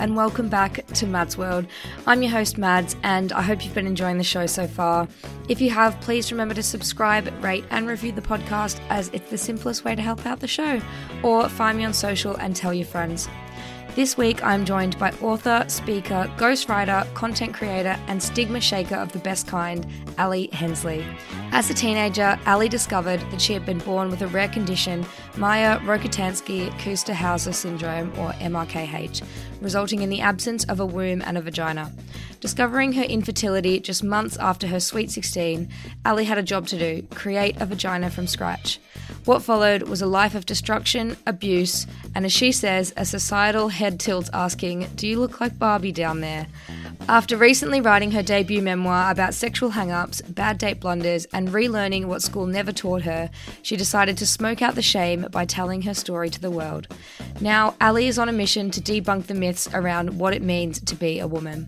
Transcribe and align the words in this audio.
and 0.00 0.16
welcome 0.16 0.48
back 0.48 0.86
to 0.86 1.06
Mads 1.06 1.36
World. 1.36 1.66
I'm 2.06 2.22
your 2.22 2.32
host, 2.32 2.56
Mads, 2.56 2.96
and 3.02 3.32
I 3.32 3.42
hope 3.42 3.62
you've 3.62 3.74
been 3.74 3.86
enjoying 3.86 4.16
the 4.16 4.24
show 4.24 4.46
so 4.46 4.66
far. 4.66 5.06
If 5.50 5.60
you 5.60 5.68
have, 5.70 6.00
please 6.00 6.32
remember 6.32 6.54
to 6.54 6.62
subscribe, 6.62 7.30
rate, 7.44 7.66
and 7.68 7.86
review 7.86 8.10
the 8.12 8.22
podcast, 8.22 8.80
as 8.88 9.10
it's 9.12 9.28
the 9.28 9.36
simplest 9.36 9.84
way 9.84 9.94
to 9.94 10.00
help 10.00 10.24
out 10.24 10.40
the 10.40 10.48
show. 10.48 10.80
Or 11.22 11.50
find 11.50 11.76
me 11.76 11.84
on 11.84 11.92
social 11.92 12.34
and 12.36 12.56
tell 12.56 12.72
your 12.72 12.86
friends. 12.86 13.28
This 13.94 14.16
week, 14.16 14.42
I'm 14.42 14.64
joined 14.64 14.98
by 14.98 15.10
author, 15.20 15.64
speaker, 15.66 16.32
ghostwriter, 16.38 17.12
content 17.14 17.52
creator, 17.52 17.98
and 18.06 18.22
stigma 18.22 18.60
shaker 18.60 18.94
of 18.94 19.12
the 19.12 19.18
best 19.18 19.48
kind, 19.48 19.84
Ally 20.16 20.46
Hensley. 20.52 21.04
As 21.50 21.68
a 21.68 21.74
teenager, 21.74 22.38
Ally 22.46 22.68
discovered 22.68 23.20
that 23.32 23.40
she 23.40 23.52
had 23.52 23.66
been 23.66 23.78
born 23.80 24.08
with 24.08 24.22
a 24.22 24.28
rare 24.28 24.48
condition, 24.48 25.04
Mayer 25.36 25.78
Rokitansky 25.84 26.70
Küster 26.78 27.14
Hauser 27.14 27.52
syndrome, 27.52 28.12
or 28.18 28.32
MRKH, 28.32 29.22
resulting 29.60 30.02
in 30.02 30.10
the 30.10 30.20
absence 30.20 30.64
of 30.64 30.80
a 30.80 30.86
womb 30.86 31.22
and 31.22 31.38
a 31.38 31.40
vagina. 31.40 31.92
Discovering 32.40 32.92
her 32.92 33.02
infertility 33.02 33.80
just 33.80 34.02
months 34.02 34.36
after 34.38 34.66
her 34.66 34.80
sweet 34.80 35.10
16, 35.10 35.68
Ally 36.04 36.22
had 36.24 36.38
a 36.38 36.42
job 36.42 36.66
to 36.68 36.78
do 36.78 37.06
create 37.10 37.60
a 37.60 37.66
vagina 37.66 38.10
from 38.10 38.26
scratch. 38.26 38.80
What 39.24 39.42
followed 39.42 39.82
was 39.82 40.00
a 40.00 40.06
life 40.06 40.34
of 40.34 40.46
destruction, 40.46 41.16
abuse, 41.26 41.86
and 42.14 42.24
as 42.24 42.32
she 42.32 42.52
says, 42.52 42.92
a 42.96 43.04
societal 43.04 43.68
head 43.68 44.00
tilt 44.00 44.30
asking, 44.32 44.86
Do 44.96 45.06
you 45.06 45.20
look 45.20 45.40
like 45.40 45.58
Barbie 45.58 45.92
down 45.92 46.20
there? 46.20 46.46
After 47.08 47.36
recently 47.36 47.80
writing 47.80 48.12
her 48.12 48.22
debut 48.22 48.62
memoir 48.62 49.10
about 49.10 49.34
sexual 49.34 49.70
hang 49.70 49.90
ups, 49.90 50.20
bad 50.22 50.58
date 50.58 50.78
blunders, 50.78 51.24
and 51.32 51.48
relearning 51.48 52.04
what 52.04 52.22
school 52.22 52.46
never 52.46 52.72
taught 52.72 53.02
her, 53.02 53.30
she 53.62 53.76
decided 53.76 54.16
to 54.18 54.26
smoke 54.26 54.62
out 54.62 54.76
the 54.76 54.82
shame 54.82 55.26
by 55.32 55.44
telling 55.44 55.82
her 55.82 55.94
story 55.94 56.30
to 56.30 56.40
the 56.40 56.50
world. 56.50 56.86
Now, 57.40 57.74
Ally 57.80 58.02
is 58.02 58.18
on 58.18 58.28
a 58.28 58.32
mission 58.32 58.70
to 58.70 58.80
debunk 58.80 59.26
the 59.26 59.34
myths 59.34 59.68
around 59.74 60.18
what 60.18 60.34
it 60.34 60.42
means 60.42 60.80
to 60.82 60.94
be 60.94 61.18
a 61.18 61.26
woman. 61.26 61.66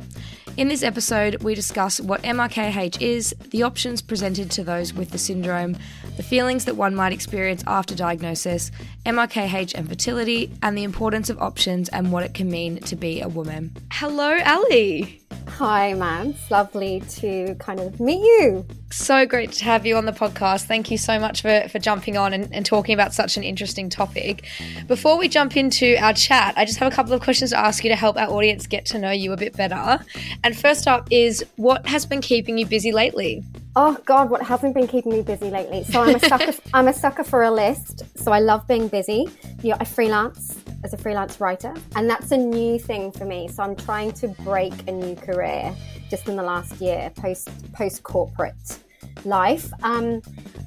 In 0.59 0.69
this 0.69 0.83
episode, 0.83 1.43
we 1.43 1.55
discuss 1.55 1.99
what 1.99 2.23
MRKH 2.23 3.01
is, 3.01 3.35
the 3.51 3.63
options 3.63 4.03
presented 4.03 4.51
to 4.51 4.63
those 4.63 4.93
with 4.93 5.11
the 5.11 5.17
syndrome, 5.17 5.79
the 6.19 6.23
feelings 6.23 6.67
that 6.67 6.77
one 6.77 6.95
might 6.95 7.15
experience 7.15 7.65
after 7.67 7.95
diagnosis, 7.95 8.71
MRKH 9.07 9.75
and 9.75 9.89
fertility, 9.89 10.53
and 10.63 10.77
the 10.77 10.85
importance 10.85 11.31
of 11.31 11.41
options 11.41 11.89
and 11.89 12.13
what 12.13 12.23
it 12.23 12.35
can 12.35 12.51
mean 12.51 12.77
to 12.81 12.97
be 12.97 13.23
a 13.23 13.29
woman. 13.29 13.75
Hello, 13.93 14.37
Ally. 14.43 15.22
Hi, 15.49 15.95
Mads. 15.95 16.51
Lovely 16.51 17.01
to 17.11 17.55
kind 17.57 17.81
of 17.81 18.01
meet 18.01 18.21
you. 18.21 18.67
So 18.91 19.27
great 19.27 19.53
to 19.53 19.65
have 19.65 19.87
you 19.87 19.97
on 19.97 20.07
the 20.07 20.13
podcast. 20.13 20.65
Thank 20.65 20.91
you 20.91 20.99
so 20.99 21.19
much 21.19 21.43
for, 21.43 21.69
for 21.69 21.79
jumping 21.79 22.17
on 22.17 22.33
and, 22.33 22.53
and 22.53 22.65
talking 22.67 22.95
about 22.95 23.15
such 23.15 23.37
an 23.37 23.43
interesting 23.43 23.89
topic. 23.89 24.47
Before 24.87 25.19
we 25.19 25.29
jump 25.29 25.57
into 25.57 25.97
our 25.97 26.13
chat, 26.13 26.55
I 26.57 26.65
just 26.65 26.79
have 26.79 26.93
a 26.93 26.95
couple 26.95 27.13
of 27.13 27.21
questions 27.21 27.51
to 27.51 27.59
ask 27.59 27.85
you 27.85 27.91
to 27.91 27.97
help 27.97 28.17
our 28.17 28.29
audience 28.29 28.67
get 28.67 28.85
to 28.87 28.99
know 28.99 29.11
you 29.11 29.33
a 29.33 29.37
bit 29.37 29.57
better. 29.57 30.05
And 30.45 30.57
first 30.57 30.87
up 30.87 31.09
is 31.11 31.45
what 31.57 31.87
has 31.87 32.07
been 32.07 32.21
keeping 32.21 32.59
you 32.59 32.67
busy 32.67 32.93
lately? 32.93 33.45
Oh 33.75 33.97
God, 34.05 34.29
what 34.29 34.43
hasn't 34.43 34.75
been 34.75 34.87
keeping 34.87 35.13
me 35.13 35.23
busy 35.23 35.51
lately? 35.51 35.85
So 35.85 36.03
I'm 36.03 36.15
a 36.15 36.21
sucker. 36.21 36.53
I'm 36.75 36.89
a 36.89 36.93
sucker 36.93 37.25
for 37.25 37.43
a 37.43 37.51
list. 37.51 38.03
So 38.19 38.31
I 38.33 38.41
love 38.41 38.67
being 38.67 38.89
busy. 38.89 39.29
You 39.63 39.71
know, 39.71 39.77
I 39.81 39.85
freelance 39.85 40.62
as 40.85 40.93
a 40.93 40.97
freelance 40.97 41.41
writer, 41.41 41.75
and 41.97 42.09
that's 42.09 42.33
a 42.33 42.37
new 42.37 42.79
thing 42.79 43.13
for 43.13 43.25
me. 43.25 43.49
So 43.49 43.63
I'm 43.63 43.77
trying 43.77 44.13
to 44.13 44.29
break 44.29 44.73
a 44.89 44.93
new 44.93 45.17
career 45.17 45.75
just 46.11 46.29
in 46.29 46.37
the 46.37 46.43
last 46.43 46.81
year, 46.81 47.11
post 47.17 47.49
post 47.73 48.03
corporate 48.03 48.79
life. 49.25 49.73
Um, 49.83 50.23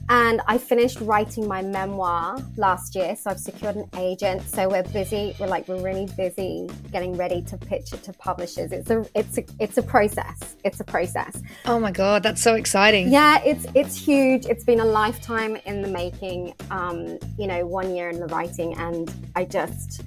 and 0.08 0.42
I 0.48 0.60
finished 0.60 1.00
writing 1.02 1.48
my 1.48 1.64
memoir 1.64 2.38
last 2.58 2.94
year, 2.94 3.16
so 3.16 3.32
I've 3.32 3.40
secured 3.40 3.76
an 3.76 3.90
agent. 3.98 4.44
So 4.44 4.70
we're 4.70 4.84
busy. 4.84 5.36
We're 5.40 5.48
like 5.48 5.68
we're 5.68 5.82
really 5.82 6.08
busy 6.16 6.70
getting 6.92 7.18
ready 7.18 7.42
to 7.44 7.58
pitch 7.58 7.92
it 7.92 8.04
to 8.04 8.14
publishers. 8.14 8.72
It's 8.72 8.92
a 8.92 9.06
it's 9.16 9.40
a 9.40 9.44
it's 9.60 9.78
a 9.78 9.84
process. 9.84 10.56
It's 10.64 10.80
a 10.80 10.84
process. 10.84 11.42
Oh 11.66 11.80
my 11.80 11.92
god, 11.92 12.22
that's 12.22 12.42
so 12.42 12.54
exciting! 12.54 13.12
Yeah, 13.12 13.42
it's 13.44 13.66
it's 13.74 13.98
huge. 13.98 14.46
It's 14.46 14.64
been 14.64 14.80
a 14.80 14.86
lifetime 14.86 15.56
in 15.66 15.82
the 15.82 15.88
making. 15.88 16.54
Um, 16.70 17.18
you 17.40 17.48
know, 17.48 17.66
one 17.66 17.96
year 17.96 18.10
in 18.10 18.20
the 18.20 18.28
writing, 18.28 18.78
and 18.78 19.12
I 19.36 19.46
just 19.46 20.04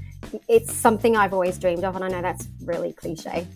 it's 0.46 0.72
something 0.72 1.16
I've 1.16 1.32
always 1.32 1.58
dreamed 1.58 1.82
of, 1.84 1.96
and 1.96 2.04
I 2.04 2.08
know 2.08 2.22
that's 2.22 2.46
really 2.62 2.92
cliche. 2.92 3.48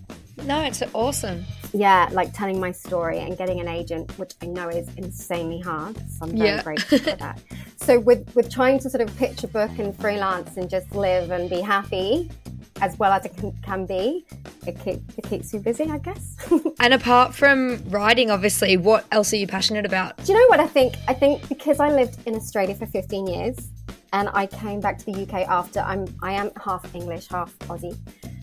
No, 0.44 0.62
it's 0.62 0.82
awesome. 0.94 1.44
Yeah, 1.72 2.08
like 2.12 2.32
telling 2.32 2.60
my 2.60 2.72
story 2.72 3.18
and 3.18 3.36
getting 3.36 3.60
an 3.60 3.68
agent, 3.68 4.16
which 4.18 4.34
I 4.42 4.46
know 4.46 4.68
is 4.68 4.88
insanely 4.96 5.60
hard. 5.60 5.96
So 6.10 6.26
I'm 6.26 6.36
very 6.36 6.50
yeah. 6.50 6.62
grateful 6.62 6.98
for 6.98 7.16
that. 7.16 7.40
So 7.76 7.98
with 7.98 8.32
with 8.36 8.48
trying 8.48 8.78
to 8.78 8.88
sort 8.88 9.00
of 9.00 9.16
pitch 9.16 9.42
a 9.42 9.48
book 9.48 9.72
and 9.76 9.98
freelance 9.98 10.56
and 10.56 10.70
just 10.70 10.94
live 10.94 11.32
and 11.32 11.50
be 11.50 11.60
happy, 11.60 12.30
as 12.80 12.96
well 12.96 13.12
as 13.12 13.24
it 13.24 13.36
can, 13.36 13.50
can 13.62 13.86
be, 13.86 14.24
it, 14.66 14.78
keep, 14.84 15.00
it 15.16 15.24
keeps 15.24 15.52
you 15.52 15.58
busy, 15.58 15.90
I 15.90 15.98
guess. 15.98 16.36
and 16.80 16.94
apart 16.94 17.34
from 17.34 17.82
writing, 17.88 18.30
obviously, 18.30 18.76
what 18.76 19.04
else 19.10 19.32
are 19.32 19.36
you 19.36 19.48
passionate 19.48 19.84
about? 19.84 20.16
Do 20.18 20.32
you 20.32 20.38
know 20.38 20.46
what 20.46 20.60
I 20.60 20.68
think? 20.68 20.94
I 21.08 21.14
think 21.14 21.48
because 21.48 21.80
I 21.80 21.90
lived 21.90 22.18
in 22.26 22.36
Australia 22.36 22.76
for 22.76 22.86
15 22.86 23.26
years, 23.26 23.70
and 24.12 24.28
I 24.32 24.46
came 24.46 24.80
back 24.80 24.98
to 24.98 25.06
the 25.06 25.22
UK 25.22 25.48
after 25.48 25.80
I'm 25.80 26.06
I 26.22 26.32
am 26.32 26.50
half 26.62 26.94
English, 26.94 27.28
half 27.28 27.56
Aussie. 27.60 27.98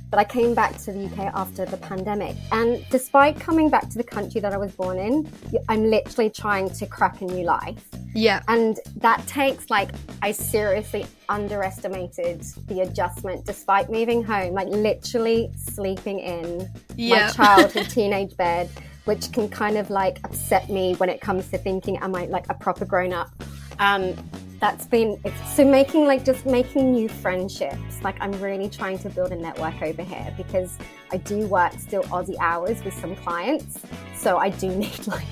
But 0.09 0.20
I 0.20 0.24
came 0.24 0.56
back 0.56 0.78
to 0.80 0.92
the 0.92 1.06
UK 1.06 1.31
after 1.36 1.66
the 1.66 1.78
pandemic. 1.78 2.36
And 2.52 2.84
despite 2.90 3.40
coming 3.40 3.70
back 3.70 3.90
to 3.90 3.97
the 3.97 4.03
country 4.03 4.42
that 4.42 4.53
I 4.53 4.58
was 4.58 4.72
born 4.72 4.97
in, 4.97 5.31
I'm 5.68 5.86
literally 5.86 6.29
trying 6.29 6.70
to 6.72 6.85
crack 6.88 7.22
a 7.22 7.26
new 7.26 7.46
life. 7.46 7.85
Yeah. 8.14 8.41
And 8.47 8.79
that 8.97 9.26
takes 9.28 9.70
like, 9.70 9.91
I 10.22 10.32
seriously 10.32 11.06
underestimated 11.28 12.41
the 12.67 12.82
adjustment 12.82 13.46
despite 13.46 13.90
moving 13.91 14.23
home, 14.23 14.53
like 14.53 14.67
literally 14.67 15.52
sleeping 15.56 16.20
in 16.20 16.70
yeah. 16.96 17.28
my 17.28 17.32
childhood 17.32 17.90
teenage 17.90 18.35
bed, 18.35 18.70
which 19.06 19.32
can 19.32 19.47
kind 19.47 19.78
of 19.78 19.90
like 19.90 20.20
upset 20.23 20.70
me 20.70 20.96
when 20.96 21.09
it 21.09 21.22
comes 21.22 21.50
to 21.50 21.58
thinking, 21.58 21.97
am 21.97 22.16
I 22.16 22.26
like 22.26 22.46
a 22.50 22.56
proper 22.56 22.85
grown 22.85 23.14
up? 23.14 23.32
Um, 23.79 24.16
that's 24.59 24.85
been 24.85 25.20
so 25.56 25.64
making 25.64 26.06
like 26.06 26.26
just 26.26 26.46
making 26.46 26.91
new 26.91 27.08
friendships. 27.08 28.03
Like 28.03 28.16
i'm 28.22 28.32
really 28.41 28.70
trying 28.70 29.00
to 29.00 29.09
build 29.09 29.32
a 29.32 29.35
network 29.35 29.82
over 29.82 30.03
here 30.03 30.34
because 30.38 30.78
i 31.11 31.17
do 31.17 31.47
work 31.47 31.73
still 31.79 32.03
aussie 32.03 32.38
hours 32.40 32.84
with 32.84 32.94
some 32.94 33.16
clients. 33.16 33.79
So 34.16 34.38
i 34.38 34.50
do 34.50 34.67
need 34.76 35.08
like 35.08 35.28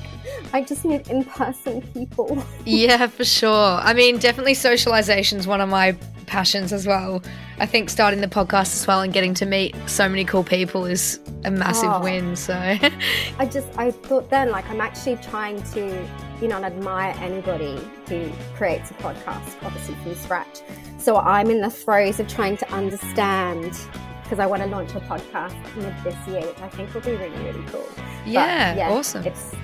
i 0.54 0.62
just 0.62 0.86
need 0.86 1.08
in-person 1.10 1.82
people. 1.94 2.44
Yeah 2.66 3.08
for 3.08 3.26
sure. 3.26 3.80
I 3.82 3.94
mean 3.94 4.18
definitely 4.18 4.54
socialization 4.54 5.40
is 5.40 5.48
one 5.48 5.62
of 5.62 5.70
my 5.70 5.98
passions 6.28 6.72
as 6.72 6.86
well. 6.86 7.24
I 7.58 7.66
think 7.66 7.90
starting 7.90 8.22
the 8.22 8.28
podcast 8.28 8.76
as 8.76 8.86
well 8.86 9.02
and 9.02 9.12
getting 9.12 9.34
to 9.36 9.46
meet 9.46 9.76
so 9.88 10.08
many 10.08 10.24
cool 10.24 10.44
people 10.44 10.86
is 10.86 11.20
a 11.44 11.50
massive 11.50 11.90
oh. 11.92 12.04
win. 12.04 12.36
So 12.36 12.54
I 12.54 13.50
just 13.52 13.68
I 13.78 13.92
thought 13.92 14.30
then 14.30 14.52
like 14.52 14.70
I'm 14.70 14.82
actually 14.82 15.16
trying 15.18 15.64
to 15.74 16.08
you 16.42 16.48
know 16.48 16.64
admire 16.64 17.16
anybody 17.20 17.80
who 18.08 18.30
creates 18.56 18.92
a 18.92 18.96
podcast, 18.96 19.56
obviously 19.64 19.96
from 19.96 20.16
scratch. 20.16 20.62
So 21.00 21.18
I'm 21.18 21.50
in 21.50 21.62
the 21.62 21.72
throes 21.72 22.20
of 22.20 22.28
trying 22.28 22.58
to 22.58 22.72
understand 22.72 23.78
because 24.24 24.40
I 24.40 24.46
want 24.46 24.62
to 24.62 24.68
launch 24.68 24.92
a 24.92 25.00
podcast 25.00 25.56
mid 25.78 25.96
this 26.04 26.28
year, 26.28 26.42
which 26.42 26.60
I 26.60 26.70
think 26.70 26.94
will 26.94 27.02
be 27.02 27.12
really 27.12 27.38
really 27.44 27.64
cool. 27.68 27.88
Yeah, 28.26 28.74
but, 28.74 28.78
yeah 28.78 28.90
awesome. 28.92 29.26
It's 29.26 29.56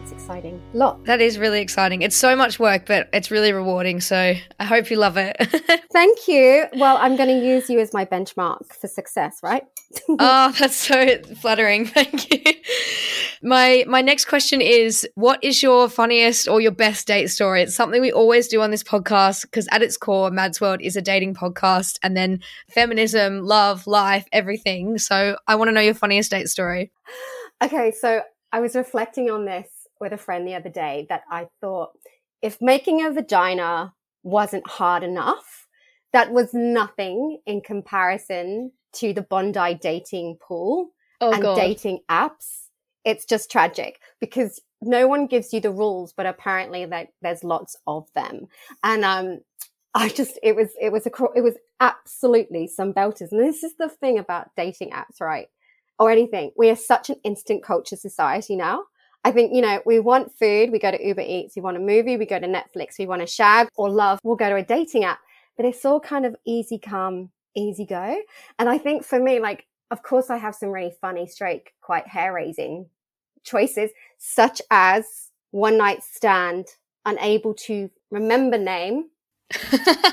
it's 0.00 0.12
exciting. 0.12 0.60
A 0.74 0.76
Lot. 0.76 1.04
That 1.04 1.20
is 1.20 1.38
really 1.38 1.60
exciting. 1.60 2.02
It's 2.02 2.16
so 2.16 2.34
much 2.34 2.58
work, 2.58 2.86
but 2.86 3.08
it's 3.12 3.30
really 3.30 3.52
rewarding. 3.52 4.00
So 4.00 4.34
I 4.58 4.64
hope 4.64 4.90
you 4.90 4.96
love 4.96 5.16
it. 5.16 5.36
Thank 5.92 6.28
you. 6.28 6.66
Well, 6.74 6.96
I'm 6.96 7.16
going 7.16 7.28
to 7.28 7.46
use 7.46 7.68
you 7.68 7.78
as 7.80 7.92
my 7.92 8.04
benchmark 8.04 8.72
for 8.72 8.88
success, 8.88 9.38
right? 9.42 9.64
oh, 10.08 10.54
that's 10.58 10.76
so 10.76 11.18
flattering. 11.40 11.86
Thank 11.86 12.30
you. 12.32 12.54
My 13.42 13.84
my 13.88 14.02
next 14.02 14.26
question 14.26 14.60
is 14.60 15.08
what 15.14 15.42
is 15.42 15.62
your 15.62 15.88
funniest 15.88 16.48
or 16.48 16.60
your 16.60 16.72
best 16.72 17.06
date 17.06 17.28
story? 17.28 17.62
It's 17.62 17.74
something 17.74 18.00
we 18.00 18.12
always 18.12 18.48
do 18.48 18.60
on 18.60 18.70
this 18.70 18.82
podcast 18.82 19.42
because 19.42 19.68
at 19.72 19.82
its 19.82 19.96
core, 19.96 20.30
Mad's 20.30 20.60
World 20.60 20.80
is 20.82 20.96
a 20.96 21.02
dating 21.02 21.34
podcast 21.34 21.98
and 22.02 22.16
then 22.16 22.40
feminism, 22.68 23.40
love, 23.40 23.86
life, 23.86 24.26
everything. 24.32 24.98
So 24.98 25.36
I 25.46 25.54
want 25.56 25.68
to 25.68 25.72
know 25.72 25.80
your 25.80 25.94
funniest 25.94 26.30
date 26.30 26.48
story. 26.48 26.90
Okay, 27.62 27.92
so 27.92 28.22
I 28.52 28.60
was 28.60 28.74
reflecting 28.74 29.30
on 29.30 29.44
this 29.44 29.68
with 30.00 30.12
a 30.12 30.18
friend 30.18 30.46
the 30.46 30.54
other 30.54 30.70
day 30.70 31.06
that 31.08 31.22
I 31.30 31.48
thought 31.60 31.90
if 32.42 32.60
making 32.60 33.04
a 33.04 33.10
vagina 33.10 33.92
wasn't 34.22 34.66
hard 34.66 35.02
enough, 35.02 35.66
that 36.12 36.32
was 36.32 36.54
nothing 36.54 37.40
in 37.46 37.60
comparison 37.60 38.72
to 38.94 39.12
the 39.12 39.22
Bondi 39.22 39.74
dating 39.74 40.38
pool 40.40 40.90
oh, 41.20 41.32
and 41.32 41.42
God. 41.42 41.56
dating 41.56 42.00
apps. 42.10 42.66
It's 43.04 43.24
just 43.24 43.50
tragic 43.50 44.00
because 44.20 44.60
no 44.82 45.06
one 45.06 45.26
gives 45.26 45.52
you 45.52 45.60
the 45.60 45.70
rules, 45.70 46.12
but 46.12 46.26
apparently 46.26 46.86
like 46.86 47.10
there's 47.22 47.44
lots 47.44 47.76
of 47.86 48.08
them. 48.14 48.48
And, 48.82 49.04
um, 49.04 49.40
I 49.92 50.08
just, 50.08 50.38
it 50.42 50.54
was, 50.54 50.70
it 50.80 50.92
was 50.92 51.06
a, 51.06 51.10
it 51.34 51.42
was 51.42 51.56
absolutely 51.80 52.68
some 52.68 52.92
belters. 52.92 53.32
And 53.32 53.40
this 53.40 53.64
is 53.64 53.74
the 53.76 53.88
thing 53.88 54.18
about 54.18 54.50
dating 54.56 54.90
apps, 54.90 55.20
right? 55.20 55.48
or 56.00 56.10
anything. 56.10 56.50
We 56.56 56.70
are 56.70 56.76
such 56.76 57.10
an 57.10 57.16
instant 57.22 57.62
culture 57.62 57.94
society 57.94 58.56
now. 58.56 58.84
I 59.24 59.32
think, 59.32 59.54
you 59.54 59.60
know, 59.60 59.82
we 59.84 60.00
want 60.00 60.32
food, 60.38 60.70
we 60.70 60.78
go 60.78 60.90
to 60.90 61.06
Uber 61.06 61.20
Eats, 61.20 61.56
we 61.56 61.62
want 61.62 61.76
a 61.76 61.80
movie, 61.80 62.16
we 62.16 62.26
go 62.26 62.38
to 62.38 62.46
Netflix, 62.46 62.98
we 62.98 63.06
want 63.06 63.22
a 63.22 63.26
shag 63.26 63.68
or 63.76 63.90
love, 63.90 64.18
we'll 64.22 64.36
go 64.36 64.48
to 64.48 64.56
a 64.56 64.64
dating 64.64 65.04
app. 65.04 65.20
But 65.56 65.66
it's 65.66 65.84
all 65.84 66.00
kind 66.00 66.24
of 66.24 66.34
easy 66.46 66.78
come, 66.78 67.30
easy 67.54 67.84
go. 67.84 68.22
And 68.58 68.68
I 68.68 68.78
think 68.78 69.04
for 69.04 69.20
me, 69.20 69.38
like, 69.38 69.66
of 69.90 70.02
course, 70.02 70.30
I 70.30 70.38
have 70.38 70.54
some 70.54 70.70
really 70.70 70.94
funny, 71.00 71.26
straight, 71.26 71.68
quite 71.82 72.06
hair 72.06 72.32
raising 72.32 72.86
choices, 73.42 73.90
such 74.18 74.62
as 74.70 75.30
one 75.50 75.76
night 75.76 76.02
stand, 76.02 76.66
unable 77.04 77.54
to 77.54 77.90
remember 78.10 78.56
name. 78.56 79.10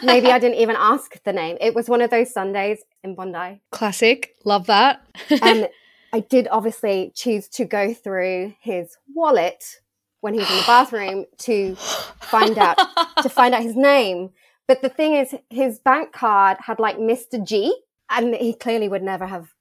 Maybe 0.03 0.31
I 0.31 0.39
didn't 0.39 0.57
even 0.57 0.75
ask 0.77 1.21
the 1.23 1.33
name. 1.33 1.57
It 1.61 1.75
was 1.75 1.87
one 1.87 2.01
of 2.01 2.09
those 2.09 2.33
Sundays 2.33 2.79
in 3.03 3.15
Bondi. 3.15 3.61
Classic. 3.71 4.35
Love 4.43 4.65
that. 4.67 5.01
and 5.29 5.69
I 6.13 6.21
did 6.21 6.47
obviously 6.49 7.11
choose 7.15 7.47
to 7.49 7.65
go 7.65 7.93
through 7.93 8.53
his 8.61 8.97
wallet 9.13 9.81
when 10.21 10.33
he 10.33 10.39
was 10.39 10.49
in 10.49 10.57
the 10.57 10.63
bathroom 10.65 11.25
to 11.39 11.75
find 11.75 12.57
out 12.57 12.77
to 13.21 13.29
find 13.29 13.53
out 13.53 13.63
his 13.63 13.75
name. 13.75 14.31
But 14.67 14.81
the 14.81 14.89
thing 14.89 15.13
is, 15.15 15.33
his 15.49 15.79
bank 15.79 16.11
card 16.11 16.57
had 16.59 16.79
like 16.79 16.97
Mr. 16.97 17.43
G, 17.43 17.75
and 18.09 18.35
he 18.35 18.53
clearly 18.53 18.89
would 18.89 19.03
never 19.03 19.25
have 19.25 19.53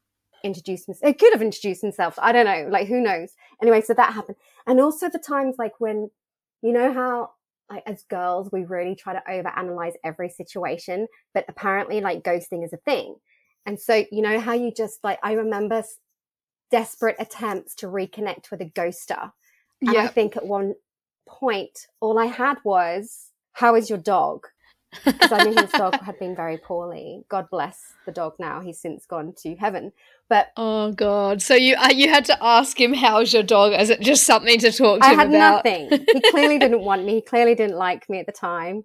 introduced 0.42 0.86
himself. 0.86 1.08
He 1.08 1.14
could 1.14 1.32
have 1.32 1.42
introduced 1.42 1.82
himself. 1.82 2.18
I 2.20 2.32
don't 2.32 2.46
know. 2.46 2.68
Like, 2.70 2.88
who 2.88 3.00
knows? 3.00 3.34
Anyway, 3.60 3.80
so 3.80 3.94
that 3.94 4.12
happened. 4.14 4.36
And 4.66 4.80
also 4.80 5.08
the 5.08 5.18
times 5.18 5.56
like 5.58 5.78
when, 5.78 6.10
you 6.62 6.72
know 6.72 6.92
how 6.92 7.30
like 7.70 7.82
as 7.86 8.04
girls, 8.04 8.50
we 8.52 8.64
really 8.64 8.94
try 8.94 9.12
to 9.12 9.22
overanalyze 9.28 9.94
every 10.04 10.28
situation, 10.28 11.08
but 11.34 11.44
apparently 11.48 12.00
like 12.00 12.22
ghosting 12.22 12.64
is 12.64 12.72
a 12.72 12.78
thing. 12.78 13.16
And 13.64 13.80
so, 13.80 14.04
you 14.12 14.22
know 14.22 14.38
how 14.38 14.52
you 14.52 14.72
just 14.72 15.02
like, 15.02 15.18
I 15.22 15.32
remember 15.32 15.82
desperate 16.70 17.16
attempts 17.18 17.74
to 17.76 17.86
reconnect 17.86 18.50
with 18.50 18.60
a 18.60 18.66
ghoster. 18.66 19.32
And 19.80 19.94
yep. 19.94 20.04
I 20.04 20.06
think 20.08 20.36
at 20.36 20.46
one 20.46 20.74
point, 21.28 21.86
all 22.00 22.18
I 22.18 22.26
had 22.26 22.58
was, 22.64 23.30
how 23.52 23.74
is 23.74 23.88
your 23.90 23.98
dog? 23.98 24.46
Because 25.04 25.32
I 25.32 25.44
knew 25.44 25.60
his 25.60 25.70
dog 25.72 26.00
had 26.02 26.18
been 26.18 26.34
very 26.34 26.58
poorly. 26.58 27.24
God 27.28 27.46
bless 27.50 27.78
the 28.06 28.12
dog 28.12 28.34
now. 28.38 28.60
He's 28.60 28.78
since 28.80 29.04
gone 29.04 29.34
to 29.38 29.54
heaven. 29.56 29.92
But 30.28 30.48
oh 30.56 30.92
god, 30.92 31.42
so 31.42 31.54
you 31.54 31.76
uh, 31.76 31.90
you 31.92 32.08
had 32.08 32.24
to 32.26 32.44
ask 32.44 32.80
him 32.80 32.94
how's 32.94 33.32
your 33.32 33.42
dog? 33.42 33.72
Is 33.72 33.90
it 33.90 34.00
just 34.00 34.24
something 34.24 34.58
to 34.60 34.72
talk 34.72 35.00
to 35.00 35.06
I 35.06 35.12
him 35.12 35.18
had 35.18 35.28
about? 35.28 35.64
nothing. 35.64 36.06
He 36.12 36.20
clearly 36.30 36.58
didn't 36.58 36.80
want 36.80 37.04
me. 37.04 37.16
He 37.16 37.20
clearly 37.20 37.54
didn't 37.54 37.76
like 37.76 38.08
me 38.08 38.20
at 38.20 38.26
the 38.26 38.32
time. 38.32 38.84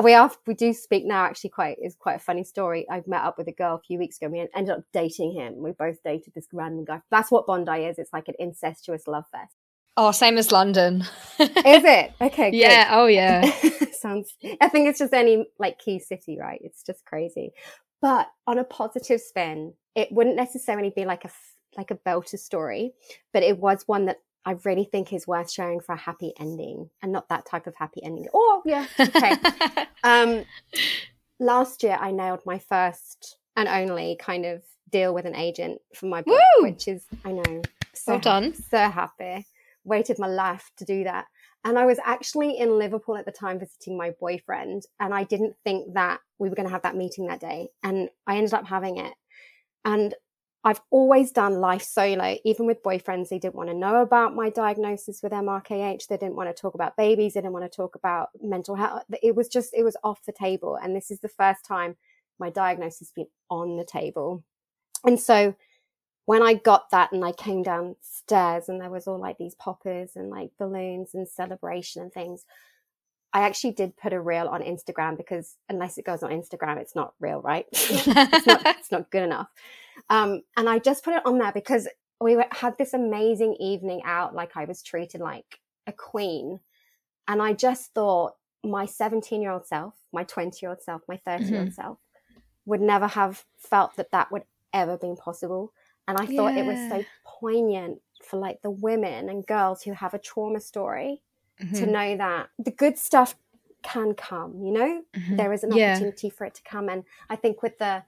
We 0.00 0.14
are 0.14 0.30
we 0.46 0.54
do 0.54 0.72
speak 0.72 1.04
now. 1.04 1.24
Actually, 1.24 1.50
quite 1.50 1.76
is 1.82 1.96
quite 1.98 2.16
a 2.16 2.20
funny 2.20 2.44
story. 2.44 2.86
I've 2.90 3.06
met 3.06 3.22
up 3.22 3.38
with 3.38 3.48
a 3.48 3.52
girl 3.52 3.76
a 3.76 3.86
few 3.86 3.98
weeks 3.98 4.16
ago. 4.18 4.26
and 4.26 4.32
We 4.32 4.48
ended 4.54 4.74
up 4.74 4.84
dating 4.92 5.32
him. 5.32 5.56
We 5.58 5.72
both 5.72 6.02
dated 6.04 6.34
this 6.34 6.48
random 6.52 6.84
guy. 6.84 7.02
That's 7.10 7.30
what 7.30 7.46
Bondi 7.46 7.84
is. 7.84 7.98
It's 7.98 8.12
like 8.12 8.28
an 8.28 8.34
incestuous 8.38 9.06
love 9.06 9.24
fest. 9.30 9.54
Oh, 9.96 10.12
same 10.12 10.38
as 10.38 10.52
London. 10.52 11.00
is 11.38 11.84
it? 11.84 12.12
Okay. 12.20 12.50
Yeah. 12.52 12.88
Oh, 12.92 13.06
yeah. 13.06 13.50
Sounds. 13.92 14.34
I 14.60 14.68
think 14.68 14.88
it's 14.88 14.98
just 14.98 15.12
any 15.12 15.46
like 15.58 15.78
key 15.78 15.98
city, 15.98 16.38
right? 16.40 16.60
It's 16.62 16.82
just 16.82 17.04
crazy. 17.04 17.52
But 18.00 18.28
on 18.46 18.58
a 18.58 18.64
positive 18.64 19.20
spin, 19.20 19.74
it 19.94 20.08
wouldn't 20.10 20.36
necessarily 20.36 20.92
be 20.94 21.04
like 21.04 21.24
a 21.24 21.30
like 21.76 21.90
a 21.90 21.96
belter 21.96 22.38
story, 22.38 22.92
but 23.32 23.42
it 23.42 23.58
was 23.58 23.84
one 23.86 24.06
that 24.06 24.16
I 24.44 24.56
really 24.64 24.84
think 24.84 25.12
is 25.12 25.26
worth 25.26 25.50
sharing 25.50 25.80
for 25.80 25.94
a 25.94 25.98
happy 25.98 26.32
ending, 26.38 26.90
and 27.02 27.12
not 27.12 27.28
that 27.28 27.46
type 27.46 27.66
of 27.66 27.76
happy 27.76 28.02
ending. 28.02 28.28
Oh 28.32 28.62
yeah, 28.64 28.86
okay. 28.98 29.36
um, 30.02 30.44
last 31.38 31.82
year 31.82 31.98
I 32.00 32.10
nailed 32.10 32.40
my 32.46 32.58
first 32.58 33.36
and 33.56 33.68
only 33.68 34.16
kind 34.20 34.46
of 34.46 34.62
deal 34.90 35.14
with 35.14 35.26
an 35.26 35.36
agent 35.36 35.80
for 35.94 36.06
my 36.06 36.22
book, 36.22 36.40
Woo! 36.58 36.64
which 36.64 36.88
is 36.88 37.04
I 37.24 37.32
know 37.32 37.62
so 37.92 38.12
well 38.12 38.20
done, 38.20 38.54
so 38.54 38.78
happy. 38.88 39.46
Waited 39.84 40.18
my 40.18 40.26
life 40.26 40.70
to 40.76 40.84
do 40.84 41.04
that. 41.04 41.26
And 41.64 41.78
I 41.78 41.84
was 41.84 41.98
actually 42.04 42.58
in 42.58 42.78
Liverpool 42.78 43.16
at 43.16 43.26
the 43.26 43.32
time 43.32 43.58
visiting 43.58 43.96
my 43.96 44.12
boyfriend, 44.18 44.84
and 44.98 45.12
I 45.12 45.24
didn't 45.24 45.56
think 45.64 45.94
that 45.94 46.20
we 46.38 46.48
were 46.48 46.54
going 46.54 46.66
to 46.66 46.72
have 46.72 46.82
that 46.82 46.96
meeting 46.96 47.26
that 47.26 47.40
day. 47.40 47.68
And 47.82 48.08
I 48.26 48.36
ended 48.36 48.54
up 48.54 48.66
having 48.66 48.96
it. 48.96 49.12
And 49.84 50.14
I've 50.62 50.80
always 50.90 51.32
done 51.32 51.54
life 51.54 51.82
solo, 51.82 52.36
even 52.44 52.66
with 52.66 52.82
boyfriends. 52.82 53.30
They 53.30 53.38
didn't 53.38 53.54
want 53.54 53.70
to 53.70 53.74
know 53.74 54.02
about 54.02 54.34
my 54.34 54.50
diagnosis 54.50 55.22
with 55.22 55.32
MRKH. 55.32 56.06
They 56.06 56.18
didn't 56.18 56.36
want 56.36 56.54
to 56.54 56.60
talk 56.60 56.74
about 56.74 56.98
babies. 56.98 57.32
They 57.32 57.40
didn't 57.40 57.54
want 57.54 57.70
to 57.70 57.74
talk 57.74 57.94
about 57.94 58.28
mental 58.42 58.74
health. 58.74 59.04
It 59.22 59.34
was 59.34 59.48
just, 59.48 59.72
it 59.72 59.84
was 59.84 59.96
off 60.04 60.24
the 60.26 60.32
table. 60.32 60.76
And 60.76 60.94
this 60.94 61.10
is 61.10 61.20
the 61.20 61.28
first 61.28 61.64
time 61.64 61.96
my 62.38 62.50
diagnosis 62.50 62.98
has 62.98 63.12
been 63.12 63.28
on 63.48 63.78
the 63.78 63.84
table. 63.84 64.44
And 65.04 65.18
so 65.18 65.54
when 66.26 66.42
I 66.42 66.54
got 66.54 66.90
that 66.90 67.12
and 67.12 67.24
I 67.24 67.32
came 67.32 67.62
downstairs 67.62 68.68
and 68.68 68.80
there 68.80 68.90
was 68.90 69.06
all 69.06 69.18
like 69.18 69.38
these 69.38 69.54
poppers 69.54 70.12
and 70.14 70.28
like 70.28 70.50
balloons 70.58 71.14
and 71.14 71.26
celebration 71.26 72.02
and 72.02 72.12
things, 72.12 72.44
I 73.32 73.42
actually 73.42 73.72
did 73.72 73.96
put 73.96 74.12
a 74.12 74.20
reel 74.20 74.48
on 74.48 74.62
Instagram 74.62 75.16
because 75.16 75.56
unless 75.68 75.98
it 75.98 76.04
goes 76.04 76.22
on 76.22 76.30
Instagram, 76.30 76.78
it's 76.78 76.96
not 76.96 77.14
real, 77.20 77.40
right? 77.40 77.66
it's, 77.72 78.06
not, 78.06 78.66
it's, 78.66 78.90
not, 78.90 79.10
good 79.10 79.22
enough. 79.22 79.48
Um, 80.08 80.42
and 80.56 80.68
I 80.68 80.78
just 80.78 81.04
put 81.04 81.14
it 81.14 81.24
on 81.24 81.38
there 81.38 81.52
because 81.52 81.86
we 82.20 82.36
had 82.50 82.76
this 82.76 82.92
amazing 82.92 83.56
evening 83.60 84.02
out. 84.04 84.34
Like 84.34 84.56
I 84.56 84.64
was 84.64 84.82
treated 84.82 85.20
like 85.20 85.60
a 85.86 85.92
queen. 85.92 86.60
And 87.28 87.40
I 87.40 87.52
just 87.52 87.94
thought 87.94 88.34
my 88.64 88.86
17 88.86 89.40
year 89.40 89.52
old 89.52 89.66
self, 89.66 89.94
my 90.12 90.24
20 90.24 90.58
year 90.60 90.70
old 90.70 90.82
self, 90.82 91.02
my 91.08 91.16
30 91.24 91.44
year 91.44 91.58
old 91.60 91.68
mm-hmm. 91.68 91.74
self 91.74 91.98
would 92.66 92.80
never 92.80 93.06
have 93.06 93.44
felt 93.58 93.96
that 93.96 94.10
that 94.10 94.32
would 94.32 94.42
ever 94.72 94.96
been 94.96 95.16
possible. 95.16 95.72
And 96.08 96.18
I 96.18 96.26
thought 96.26 96.54
yeah. 96.54 96.62
it 96.62 96.66
was 96.66 96.90
so 96.90 97.04
poignant 97.24 98.00
for 98.24 98.38
like 98.38 98.60
the 98.62 98.70
women 98.70 99.28
and 99.28 99.46
girls 99.46 99.82
who 99.82 99.92
have 99.92 100.14
a 100.14 100.18
trauma 100.18 100.60
story 100.60 101.22
mm-hmm. 101.60 101.74
to 101.74 101.86
know 101.86 102.16
that 102.16 102.48
the 102.58 102.70
good 102.70 102.98
stuff 102.98 103.34
can 103.82 104.14
come, 104.14 104.62
you 104.62 104.72
know, 104.72 105.02
mm-hmm. 105.14 105.36
there 105.36 105.52
is 105.52 105.64
an 105.64 105.72
yeah. 105.72 105.92
opportunity 105.92 106.30
for 106.30 106.44
it 106.44 106.54
to 106.54 106.62
come. 106.62 106.88
And 106.88 107.04
I 107.28 107.36
think 107.36 107.62
with 107.62 107.78
the, 107.78 108.02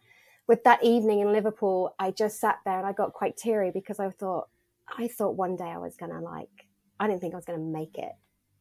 with 0.47 0.65
that 0.65 0.83
evening 0.85 1.21
in 1.21 1.33
Liverpool, 1.33 1.95
I 1.99 2.11
just 2.11 2.41
sat 2.41 2.59
there 2.65 2.79
and 2.79 2.87
I 2.87 2.93
got 2.93 3.13
quite 3.13 3.37
teary 3.37 3.71
because 3.71 3.99
I 3.99 4.11
thought, 4.11 4.49
I 4.99 5.09
thought 5.09 5.37
one 5.37 5.57
day 5.57 5.65
I 5.65 5.79
was 5.79 5.97
going 5.97 6.13
to 6.13 6.21
like, 6.21 6.67
I 7.01 7.07
didn't 7.07 7.21
think 7.21 7.35
I 7.35 7.37
was 7.37 7.47
going 7.47 7.59
to 7.59 7.65
make 7.65 7.97
it, 7.97 8.13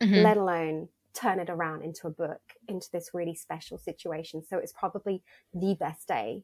mm-hmm. 0.02 0.24
let 0.24 0.38
alone 0.38 0.88
turn 1.14 1.40
it 1.40 1.50
around 1.50 1.82
into 1.84 2.08
a 2.08 2.12
book, 2.12 2.42
into 2.68 2.88
this 2.92 3.12
really 3.14 3.36
special 3.36 3.78
situation. 3.78 4.44
So 4.48 4.58
it's 4.58 4.72
probably 4.72 5.24
the 5.54 5.76
best 5.78 6.08
day 6.08 6.44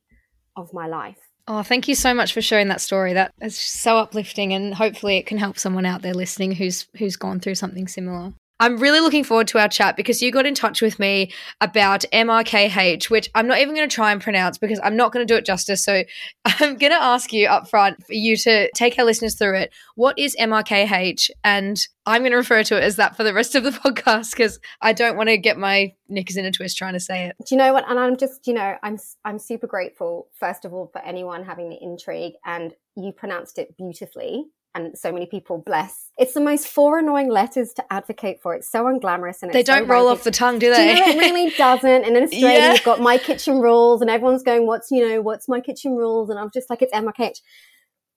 of 0.55 0.73
my 0.73 0.87
life. 0.87 1.29
Oh, 1.49 1.63
thank 1.63 1.87
you 1.87 1.95
so 1.95 2.13
much 2.13 2.33
for 2.33 2.41
sharing 2.41 2.67
that 2.67 2.81
story. 2.81 3.13
That 3.13 3.31
is 3.41 3.57
so 3.57 3.97
uplifting 3.97 4.53
and 4.53 4.73
hopefully 4.73 5.17
it 5.17 5.25
can 5.25 5.37
help 5.37 5.57
someone 5.57 5.85
out 5.85 6.01
there 6.01 6.13
listening 6.13 6.53
who's 6.53 6.87
who's 6.97 7.15
gone 7.15 7.39
through 7.39 7.55
something 7.55 7.87
similar. 7.87 8.33
I'm 8.59 8.77
really 8.77 8.99
looking 8.99 9.23
forward 9.23 9.47
to 9.49 9.59
our 9.59 9.67
chat 9.67 9.95
because 9.95 10.21
you 10.21 10.31
got 10.31 10.45
in 10.45 10.55
touch 10.55 10.81
with 10.81 10.99
me 10.99 11.31
about 11.61 12.05
MRKH, 12.11 13.09
which 13.09 13.29
I'm 13.35 13.47
not 13.47 13.59
even 13.59 13.75
going 13.75 13.87
to 13.87 13.93
try 13.93 14.11
and 14.11 14.21
pronounce 14.21 14.57
because 14.57 14.79
I'm 14.83 14.95
not 14.95 15.11
going 15.11 15.25
to 15.25 15.31
do 15.31 15.37
it 15.37 15.45
justice. 15.45 15.83
So 15.83 16.03
I'm 16.45 16.77
going 16.77 16.91
to 16.91 17.01
ask 17.01 17.31
you 17.33 17.47
up 17.47 17.69
front 17.69 18.05
for 18.05 18.13
you 18.13 18.35
to 18.37 18.69
take 18.71 18.97
our 18.97 19.05
listeners 19.05 19.35
through 19.35 19.57
it. 19.57 19.73
What 19.95 20.17
is 20.17 20.35
MRKH? 20.39 21.29
And 21.43 21.79
I'm 22.05 22.21
going 22.21 22.31
to 22.31 22.37
refer 22.37 22.63
to 22.63 22.77
it 22.77 22.83
as 22.83 22.95
that 22.95 23.17
for 23.17 23.23
the 23.23 23.33
rest 23.33 23.53
of 23.53 23.63
the 23.63 23.69
podcast 23.71 24.31
because 24.31 24.59
I 24.81 24.93
don't 24.93 25.17
want 25.17 25.29
to 25.29 25.37
get 25.37 25.57
my 25.57 25.93
knickers 26.07 26.37
in 26.37 26.45
a 26.45 26.51
twist 26.51 26.77
trying 26.77 26.93
to 26.93 26.99
say 26.99 27.27
it. 27.27 27.35
Do 27.45 27.53
you 27.53 27.57
know 27.59 27.73
what? 27.73 27.89
And 27.89 27.99
I'm 27.99 28.17
just, 28.17 28.47
you 28.47 28.53
know, 28.53 28.75
I'm 28.81 28.97
I'm 29.25 29.39
super 29.39 29.67
grateful 29.67 30.29
first 30.39 30.65
of 30.65 30.73
all 30.73 30.87
for 30.87 31.03
anyone 31.03 31.43
having 31.43 31.69
the 31.69 31.77
intrigue, 31.81 32.33
and 32.45 32.73
you 32.95 33.11
pronounced 33.11 33.59
it 33.59 33.75
beautifully 33.77 34.45
and 34.77 34.97
so 34.97 35.11
many 35.11 35.25
people 35.25 35.57
bless. 35.57 36.11
It's 36.17 36.33
the 36.33 36.39
most 36.39 36.67
four 36.67 36.99
annoying 36.99 37.29
letters 37.29 37.73
to 37.73 37.93
advocate 37.93 38.41
for. 38.41 38.53
It's 38.53 38.69
so 38.69 38.85
unglamorous 38.85 39.41
and 39.41 39.51
they 39.51 39.63
don't 39.63 39.87
so 39.87 39.93
roll 39.93 40.07
off 40.07 40.23
the 40.23 40.31
tongue, 40.31 40.59
do 40.59 40.69
they? 40.69 40.93
Do 40.93 41.01
you 41.01 41.05
know, 41.05 41.11
it 41.11 41.19
really 41.19 41.49
doesn't. 41.57 42.05
And 42.05 42.15
in 42.15 42.23
Australia, 42.23 42.59
yeah. 42.59 42.73
you've 42.73 42.83
got 42.83 43.01
my 43.01 43.17
kitchen 43.17 43.59
rules, 43.59 44.01
and 44.01 44.09
everyone's 44.09 44.43
going, 44.43 44.67
"What's 44.67 44.91
you 44.91 45.07
know, 45.07 45.21
what's 45.21 45.47
my 45.47 45.59
kitchen 45.59 45.95
rules?" 45.95 46.29
And 46.29 46.39
I'm 46.39 46.49
just 46.53 46.69
like, 46.69 46.81
"It's 46.81 46.93
MRKH." 46.93 47.41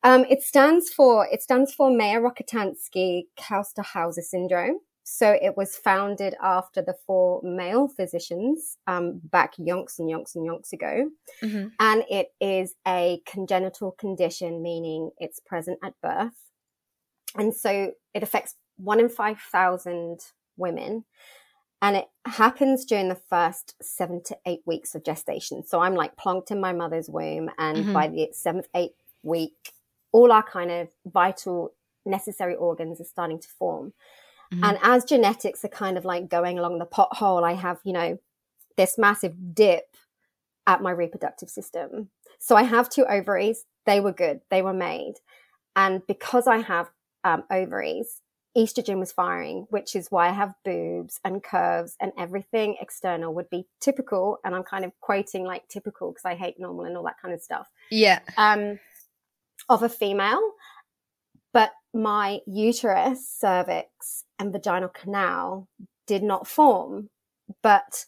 Um, 0.03 0.25
it 0.31 0.43
stands 0.43 0.91
for 0.91 1.27
it 1.31 1.43
stands 1.43 1.75
for 1.75 1.91
Mayer-Rokitansky 1.91 3.25
Kauster-Hauser 3.39 4.23
syndrome. 4.23 4.79
So 5.03 5.31
it 5.31 5.57
was 5.57 5.77
founded 5.77 6.37
after 6.41 6.83
the 6.83 6.95
four 7.07 7.41
male 7.43 7.89
physicians 7.89 8.77
um, 8.87 9.21
back 9.25 9.55
yonks 9.57 9.99
and 9.99 10.09
yonks 10.09 10.37
and 10.37 10.49
yonks 10.49 10.73
ago. 10.73 11.11
Mm-hmm. 11.43 11.69
And 11.81 12.05
it 12.09 12.29
is 12.41 12.75
a 12.87 13.21
congenital 13.27 13.91
condition, 13.93 14.63
meaning 14.63 15.11
it's 15.19 15.41
present 15.41 15.81
at 15.83 15.95
birth. 16.01 16.50
And 17.37 17.55
so 17.55 17.93
it 18.15 18.23
affects 18.23 18.57
one 18.77 19.01
in 19.01 19.09
5,000 19.09 20.21
women. 20.57 21.05
And 21.83 21.97
it 21.97 22.09
happens 22.27 22.85
during 22.85 23.09
the 23.09 23.15
first 23.15 23.75
seven 23.81 24.23
to 24.25 24.37
eight 24.45 24.61
weeks 24.67 24.95
of 24.95 25.05
gestation. 25.05 25.65
So 25.65 25.81
I'm 25.81 25.95
like 25.95 26.17
plonked 26.17 26.51
in 26.51 26.61
my 26.61 26.73
mother's 26.73 27.09
womb. 27.09 27.51
And 27.59 27.79
mm-hmm. 27.79 27.93
by 27.93 28.09
the 28.09 28.29
seventh, 28.33 28.69
eighth 28.75 29.03
week, 29.23 29.73
all 30.13 30.31
our 30.31 30.43
kind 30.43 30.71
of 30.71 30.89
vital, 31.07 31.73
necessary 32.05 32.55
organs 32.55 33.01
are 33.01 33.05
starting 33.05 33.39
to 33.41 33.49
form. 33.49 33.95
Mm-hmm. 34.53 34.65
And 34.65 34.79
as 34.83 35.05
genetics 35.05 35.65
are 35.65 35.69
kind 35.69 35.97
of 35.97 36.05
like 36.05 36.29
going 36.29 36.59
along 36.59 36.79
the 36.79 36.87
pothole, 36.87 37.45
I 37.45 37.55
have, 37.55 37.79
you 37.85 37.93
know, 37.93 38.19
this 38.77 38.99
massive 38.99 39.55
dip 39.55 39.97
at 40.67 40.83
my 40.83 40.91
reproductive 40.91 41.49
system. 41.49 42.09
So 42.39 42.57
I 42.57 42.65
have 42.65 42.91
two 42.91 43.07
ovaries. 43.07 43.65
They 43.87 44.01
were 44.01 44.13
good. 44.13 44.41
They 44.51 44.61
were 44.61 44.75
made. 44.75 45.15
And 45.77 46.07
because 46.07 46.47
I 46.47 46.59
have 46.59 46.91
um, 47.25 47.45
ovaries, 47.51 48.21
estrogen 48.57 48.99
was 48.99 49.13
firing, 49.13 49.67
which 49.71 49.95
is 49.95 50.11
why 50.11 50.29
I 50.29 50.33
have 50.33 50.55
boobs 50.65 51.21
and 51.25 51.43
curves 51.43 51.97
and 52.01 52.13
everything 52.19 52.77
external 52.81 53.35
would 53.35 53.49
be 53.51 53.67
typical. 53.81 54.39
And 54.45 54.55
I'm 54.55 54.65
kind 54.65 54.85
of 54.85 54.93
quoting 55.01 55.45
like 55.45 55.69
typical 55.69 56.11
because 56.11 56.25
I 56.25 56.35
hate 56.35 56.57
normal 56.59 56.85
and 56.85 56.97
all 56.97 57.05
that 57.05 57.21
kind 57.23 57.35
of 57.35 57.41
stuff. 57.41 57.69
Yeah. 57.91 58.21
Um, 58.37 58.79
of 59.69 59.83
a 59.83 59.89
female. 59.89 60.41
But 61.53 61.73
my 61.93 62.41
uterus, 62.47 63.29
cervix, 63.29 64.25
and 64.39 64.53
vaginal 64.53 64.89
canal 64.89 65.69
did 66.07 66.23
not 66.23 66.47
form. 66.47 67.11
But 67.63 68.05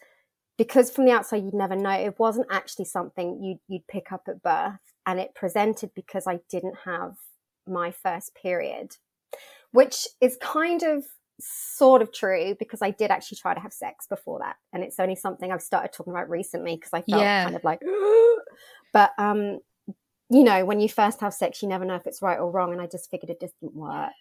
because 0.58 0.90
from 0.90 1.04
the 1.04 1.12
outside 1.12 1.44
you'd 1.44 1.54
never 1.54 1.76
know, 1.76 1.90
it 1.90 2.18
wasn't 2.18 2.46
actually 2.50 2.84
something 2.84 3.42
you'd, 3.42 3.60
you'd 3.68 3.86
pick 3.86 4.12
up 4.12 4.22
at 4.28 4.42
birth. 4.42 4.78
And 5.06 5.18
it 5.18 5.34
presented 5.34 5.90
because 5.94 6.28
I 6.28 6.40
didn't 6.48 6.76
have 6.84 7.14
my 7.66 7.90
first 7.90 8.34
period, 8.34 8.96
which 9.72 10.06
is 10.20 10.36
kind 10.40 10.82
of 10.82 11.04
sort 11.40 12.02
of 12.02 12.12
true 12.12 12.54
because 12.58 12.82
I 12.82 12.90
did 12.90 13.10
actually 13.10 13.38
try 13.38 13.54
to 13.54 13.60
have 13.60 13.72
sex 13.72 14.06
before 14.06 14.40
that. 14.40 14.56
And 14.72 14.82
it's 14.82 14.98
only 15.00 15.16
something 15.16 15.50
I've 15.50 15.62
started 15.62 15.92
talking 15.92 16.12
about 16.12 16.30
recently 16.30 16.76
because 16.76 16.92
I 16.92 17.02
felt 17.02 17.22
yeah. 17.22 17.44
kind 17.44 17.56
of 17.56 17.64
like, 17.64 17.80
but, 18.92 19.10
um, 19.18 19.60
you 20.30 20.44
know, 20.44 20.64
when 20.64 20.80
you 20.80 20.88
first 20.88 21.20
have 21.20 21.34
sex, 21.34 21.62
you 21.62 21.68
never 21.68 21.84
know 21.84 21.96
if 21.96 22.06
it's 22.06 22.22
right 22.22 22.38
or 22.38 22.50
wrong. 22.50 22.72
And 22.72 22.80
I 22.80 22.86
just 22.86 23.10
figured 23.10 23.30
it 23.30 23.40
just 23.40 23.58
didn't 23.60 23.74
work. 23.74 24.12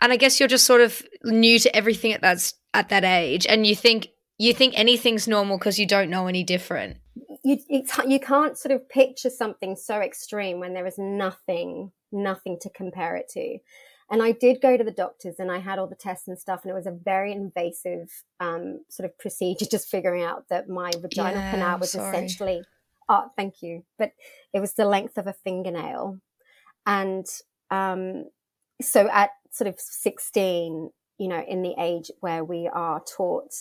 And 0.00 0.12
I 0.12 0.16
guess 0.16 0.38
you're 0.38 0.48
just 0.48 0.66
sort 0.66 0.80
of 0.80 1.02
new 1.24 1.58
to 1.60 1.74
everything 1.74 2.12
at 2.12 2.20
that, 2.20 2.52
at 2.74 2.90
that 2.90 3.04
age. 3.04 3.46
And 3.46 3.66
you 3.66 3.74
think, 3.74 4.08
you 4.36 4.52
think 4.52 4.74
anything's 4.76 5.26
normal 5.26 5.58
because 5.58 5.78
you 5.78 5.86
don't 5.86 6.10
know 6.10 6.26
any 6.26 6.44
different. 6.44 6.98
You, 7.44 7.58
you 8.06 8.20
can't 8.20 8.58
sort 8.58 8.72
of 8.72 8.88
picture 8.88 9.30
something 9.30 9.76
so 9.76 10.00
extreme 10.00 10.60
when 10.60 10.74
there 10.74 10.86
is 10.86 10.98
nothing 10.98 11.92
nothing 12.12 12.58
to 12.60 12.70
compare 12.70 13.16
it 13.16 13.28
to. 13.30 13.58
And 14.10 14.22
I 14.22 14.32
did 14.32 14.62
go 14.62 14.76
to 14.76 14.84
the 14.84 14.90
doctors 14.90 15.36
and 15.38 15.52
I 15.52 15.58
had 15.58 15.78
all 15.78 15.86
the 15.86 15.94
tests 15.94 16.28
and 16.28 16.38
stuff, 16.38 16.60
and 16.62 16.70
it 16.70 16.74
was 16.74 16.86
a 16.86 16.90
very 16.92 17.32
invasive 17.32 18.10
um, 18.40 18.80
sort 18.88 19.08
of 19.08 19.18
procedure, 19.18 19.66
just 19.70 19.88
figuring 19.88 20.22
out 20.22 20.48
that 20.48 20.68
my 20.68 20.90
vaginal 20.98 21.32
yeah, 21.32 21.50
canal 21.50 21.78
was 21.78 21.92
sorry. 21.92 22.08
essentially, 22.08 22.62
oh, 23.08 23.30
thank 23.36 23.62
you, 23.62 23.84
but 23.98 24.12
it 24.52 24.60
was 24.60 24.74
the 24.74 24.86
length 24.86 25.18
of 25.18 25.26
a 25.26 25.34
fingernail. 25.34 26.18
And 26.86 27.26
um, 27.70 28.24
so 28.80 29.08
at 29.10 29.30
sort 29.50 29.68
of 29.68 29.78
16, 29.78 30.90
you 31.18 31.28
know, 31.28 31.44
in 31.46 31.62
the 31.62 31.74
age 31.78 32.10
where 32.20 32.44
we 32.44 32.68
are 32.72 33.02
taught 33.04 33.52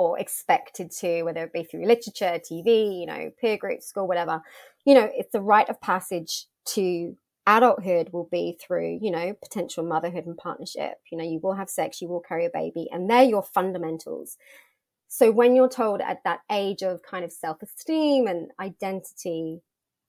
or 0.00 0.18
expected 0.18 0.90
to, 0.90 1.22
whether 1.24 1.44
it 1.44 1.52
be 1.52 1.62
through 1.62 1.84
literature, 1.84 2.40
TV, 2.40 3.00
you 3.00 3.04
know, 3.04 3.30
peer 3.38 3.58
groups, 3.58 3.86
school, 3.86 4.08
whatever, 4.08 4.40
you 4.86 4.94
know, 4.94 5.06
it's 5.14 5.30
the 5.32 5.42
rite 5.42 5.68
of 5.68 5.78
passage 5.82 6.46
to 6.64 7.14
adulthood 7.46 8.08
will 8.10 8.26
be 8.32 8.56
through, 8.58 8.98
you 9.02 9.10
know, 9.10 9.34
potential 9.42 9.84
motherhood 9.84 10.24
and 10.24 10.38
partnership. 10.38 10.94
You 11.12 11.18
know, 11.18 11.24
you 11.24 11.38
will 11.42 11.52
have 11.52 11.68
sex, 11.68 12.00
you 12.00 12.08
will 12.08 12.20
carry 12.20 12.46
a 12.46 12.50
baby, 12.50 12.88
and 12.90 13.10
they're 13.10 13.24
your 13.24 13.42
fundamentals. 13.42 14.38
So 15.06 15.30
when 15.30 15.54
you're 15.54 15.68
told 15.68 16.00
at 16.00 16.24
that 16.24 16.40
age 16.50 16.80
of 16.80 17.02
kind 17.02 17.22
of 17.22 17.30
self 17.30 17.60
esteem 17.60 18.26
and 18.26 18.52
identity, 18.58 19.60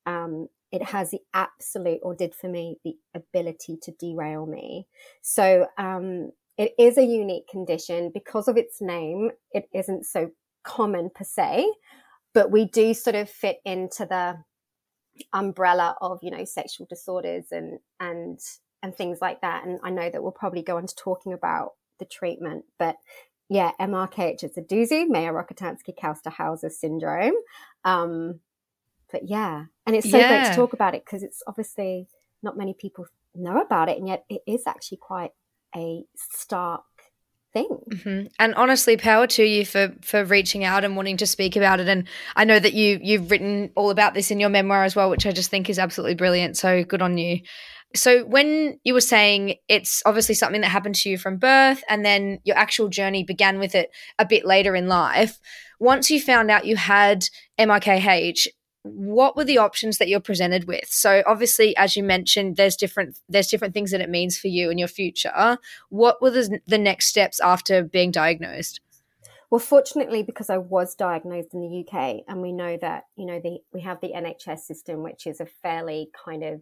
um, 0.06 0.48
it 0.72 0.84
has 0.84 1.12
the 1.12 1.20
absolute, 1.34 2.00
or 2.02 2.16
did 2.16 2.34
for 2.34 2.48
me, 2.48 2.78
the 2.86 2.96
ability 3.14 3.78
to 3.82 3.92
derail 3.92 4.46
me. 4.46 4.88
So 5.22 5.68
um, 5.78 6.32
it 6.62 6.76
is 6.78 6.96
a 7.00 7.04
unique 7.04 7.48
condition 7.48 8.12
because 8.14 8.48
of 8.48 8.56
its 8.56 8.82
name. 8.82 9.32
It 9.52 9.68
isn't 9.74 10.06
so 10.06 10.30
common 10.64 11.10
per 11.10 11.24
se, 11.24 11.66
but 12.36 12.52
we 12.52 12.66
do 12.66 12.94
sort 12.94 13.16
of 13.16 13.32
fit 13.32 13.58
into 13.66 14.06
the 14.06 14.36
umbrella 15.34 15.96
of 16.02 16.20
you 16.22 16.30
know 16.30 16.46
sexual 16.46 16.86
disorders 16.88 17.46
and 17.52 17.80
and 18.00 18.40
and 18.82 18.96
things 18.96 19.20
like 19.22 19.42
that 19.42 19.66
and 19.66 19.78
i 19.84 19.90
know 19.90 20.10
that 20.10 20.24
we'll 20.24 20.32
probably 20.32 20.64
go 20.64 20.78
on 20.78 20.88
to 20.88 20.96
talking 20.96 21.34
about 21.34 21.72
the 22.00 22.06
treatment 22.06 22.64
but 22.80 22.96
yeah 23.50 23.72
mrkh 23.80 24.42
it's 24.42 24.58
a 24.58 24.62
doozy 24.62 25.06
Mayer-Rokitansky 25.08 25.94
Kauster-Hauser 26.02 26.70
syndrome 26.70 27.36
um 27.84 28.40
but 29.12 29.28
yeah 29.28 29.66
and 29.86 29.96
it's 29.96 30.10
so 30.10 30.18
yeah. 30.18 30.30
great 30.30 30.50
to 30.50 30.56
talk 30.56 30.74
about 30.74 30.96
it 30.96 31.04
because 31.06 31.24
it's 31.24 31.44
obviously 31.46 32.08
not 32.42 32.58
many 32.58 32.74
people 32.74 33.06
know 33.36 33.62
about 33.62 33.90
it 33.90 33.98
and 33.98 34.08
yet 34.08 34.24
it 34.30 34.42
is 34.48 34.64
actually 34.66 34.98
quite 34.98 35.32
a 35.76 36.04
stark 36.16 36.84
thing. 37.54 37.70
Mm-hmm. 37.90 38.28
And 38.40 38.56
honestly, 38.56 38.98
power 38.98 39.28
to 39.28 39.44
you 39.44 39.66
for 39.66 39.94
for 40.02 40.24
reaching 40.24 40.64
out 40.64 40.84
and 40.84 40.96
wanting 40.96 41.18
to 41.18 41.28
speak 41.28 41.56
about 41.56 41.80
it. 41.80 41.88
And 41.88 42.08
I 42.36 42.46
know 42.46 42.60
that 42.60 42.74
you 42.74 43.00
you've 43.02 43.32
written 43.32 43.72
all 43.76 43.90
about 43.90 44.14
this 44.14 44.32
in 44.32 44.40
your 44.40 44.50
memoir 44.50 44.84
as 44.84 44.96
well, 44.96 45.10
which 45.10 45.26
I 45.26 45.32
just 45.32 45.50
think 45.50 45.70
is 45.70 45.80
absolutely 45.80 46.16
brilliant. 46.16 46.58
So 46.58 46.84
good 46.84 47.02
on 47.02 47.18
you. 47.18 47.40
So 47.94 48.24
when 48.24 48.80
you 48.84 48.94
were 48.94 49.02
saying 49.02 49.56
it's 49.68 50.02
obviously 50.06 50.36
something 50.36 50.62
that 50.62 50.70
happened 50.70 50.96
to 50.96 51.10
you 51.10 51.18
from 51.18 51.38
birth, 51.38 51.84
and 51.90 52.06
then 52.06 52.40
your 52.44 52.58
actual 52.58 52.88
journey 52.88 53.24
began 53.24 53.60
with 53.60 53.76
it 53.76 53.90
a 54.18 54.26
bit 54.26 54.46
later 54.46 54.76
in 54.76 54.88
life. 54.88 55.38
Once 55.80 56.10
you 56.10 56.22
found 56.22 56.50
out 56.50 56.66
you 56.66 56.78
had 56.78 57.26
MRKH, 57.60 58.48
what 58.84 59.36
were 59.36 59.44
the 59.44 59.58
options 59.58 59.98
that 59.98 60.08
you're 60.08 60.20
presented 60.20 60.66
with? 60.66 60.88
So 60.88 61.24
obviously 61.26 61.76
as 61.78 61.96
you 61.96 62.04
mentioned 62.04 62.58
there's 62.58 62.76
different 62.76 63.20
there's 63.30 63.48
different 63.48 63.74
things 63.74 63.92
that 63.92 64.02
it 64.02 64.10
means 64.10 64.38
for 64.38 64.48
you 64.48 64.70
and 64.70 64.80
your 64.80 64.88
future. 64.88 65.58
What 65.90 66.22
were 66.22 66.32
the, 66.32 66.60
the 66.68 66.78
next 66.78 67.08
steps 67.08 67.40
after 67.40 67.84
being 67.84 68.12
diagnosed? 68.12 68.82
Well 69.52 69.60
fortunately 69.60 70.24
because 70.24 70.50
i 70.50 70.58
was 70.58 70.96
diagnosed 70.96 71.54
in 71.54 71.60
the 71.60 71.86
uk 71.86 72.24
and 72.28 72.42
we 72.42 72.54
know 72.54 72.78
that 72.78 73.04
you 73.18 73.26
know 73.26 73.40
the 73.40 73.60
we 73.74 73.82
have 73.82 74.00
the 74.00 74.14
nhs 74.16 74.60
system 74.60 75.04
which 75.04 75.28
is 75.28 75.42
a 75.42 75.46
fairly 75.46 76.10
kind 76.26 76.44
of 76.44 76.62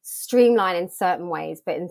streamlined 0.00 0.78
in 0.78 0.90
certain 0.90 1.28
ways 1.28 1.60
but 1.64 1.76
in, 1.76 1.90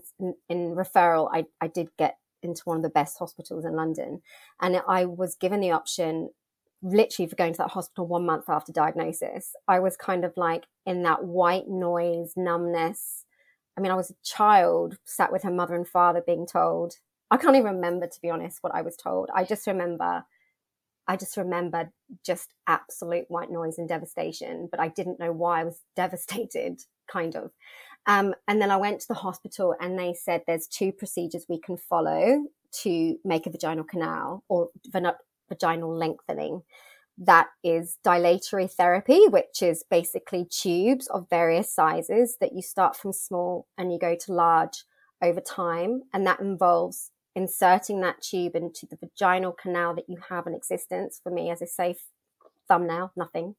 in 0.49 0.75
referral 0.75 1.29
I, 1.31 1.45
I 1.61 1.67
did 1.67 1.89
get 1.97 2.17
into 2.41 2.63
one 2.65 2.77
of 2.77 2.83
the 2.83 2.89
best 2.89 3.19
hospitals 3.19 3.65
in 3.65 3.75
london. 3.75 4.21
And 4.59 4.81
i 4.87 5.05
was 5.05 5.35
given 5.35 5.61
the 5.61 5.71
option 5.71 6.31
literally 6.83 7.29
for 7.29 7.35
going 7.35 7.53
to 7.53 7.57
that 7.59 7.71
hospital 7.71 8.07
one 8.07 8.25
month 8.25 8.45
after 8.47 8.71
diagnosis, 8.71 9.53
I 9.67 9.79
was 9.79 9.97
kind 9.97 10.25
of 10.25 10.33
like 10.35 10.65
in 10.85 11.03
that 11.03 11.23
white 11.23 11.67
noise, 11.67 12.33
numbness. 12.35 13.25
I 13.77 13.81
mean, 13.81 13.91
I 13.91 13.95
was 13.95 14.09
a 14.09 14.15
child 14.23 14.97
sat 15.05 15.31
with 15.31 15.43
her 15.43 15.51
mother 15.51 15.75
and 15.75 15.87
father 15.87 16.21
being 16.25 16.47
told, 16.47 16.95
I 17.29 17.37
can't 17.37 17.55
even 17.55 17.75
remember, 17.75 18.07
to 18.07 18.21
be 18.21 18.29
honest, 18.29 18.57
what 18.61 18.75
I 18.75 18.81
was 18.81 18.97
told. 18.97 19.29
I 19.33 19.43
just 19.43 19.65
remember, 19.67 20.25
I 21.07 21.15
just 21.15 21.37
remember 21.37 21.91
just 22.25 22.53
absolute 22.67 23.25
white 23.29 23.51
noise 23.51 23.77
and 23.77 23.87
devastation, 23.87 24.67
but 24.69 24.79
I 24.79 24.89
didn't 24.89 25.19
know 25.19 25.31
why 25.31 25.61
I 25.61 25.63
was 25.65 25.79
devastated, 25.95 26.81
kind 27.09 27.35
of. 27.35 27.51
Um, 28.07 28.33
and 28.47 28.59
then 28.59 28.71
I 28.71 28.77
went 28.77 28.99
to 29.01 29.07
the 29.07 29.13
hospital 29.13 29.75
and 29.79 29.97
they 29.97 30.13
said 30.13 30.41
there's 30.47 30.67
two 30.67 30.91
procedures 30.91 31.45
we 31.47 31.59
can 31.59 31.77
follow 31.77 32.45
to 32.81 33.17
make 33.23 33.45
a 33.45 33.51
vaginal 33.51 33.83
canal 33.83 34.43
or 34.49 34.69
vaginal 35.51 35.95
lengthening. 35.95 36.63
That 37.17 37.49
is 37.63 37.97
dilatory 38.03 38.67
therapy, 38.67 39.27
which 39.27 39.61
is 39.61 39.83
basically 39.89 40.45
tubes 40.45 41.07
of 41.07 41.29
various 41.29 41.73
sizes 41.73 42.37
that 42.39 42.53
you 42.53 42.61
start 42.61 42.95
from 42.95 43.13
small 43.13 43.67
and 43.77 43.91
you 43.91 43.99
go 43.99 44.15
to 44.15 44.33
large 44.33 44.85
over 45.21 45.41
time. 45.41 46.03
And 46.13 46.25
that 46.25 46.39
involves 46.39 47.11
inserting 47.35 48.01
that 48.01 48.21
tube 48.21 48.55
into 48.55 48.87
the 48.89 48.97
vaginal 48.97 49.51
canal 49.51 49.93
that 49.95 50.09
you 50.09 50.17
have 50.29 50.47
in 50.47 50.55
existence. 50.55 51.19
For 51.21 51.31
me, 51.31 51.51
as 51.51 51.61
a 51.61 51.67
safe 51.67 52.03
thumbnail, 52.67 53.11
nothing. 53.15 53.55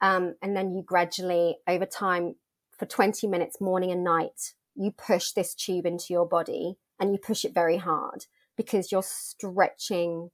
Um, 0.00 0.34
and 0.42 0.56
then 0.56 0.72
you 0.72 0.82
gradually, 0.82 1.58
over 1.68 1.86
time, 1.86 2.36
for 2.78 2.86
20 2.86 3.26
minutes, 3.26 3.60
morning 3.60 3.90
and 3.90 4.02
night, 4.02 4.54
you 4.74 4.90
push 4.90 5.32
this 5.32 5.54
tube 5.54 5.84
into 5.84 6.06
your 6.10 6.26
body 6.26 6.76
and 6.98 7.12
you 7.12 7.18
push 7.18 7.44
it 7.44 7.52
very 7.52 7.76
hard 7.76 8.26
because 8.56 8.90
you're 8.90 9.02
stretching 9.02 10.30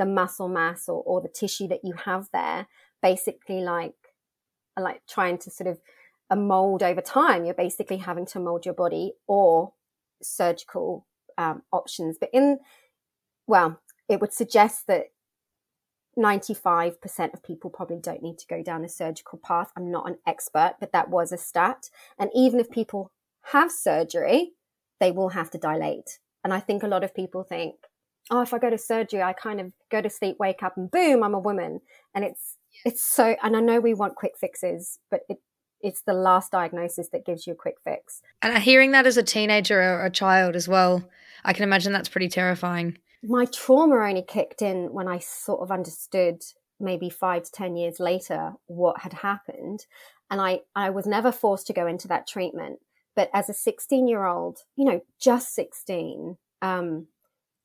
the 0.00 0.06
muscle 0.06 0.48
mass 0.48 0.88
or, 0.88 1.02
or 1.04 1.20
the 1.20 1.28
tissue 1.28 1.68
that 1.68 1.84
you 1.84 1.92
have 1.92 2.28
there, 2.32 2.66
basically 3.02 3.60
like, 3.60 3.92
like 4.78 5.02
trying 5.06 5.36
to 5.36 5.50
sort 5.50 5.68
of 5.68 5.78
a 6.30 6.36
mold 6.36 6.82
over 6.82 7.02
time. 7.02 7.44
You're 7.44 7.52
basically 7.52 7.98
having 7.98 8.24
to 8.26 8.40
mold 8.40 8.64
your 8.64 8.74
body 8.74 9.12
or 9.28 9.74
surgical 10.22 11.06
um, 11.36 11.62
options. 11.70 12.16
But 12.18 12.30
in, 12.32 12.60
well, 13.46 13.78
it 14.08 14.22
would 14.22 14.32
suggest 14.32 14.86
that 14.86 15.08
95% 16.18 17.34
of 17.34 17.42
people 17.42 17.68
probably 17.68 17.98
don't 18.00 18.22
need 18.22 18.38
to 18.38 18.46
go 18.46 18.62
down 18.62 18.84
a 18.84 18.88
surgical 18.88 19.38
path. 19.38 19.70
I'm 19.76 19.90
not 19.90 20.08
an 20.08 20.16
expert, 20.26 20.76
but 20.80 20.92
that 20.92 21.10
was 21.10 21.30
a 21.30 21.36
stat. 21.36 21.90
And 22.18 22.30
even 22.34 22.58
if 22.58 22.70
people 22.70 23.12
have 23.52 23.70
surgery, 23.70 24.52
they 24.98 25.10
will 25.10 25.30
have 25.30 25.50
to 25.50 25.58
dilate. 25.58 26.20
And 26.42 26.54
I 26.54 26.60
think 26.60 26.82
a 26.82 26.88
lot 26.88 27.04
of 27.04 27.14
people 27.14 27.42
think, 27.42 27.74
oh, 28.30 28.42
if 28.42 28.52
I 28.52 28.58
go 28.58 28.70
to 28.70 28.78
surgery, 28.78 29.22
I 29.22 29.32
kind 29.32 29.60
of 29.60 29.72
go 29.90 30.00
to 30.00 30.10
sleep, 30.10 30.36
wake 30.38 30.62
up, 30.62 30.76
and 30.76 30.90
boom, 30.90 31.22
I'm 31.22 31.34
a 31.34 31.38
woman. 31.38 31.80
And 32.14 32.24
it's 32.24 32.56
it's 32.84 33.02
so. 33.02 33.36
And 33.42 33.56
I 33.56 33.60
know 33.60 33.80
we 33.80 33.94
want 33.94 34.16
quick 34.16 34.36
fixes, 34.38 34.98
but 35.10 35.20
it 35.28 35.38
it's 35.82 36.02
the 36.02 36.12
last 36.12 36.52
diagnosis 36.52 37.08
that 37.08 37.24
gives 37.24 37.46
you 37.46 37.52
a 37.52 37.56
quick 37.56 37.76
fix. 37.82 38.22
And 38.42 38.56
hearing 38.62 38.92
that 38.92 39.06
as 39.06 39.16
a 39.16 39.22
teenager 39.22 39.80
or 39.80 40.04
a 40.04 40.10
child 40.10 40.56
as 40.56 40.68
well, 40.68 41.08
I 41.44 41.52
can 41.52 41.64
imagine 41.64 41.92
that's 41.92 42.08
pretty 42.08 42.28
terrifying. 42.28 42.98
My 43.22 43.46
trauma 43.46 43.96
only 43.96 44.22
kicked 44.22 44.62
in 44.62 44.92
when 44.92 45.08
I 45.08 45.18
sort 45.18 45.60
of 45.60 45.70
understood 45.70 46.42
maybe 46.78 47.10
five 47.10 47.44
to 47.44 47.52
10 47.52 47.76
years 47.76 48.00
later 48.00 48.54
what 48.66 49.00
had 49.00 49.12
happened. 49.12 49.86
And 50.30 50.40
I, 50.40 50.60
I 50.74 50.90
was 50.90 51.06
never 51.06 51.32
forced 51.32 51.66
to 51.66 51.72
go 51.72 51.86
into 51.86 52.08
that 52.08 52.26
treatment. 52.26 52.78
But 53.14 53.30
as 53.34 53.48
a 53.48 53.54
16 53.54 54.08
year 54.08 54.24
old, 54.24 54.60
you 54.76 54.84
know, 54.84 55.00
just 55.20 55.54
16, 55.54 56.38
um, 56.62 57.08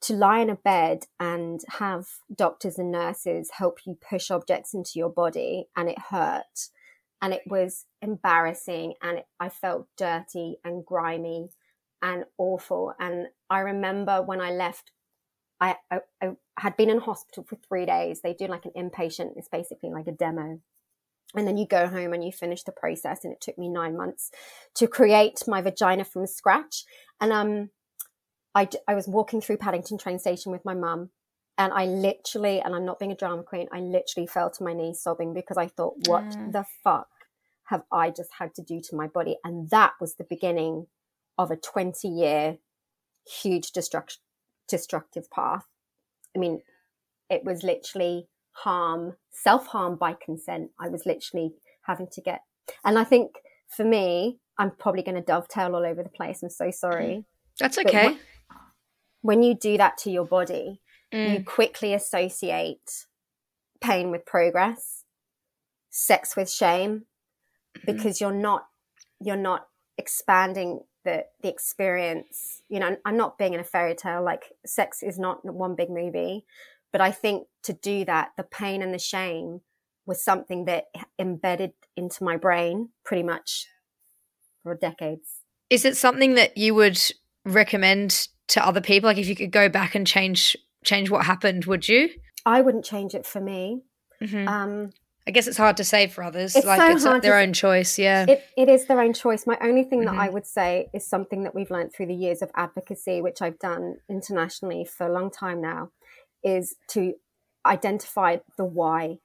to 0.06 0.14
lie 0.14 0.40
in 0.40 0.52
a 0.52 0.56
bed 0.56 1.06
and 1.20 1.62
have 1.80 2.06
doctors 2.34 2.78
and 2.78 2.92
nurses 2.92 3.50
help 3.58 3.80
you 3.86 3.98
push 4.08 4.30
objects 4.30 4.74
into 4.74 4.92
your 4.96 5.10
body 5.10 5.68
and 5.76 5.90
it 5.90 5.98
hurt 6.12 6.70
and 7.22 7.34
it 7.34 7.42
was 7.48 7.86
embarrassing 8.04 8.94
and 9.02 9.20
it, 9.20 9.26
I 9.40 9.50
felt 9.50 9.88
dirty 9.98 10.58
and 10.64 10.86
grimy 10.86 11.50
and 12.04 12.26
awful. 12.38 12.94
And 13.00 13.30
I 13.50 13.62
remember 13.62 14.22
when 14.22 14.42
I 14.42 14.52
left, 14.52 14.92
I, 15.60 15.78
I, 15.90 16.02
I 16.22 16.34
had 16.60 16.78
been 16.78 16.92
in 16.92 17.00
hospital 17.00 17.44
for 17.44 17.56
three 17.56 17.88
days. 17.88 18.22
They 18.22 18.36
do 18.36 18.46
like 18.46 18.66
an 18.66 18.74
inpatient, 18.78 19.38
it's 19.38 19.48
basically 19.48 19.90
like 19.90 20.06
a 20.06 20.12
demo. 20.12 20.60
And 21.34 21.48
then 21.48 21.58
you 21.58 21.66
go 21.66 21.88
home 21.88 22.14
and 22.14 22.24
you 22.24 22.32
finish 22.32 22.62
the 22.62 22.72
process. 22.72 23.24
And 23.24 23.34
it 23.34 23.42
took 23.42 23.58
me 23.58 23.70
nine 23.70 23.98
months 23.98 24.30
to 24.76 24.88
create 24.88 25.42
my 25.48 25.62
vagina 25.62 26.06
from 26.06 26.28
scratch. 26.28 26.86
And 27.20 27.34
um, 27.34 27.70
I, 28.56 28.70
I 28.88 28.96
was 28.96 29.08
walking 29.08 29.42
through 29.42 29.58
Paddington 29.58 29.98
train 29.98 30.18
station 30.18 30.52
with 30.52 30.64
my 30.66 30.74
mum 30.74 31.10
and 31.58 31.72
I 31.74 31.86
literally, 31.86 32.60
and 32.62 32.76
I'm 32.76 32.86
not 32.86 33.00
being 33.00 33.12
a 33.12 33.16
drama 33.16 33.44
queen, 33.44 33.68
I 33.72 33.80
literally 33.80 34.28
fell 34.28 34.50
to 34.50 34.64
my 34.64 34.74
knees 34.74 35.02
sobbing 35.02 35.34
because 35.34 35.58
I 35.58 35.68
thought, 35.68 35.96
what 36.08 36.24
mm. 36.24 36.52
the 36.52 36.66
fuck 36.84 37.08
have 37.66 37.84
I 37.92 38.10
just 38.10 38.30
had 38.40 38.54
to 38.56 38.64
do 38.64 38.82
to 38.90 38.96
my 38.96 39.08
body? 39.08 39.38
And 39.44 39.70
that 39.70 39.94
was 40.02 40.16
the 40.16 40.26
beginning 40.30 40.88
of 41.38 41.52
a 41.52 41.56
20 41.56 42.08
year 42.08 42.58
huge 43.42 43.72
destruct- 43.72 44.18
destructive 44.68 45.30
path. 45.32 45.66
I 46.36 46.40
mean, 46.40 46.62
it 47.30 47.44
was 47.44 47.64
literally 47.64 48.28
harm, 48.52 49.16
self 49.32 49.68
harm 49.68 49.96
by 49.96 50.14
consent. 50.14 50.72
I 50.80 50.90
was 50.90 51.06
literally 51.06 51.54
having 51.84 52.08
to 52.12 52.22
get, 52.22 52.42
and 52.84 53.00
I 53.00 53.04
think 53.06 53.32
for 53.70 53.86
me, 53.86 54.40
I'm 54.58 54.72
probably 54.72 55.04
going 55.04 55.16
to 55.16 55.22
dovetail 55.22 55.76
all 55.76 55.86
over 55.86 56.04
the 56.04 56.10
place. 56.10 56.44
I'm 56.44 56.50
so 56.50 56.72
sorry. 56.72 57.26
That's 57.60 57.78
okay. 57.78 58.18
When, 59.26 59.44
you 59.44 59.56
do 59.56 59.78
that 59.78 59.98
to 60.00 60.12
your 60.12 60.26
body, 60.26 60.82
mm. 61.14 61.34
you 61.34 61.44
quickly 61.44 61.94
associate 61.94 63.06
pain 63.82 64.12
with 64.12 64.26
progress, 64.26 65.04
sex 65.90 66.36
with 66.36 66.50
shame, 66.50 67.06
mm-hmm. 67.78 67.92
because 67.92 68.22
you're 68.22 68.32
not 68.32 68.68
you're 69.22 69.36
not 69.38 69.68
expanding 69.98 70.82
the 71.04 71.26
the 71.42 71.50
experience. 71.50 72.62
You 72.70 72.80
know, 72.80 72.98
I'm 73.06 73.18
not 73.18 73.38
being 73.38 73.54
in 73.54 73.60
a 73.60 73.66
fairy 73.66 73.96
tale. 73.96 74.24
Like 74.24 74.54
sex 74.66 75.02
is 75.02 75.18
not 75.18 75.44
one 75.44 75.76
big 75.76 75.90
movie, 75.90 76.46
but 76.92 77.02
I 77.02 77.12
think 77.12 77.48
to 77.64 77.74
do 77.74 78.06
that, 78.06 78.32
the 78.38 78.44
pain 78.44 78.82
and 78.82 78.94
the 78.94 79.00
shame 79.00 79.62
was 80.06 80.24
something 80.24 80.66
that 80.66 80.86
embedded 81.18 81.74
into 81.98 82.24
my 82.24 82.38
brain 82.38 82.90
pretty 83.04 83.24
much 83.24 83.68
for 84.64 84.76
decades. 84.76 85.42
Is 85.70 85.84
it 85.84 85.98
something 85.98 86.36
that 86.36 86.58
you 86.58 86.76
would 86.76 87.02
recommend 87.44 88.28
to 88.50 88.66
other 88.66 88.82
people? 88.82 89.08
Like 89.08 89.18
if 89.18 89.28
you 89.28 89.36
could 89.36 89.52
go 89.52 89.70
back 89.70 89.96
and 89.96 90.06
change 90.06 90.56
change 90.84 91.10
what 91.10 91.26
happened, 91.26 91.66
would 91.66 91.88
you? 91.88 92.10
I 92.46 92.62
wouldn't 92.62 92.86
change 92.86 93.16
it 93.16 93.26
for 93.26 93.42
me. 93.42 93.82
Mm-hmm. 94.22 94.48
Um, 94.48 94.90
I 95.28 95.32
guess 95.32 95.48
it's 95.48 95.58
hard 95.58 95.78
to 95.78 95.84
say 95.84 96.08
for 96.08 96.24
others. 96.24 96.56
It's 96.56 96.66
like 96.66 96.80
so 96.80 96.92
it's 96.92 97.04
their 97.04 97.40
to, 97.40 97.42
own 97.42 97.54
choice. 97.54 97.98
Yeah. 97.98 98.26
It, 98.30 98.44
it 98.56 98.70
is 98.70 98.86
their 98.86 99.02
own 99.02 99.14
choice. 99.14 99.48
My 99.48 99.58
only 99.60 99.84
thing 99.84 100.04
mm-hmm. 100.04 100.16
that 100.16 100.22
I 100.22 100.30
would 100.30 100.46
say 100.46 100.88
is 100.94 101.06
something 101.06 101.44
that 101.44 101.56
we've 101.56 101.72
learned 101.72 101.94
through 101.94 102.06
the 102.08 102.16
years 102.16 102.44
of 102.44 102.52
advocacy, 102.56 103.22
which 103.22 103.42
I've 103.42 103.58
done 103.58 103.98
internationally 104.08 104.86
for 104.86 105.08
a 105.08 105.12
long 105.12 105.32
time 105.32 105.62
now, 105.62 105.90
is 106.44 106.76
to 106.90 107.16
identify 107.66 108.38
the 108.56 108.66
why 108.66 109.18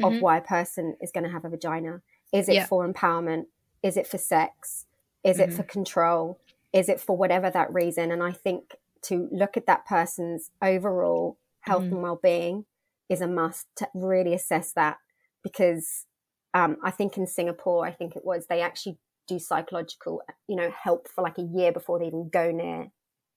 mm-hmm. 0.00 0.14
of 0.14 0.22
why 0.22 0.38
a 0.38 0.40
person 0.40 0.96
is 1.00 1.10
going 1.10 1.24
to 1.24 1.30
have 1.30 1.44
a 1.44 1.48
vagina. 1.48 2.02
Is 2.32 2.48
it 2.48 2.54
yeah. 2.54 2.66
for 2.66 2.86
empowerment? 2.86 3.46
Is 3.82 3.96
it 3.96 4.06
for 4.06 4.18
sex? 4.18 4.86
Is 5.24 5.38
mm-hmm. 5.38 5.50
it 5.50 5.54
for 5.54 5.64
control? 5.64 6.38
Is 6.74 6.90
it 6.90 7.00
for 7.00 7.16
whatever 7.16 7.48
that 7.50 7.72
reason? 7.72 8.10
And 8.10 8.22
I 8.22 8.32
think 8.32 8.74
to 9.04 9.28
look 9.32 9.56
at 9.56 9.66
that 9.66 9.86
person's 9.86 10.50
overall 10.60 11.38
health 11.60 11.84
mm-hmm. 11.84 11.94
and 11.94 12.02
well-being 12.02 12.64
is 13.08 13.20
a 13.20 13.26
must 13.26 13.66
to 13.76 13.88
really 13.94 14.34
assess 14.34 14.72
that 14.72 14.98
because 15.42 16.06
um, 16.52 16.76
I 16.82 16.90
think 16.90 17.16
in 17.16 17.26
Singapore, 17.26 17.86
I 17.86 17.92
think 17.92 18.16
it 18.16 18.24
was, 18.24 18.46
they 18.46 18.60
actually 18.60 18.98
do 19.26 19.38
psychological, 19.38 20.22
you 20.48 20.56
know, 20.56 20.70
help 20.70 21.08
for 21.08 21.22
like 21.22 21.38
a 21.38 21.42
year 21.42 21.72
before 21.72 21.98
they 21.98 22.06
even 22.06 22.28
go 22.28 22.50
near 22.50 22.90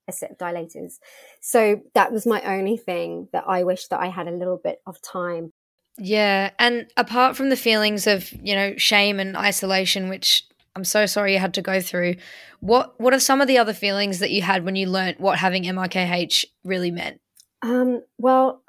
a 0.08 0.12
set 0.12 0.32
of 0.32 0.38
dilators. 0.38 0.96
So 1.42 1.82
that 1.94 2.12
was 2.12 2.26
my 2.26 2.42
only 2.42 2.78
thing 2.78 3.28
that 3.34 3.44
I 3.48 3.64
wish 3.64 3.88
that 3.88 4.00
I 4.00 4.08
had 4.08 4.28
a 4.28 4.32
little 4.32 4.60
bit 4.62 4.82
of 4.88 5.02
time. 5.02 5.52
Yeah. 5.98 6.52
And 6.60 6.88
apart 6.96 7.36
from 7.36 7.50
the 7.50 7.56
feelings 7.56 8.08
of, 8.08 8.32
you 8.32 8.56
know, 8.56 8.78
shame 8.78 9.20
and 9.20 9.36
isolation, 9.36 10.10
which 10.10 10.44
I'm 10.78 10.84
so 10.84 11.08
sorry 11.08 11.34
you 11.34 11.40
had 11.40 11.56
to 11.56 11.62
go 11.64 11.82
through, 11.82 12.18
what 12.60 13.00
what 13.00 13.12
are 13.12 13.20
some 13.20 13.42
of 13.42 13.48
the 13.48 13.58
other 13.58 13.74
feelings 13.74 14.20
that 14.20 14.30
you 14.30 14.44
had 14.44 14.64
when 14.64 14.76
you 14.76 14.88
learnt 14.88 15.20
what 15.20 15.40
having 15.40 15.64
MRKH 15.64 16.46
really 16.64 16.92
meant? 16.92 17.20
Um, 17.64 18.04
well, 18.20 18.62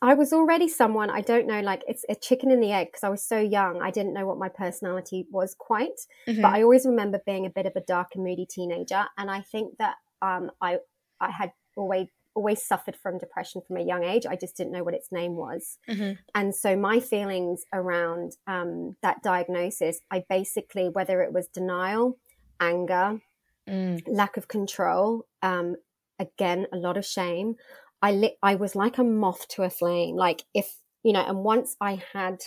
I 0.00 0.14
was 0.14 0.32
already 0.32 0.66
someone, 0.66 1.10
I 1.10 1.20
don't 1.20 1.46
know, 1.46 1.60
like 1.60 1.82
it's 1.86 2.06
a 2.08 2.14
chicken 2.14 2.50
and 2.50 2.62
the 2.62 2.72
egg 2.72 2.88
because 2.88 3.04
I 3.04 3.10
was 3.10 3.22
so 3.22 3.38
young. 3.38 3.82
I 3.82 3.90
didn't 3.90 4.14
know 4.14 4.26
what 4.26 4.38
my 4.38 4.48
personality 4.48 5.26
was 5.30 5.54
quite. 5.58 6.00
Mm-hmm. 6.26 6.40
But 6.40 6.54
I 6.54 6.62
always 6.62 6.86
remember 6.86 7.20
being 7.26 7.44
a 7.44 7.50
bit 7.50 7.66
of 7.66 7.76
a 7.76 7.82
dark 7.82 8.12
and 8.14 8.24
moody 8.24 8.46
teenager. 8.46 9.04
And 9.18 9.30
I 9.30 9.42
think 9.42 9.76
that 9.78 9.96
um, 10.22 10.52
I, 10.62 10.78
I 11.20 11.30
had 11.30 11.52
always, 11.76 12.08
always 12.34 12.64
suffered 12.64 12.96
from 12.96 13.18
depression 13.18 13.60
from 13.66 13.76
a 13.76 13.84
young 13.84 14.04
age. 14.04 14.26
I 14.26 14.36
just 14.36 14.56
didn't 14.56 14.72
know 14.72 14.84
what 14.84 14.94
its 14.94 15.10
name 15.10 15.36
was. 15.36 15.78
Mm-hmm. 15.88 16.12
And 16.34 16.54
so 16.54 16.76
my 16.76 17.00
feelings 17.00 17.64
around 17.72 18.36
um, 18.46 18.96
that 19.02 19.22
diagnosis, 19.22 20.00
I 20.10 20.24
basically, 20.28 20.88
whether 20.88 21.22
it 21.22 21.32
was 21.32 21.48
denial, 21.48 22.18
anger, 22.60 23.20
mm. 23.68 24.02
lack 24.06 24.36
of 24.36 24.48
control, 24.48 25.26
um, 25.42 25.76
again, 26.18 26.66
a 26.72 26.76
lot 26.76 26.96
of 26.96 27.04
shame. 27.04 27.56
I 28.02 28.12
lit, 28.12 28.36
I 28.42 28.54
was 28.54 28.76
like 28.76 28.98
a 28.98 29.04
moth 29.04 29.48
to 29.48 29.62
a 29.62 29.70
flame. 29.70 30.16
Like 30.16 30.44
if, 30.54 30.76
you 31.02 31.12
know, 31.12 31.24
and 31.26 31.38
once 31.38 31.76
I 31.80 32.02
had 32.12 32.42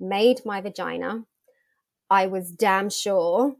made 0.00 0.44
my 0.44 0.60
vagina, 0.60 1.24
I 2.10 2.26
was 2.26 2.50
damn 2.50 2.90
sure 2.90 3.54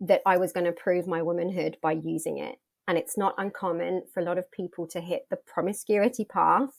that 0.00 0.22
I 0.26 0.38
was 0.38 0.52
going 0.52 0.66
to 0.66 0.72
prove 0.72 1.06
my 1.06 1.22
womanhood 1.22 1.76
by 1.82 1.92
using 1.92 2.38
it. 2.38 2.58
And 2.90 2.98
it's 2.98 3.16
not 3.16 3.36
uncommon 3.38 4.02
for 4.12 4.18
a 4.18 4.24
lot 4.24 4.36
of 4.36 4.50
people 4.50 4.84
to 4.88 5.00
hit 5.00 5.28
the 5.30 5.36
promiscuity 5.36 6.24
path 6.24 6.70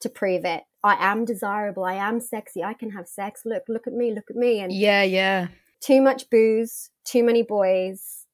to 0.00 0.08
prove 0.08 0.44
it. 0.44 0.64
I 0.82 0.96
am 0.98 1.24
desirable. 1.24 1.84
I 1.84 1.94
am 1.94 2.18
sexy. 2.18 2.64
I 2.64 2.74
can 2.74 2.90
have 2.90 3.06
sex. 3.06 3.42
Look, 3.44 3.62
look 3.68 3.86
at 3.86 3.92
me. 3.92 4.12
Look 4.12 4.30
at 4.30 4.34
me. 4.34 4.58
And 4.58 4.72
yeah, 4.72 5.04
yeah. 5.04 5.46
Too 5.80 6.02
much 6.02 6.28
booze, 6.28 6.90
too 7.04 7.22
many 7.22 7.44
boys, 7.44 8.26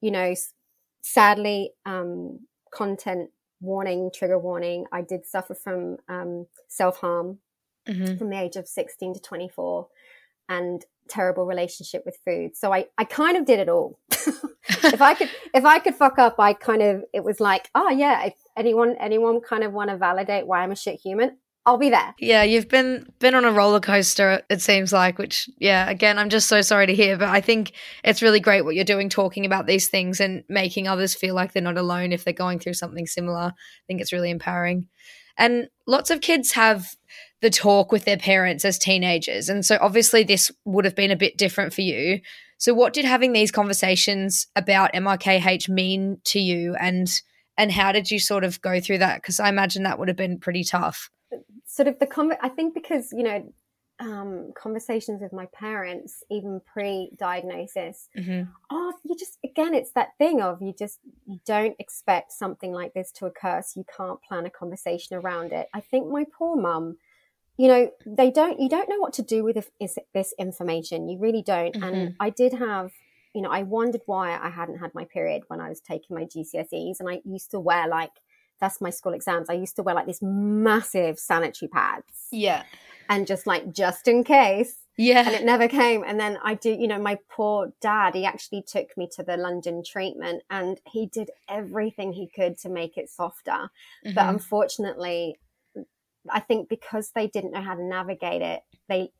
you 0.00 0.12
know, 0.12 0.32
sadly, 1.02 1.72
um, 1.86 2.46
content 2.72 3.30
warning, 3.60 4.12
trigger 4.14 4.38
warning. 4.38 4.84
I 4.92 5.02
did 5.02 5.26
suffer 5.26 5.56
from 5.56 5.96
um, 6.08 6.46
self 6.68 6.98
harm 6.98 7.38
mm-hmm. 7.88 8.16
from 8.16 8.30
the 8.30 8.40
age 8.40 8.54
of 8.54 8.68
16 8.68 9.14
to 9.14 9.20
24 9.20 9.88
and 10.48 10.84
terrible 11.08 11.46
relationship 11.46 12.02
with 12.04 12.18
food. 12.24 12.56
So 12.56 12.72
I, 12.72 12.86
I 12.98 13.04
kind 13.04 13.36
of 13.36 13.44
did 13.44 13.60
it 13.60 13.68
all. 13.68 13.98
if 14.10 15.00
I 15.00 15.14
could, 15.14 15.30
if 15.54 15.64
I 15.64 15.78
could 15.78 15.94
fuck 15.94 16.18
up, 16.18 16.36
I 16.38 16.52
kind 16.52 16.82
of, 16.82 17.04
it 17.12 17.24
was 17.24 17.40
like, 17.40 17.70
oh 17.74 17.90
yeah, 17.90 18.26
if 18.26 18.34
anyone, 18.56 18.96
anyone 19.00 19.40
kind 19.40 19.64
of 19.64 19.72
want 19.72 19.90
to 19.90 19.96
validate 19.96 20.46
why 20.46 20.60
I'm 20.62 20.72
a 20.72 20.76
shit 20.76 21.00
human, 21.00 21.38
I'll 21.66 21.78
be 21.78 21.90
there. 21.90 22.14
Yeah, 22.20 22.44
you've 22.44 22.68
been 22.68 23.12
been 23.18 23.34
on 23.34 23.44
a 23.44 23.50
roller 23.50 23.80
coaster 23.80 24.40
it 24.48 24.62
seems 24.62 24.92
like, 24.92 25.18
which 25.18 25.50
yeah, 25.58 25.90
again, 25.90 26.16
I'm 26.16 26.30
just 26.30 26.48
so 26.48 26.62
sorry 26.62 26.86
to 26.86 26.94
hear, 26.94 27.18
but 27.18 27.28
I 27.28 27.40
think 27.40 27.72
it's 28.04 28.22
really 28.22 28.38
great 28.38 28.64
what 28.64 28.76
you're 28.76 28.84
doing 28.84 29.08
talking 29.08 29.44
about 29.44 29.66
these 29.66 29.88
things 29.88 30.20
and 30.20 30.44
making 30.48 30.86
others 30.86 31.12
feel 31.12 31.34
like 31.34 31.52
they're 31.52 31.62
not 31.62 31.76
alone 31.76 32.12
if 32.12 32.22
they're 32.22 32.32
going 32.32 32.60
through 32.60 32.74
something 32.74 33.06
similar. 33.06 33.52
I 33.52 33.82
think 33.88 34.00
it's 34.00 34.12
really 34.12 34.30
empowering. 34.30 34.86
And 35.36 35.68
lots 35.88 36.10
of 36.10 36.20
kids 36.20 36.52
have 36.52 36.94
the 37.42 37.50
talk 37.50 37.92
with 37.92 38.04
their 38.04 38.16
parents 38.16 38.64
as 38.64 38.78
teenagers. 38.78 39.48
And 39.48 39.64
so 39.64 39.78
obviously 39.80 40.24
this 40.24 40.50
would 40.64 40.84
have 40.84 40.94
been 40.94 41.10
a 41.10 41.16
bit 41.16 41.36
different 41.36 41.74
for 41.74 41.82
you. 41.82 42.20
So 42.58 42.72
what 42.72 42.94
did 42.94 43.04
having 43.04 43.32
these 43.32 43.50
conversations 43.50 44.46
about 44.56 44.94
MRKH 44.94 45.68
mean 45.68 46.18
to 46.24 46.40
you 46.40 46.74
and 46.76 47.08
and 47.58 47.72
how 47.72 47.90
did 47.90 48.10
you 48.10 48.18
sort 48.18 48.44
of 48.44 48.60
go 48.60 48.80
through 48.80 48.98
that 48.98 49.22
because 49.22 49.40
I 49.40 49.48
imagine 49.48 49.82
that 49.82 49.98
would 49.98 50.08
have 50.08 50.16
been 50.16 50.38
pretty 50.38 50.64
tough 50.64 51.10
sort 51.66 51.88
of 51.88 51.98
the 51.98 52.06
con- 52.06 52.32
I 52.40 52.48
think 52.48 52.74
because 52.74 53.12
you 53.12 53.22
know 53.22 53.52
um, 53.98 54.52
conversations 54.54 55.22
with 55.22 55.32
my 55.32 55.46
parents, 55.54 56.22
even 56.30 56.60
pre-diagnosis. 56.70 58.10
Mm-hmm. 58.16 58.50
Oh, 58.70 58.92
you 59.04 59.16
just 59.16 59.38
again, 59.44 59.74
it's 59.74 59.92
that 59.92 60.10
thing 60.18 60.42
of 60.42 60.60
you 60.60 60.74
just 60.78 60.98
you 61.26 61.38
don't 61.46 61.76
expect 61.78 62.32
something 62.32 62.72
like 62.72 62.92
this 62.94 63.10
to 63.12 63.26
occur, 63.26 63.62
so 63.64 63.80
you 63.80 63.86
can't 63.96 64.20
plan 64.22 64.46
a 64.46 64.50
conversation 64.50 65.16
around 65.16 65.52
it. 65.52 65.68
I 65.74 65.80
think 65.80 66.08
my 66.08 66.24
poor 66.36 66.56
mum, 66.56 66.98
you 67.56 67.68
know, 67.68 67.90
they 68.06 68.30
don't 68.30 68.60
you 68.60 68.68
don't 68.68 68.88
know 68.88 68.98
what 68.98 69.12
to 69.14 69.22
do 69.22 69.44
with 69.44 69.56
this, 69.80 69.98
this 70.12 70.34
information. 70.38 71.08
You 71.08 71.18
really 71.18 71.42
don't. 71.42 71.74
Mm-hmm. 71.74 71.84
And 71.84 72.16
I 72.20 72.30
did 72.30 72.54
have. 72.54 72.92
You 73.34 73.42
know, 73.42 73.50
I 73.50 73.64
wondered 73.64 74.00
why 74.06 74.30
I 74.34 74.48
hadn't 74.48 74.78
had 74.78 74.94
my 74.94 75.04
period 75.04 75.42
when 75.48 75.60
I 75.60 75.68
was 75.68 75.78
taking 75.78 76.16
my 76.16 76.24
GCSEs, 76.24 77.00
and 77.00 77.06
I 77.06 77.20
used 77.26 77.50
to 77.50 77.60
wear 77.60 77.86
like 77.86 78.12
that's 78.60 78.80
my 78.80 78.90
school 78.90 79.12
exams. 79.12 79.50
I 79.50 79.54
used 79.54 79.76
to 79.76 79.82
wear 79.82 79.94
like 79.94 80.06
these 80.06 80.22
massive 80.22 81.18
sanitary 81.18 81.68
pads. 81.68 82.28
Yeah. 82.30 82.62
And 83.08 83.26
just 83.26 83.46
like, 83.46 83.72
just 83.72 84.08
in 84.08 84.24
case. 84.24 84.76
Yeah. 84.96 85.24
And 85.26 85.34
it 85.34 85.44
never 85.44 85.68
came. 85.68 86.02
And 86.04 86.18
then 86.18 86.38
I 86.42 86.54
do, 86.54 86.70
you 86.70 86.88
know, 86.88 86.98
my 86.98 87.18
poor 87.28 87.72
dad, 87.80 88.14
he 88.14 88.24
actually 88.24 88.62
took 88.62 88.96
me 88.96 89.08
to 89.14 89.22
the 89.22 89.36
London 89.36 89.82
treatment 89.84 90.42
and 90.50 90.80
he 90.86 91.06
did 91.06 91.30
everything 91.48 92.12
he 92.12 92.28
could 92.28 92.56
to 92.58 92.70
make 92.70 92.96
it 92.96 93.10
softer. 93.10 93.50
Mm-hmm. 94.04 94.14
But 94.14 94.28
unfortunately, 94.28 95.38
I 96.30 96.40
think 96.40 96.68
because 96.68 97.10
they 97.14 97.26
didn't 97.26 97.52
know 97.52 97.62
how 97.62 97.74
to 97.74 97.82
navigate 97.82 98.42
it, 98.42 98.62
they, 98.88 99.10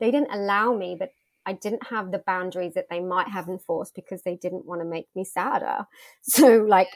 they 0.00 0.10
didn't 0.10 0.32
allow 0.32 0.74
me, 0.74 0.96
but 0.98 1.10
I 1.44 1.54
didn't 1.54 1.86
have 1.88 2.12
the 2.12 2.22
boundaries 2.24 2.74
that 2.74 2.88
they 2.88 3.00
might 3.00 3.28
have 3.28 3.48
enforced 3.48 3.94
because 3.94 4.22
they 4.22 4.36
didn't 4.36 4.66
want 4.66 4.80
to 4.80 4.84
make 4.84 5.08
me 5.14 5.24
sadder. 5.24 5.86
So 6.22 6.64
like 6.68 6.88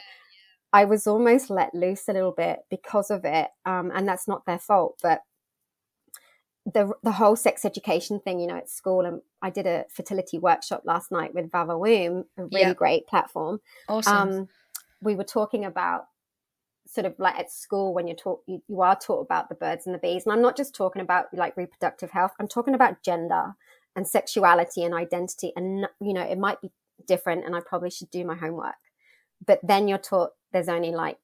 I 0.73 0.85
was 0.85 1.07
almost 1.07 1.49
let 1.49 1.73
loose 1.73 2.07
a 2.07 2.13
little 2.13 2.31
bit 2.31 2.59
because 2.69 3.09
of 3.09 3.25
it. 3.25 3.49
Um, 3.65 3.91
and 3.93 4.07
that's 4.07 4.27
not 4.27 4.45
their 4.45 4.59
fault, 4.59 4.99
but 5.01 5.21
the 6.65 6.91
the 7.03 7.13
whole 7.13 7.35
sex 7.35 7.63
education 7.63 8.19
thing, 8.19 8.39
you 8.39 8.47
know, 8.47 8.57
at 8.57 8.69
school, 8.69 9.05
and 9.05 9.21
I 9.41 9.49
did 9.49 9.65
a 9.65 9.85
fertility 9.89 10.37
workshop 10.37 10.81
last 10.85 11.11
night 11.11 11.33
with 11.33 11.49
Vavawoom, 11.49 12.25
a 12.37 12.43
really 12.43 12.61
yeah. 12.61 12.73
great 12.73 13.07
platform. 13.07 13.61
Awesome. 13.87 14.29
Um, 14.29 14.47
we 15.01 15.15
were 15.15 15.23
talking 15.23 15.63
about 15.63 16.07
sort 16.87 17.05
of 17.05 17.15
like 17.19 17.37
at 17.37 17.51
school 17.51 17.93
when 17.93 18.07
you're 18.07 18.15
taught 18.15 18.41
you, 18.47 18.61
you 18.67 18.81
are 18.81 18.97
taught 18.97 19.21
about 19.21 19.49
the 19.49 19.55
birds 19.55 19.85
and 19.85 19.93
the 19.93 19.99
bees, 19.99 20.25
and 20.25 20.33
I'm 20.33 20.41
not 20.41 20.57
just 20.57 20.75
talking 20.75 21.01
about 21.01 21.25
like 21.33 21.57
reproductive 21.57 22.11
health. 22.11 22.31
I'm 22.39 22.47
talking 22.47 22.73
about 22.73 23.03
gender 23.03 23.55
and 23.95 24.07
sexuality 24.07 24.83
and 24.83 24.93
identity, 24.93 25.53
and 25.55 25.87
you 25.99 26.13
know, 26.13 26.21
it 26.21 26.37
might 26.37 26.61
be 26.61 26.71
different, 27.05 27.45
and 27.45 27.55
I 27.55 27.59
probably 27.59 27.89
should 27.89 28.11
do 28.11 28.25
my 28.25 28.35
homework. 28.35 28.75
But 29.45 29.59
then 29.63 29.87
you're 29.87 29.97
taught 29.97 30.31
there's 30.51 30.69
only 30.69 30.91
like 30.91 31.19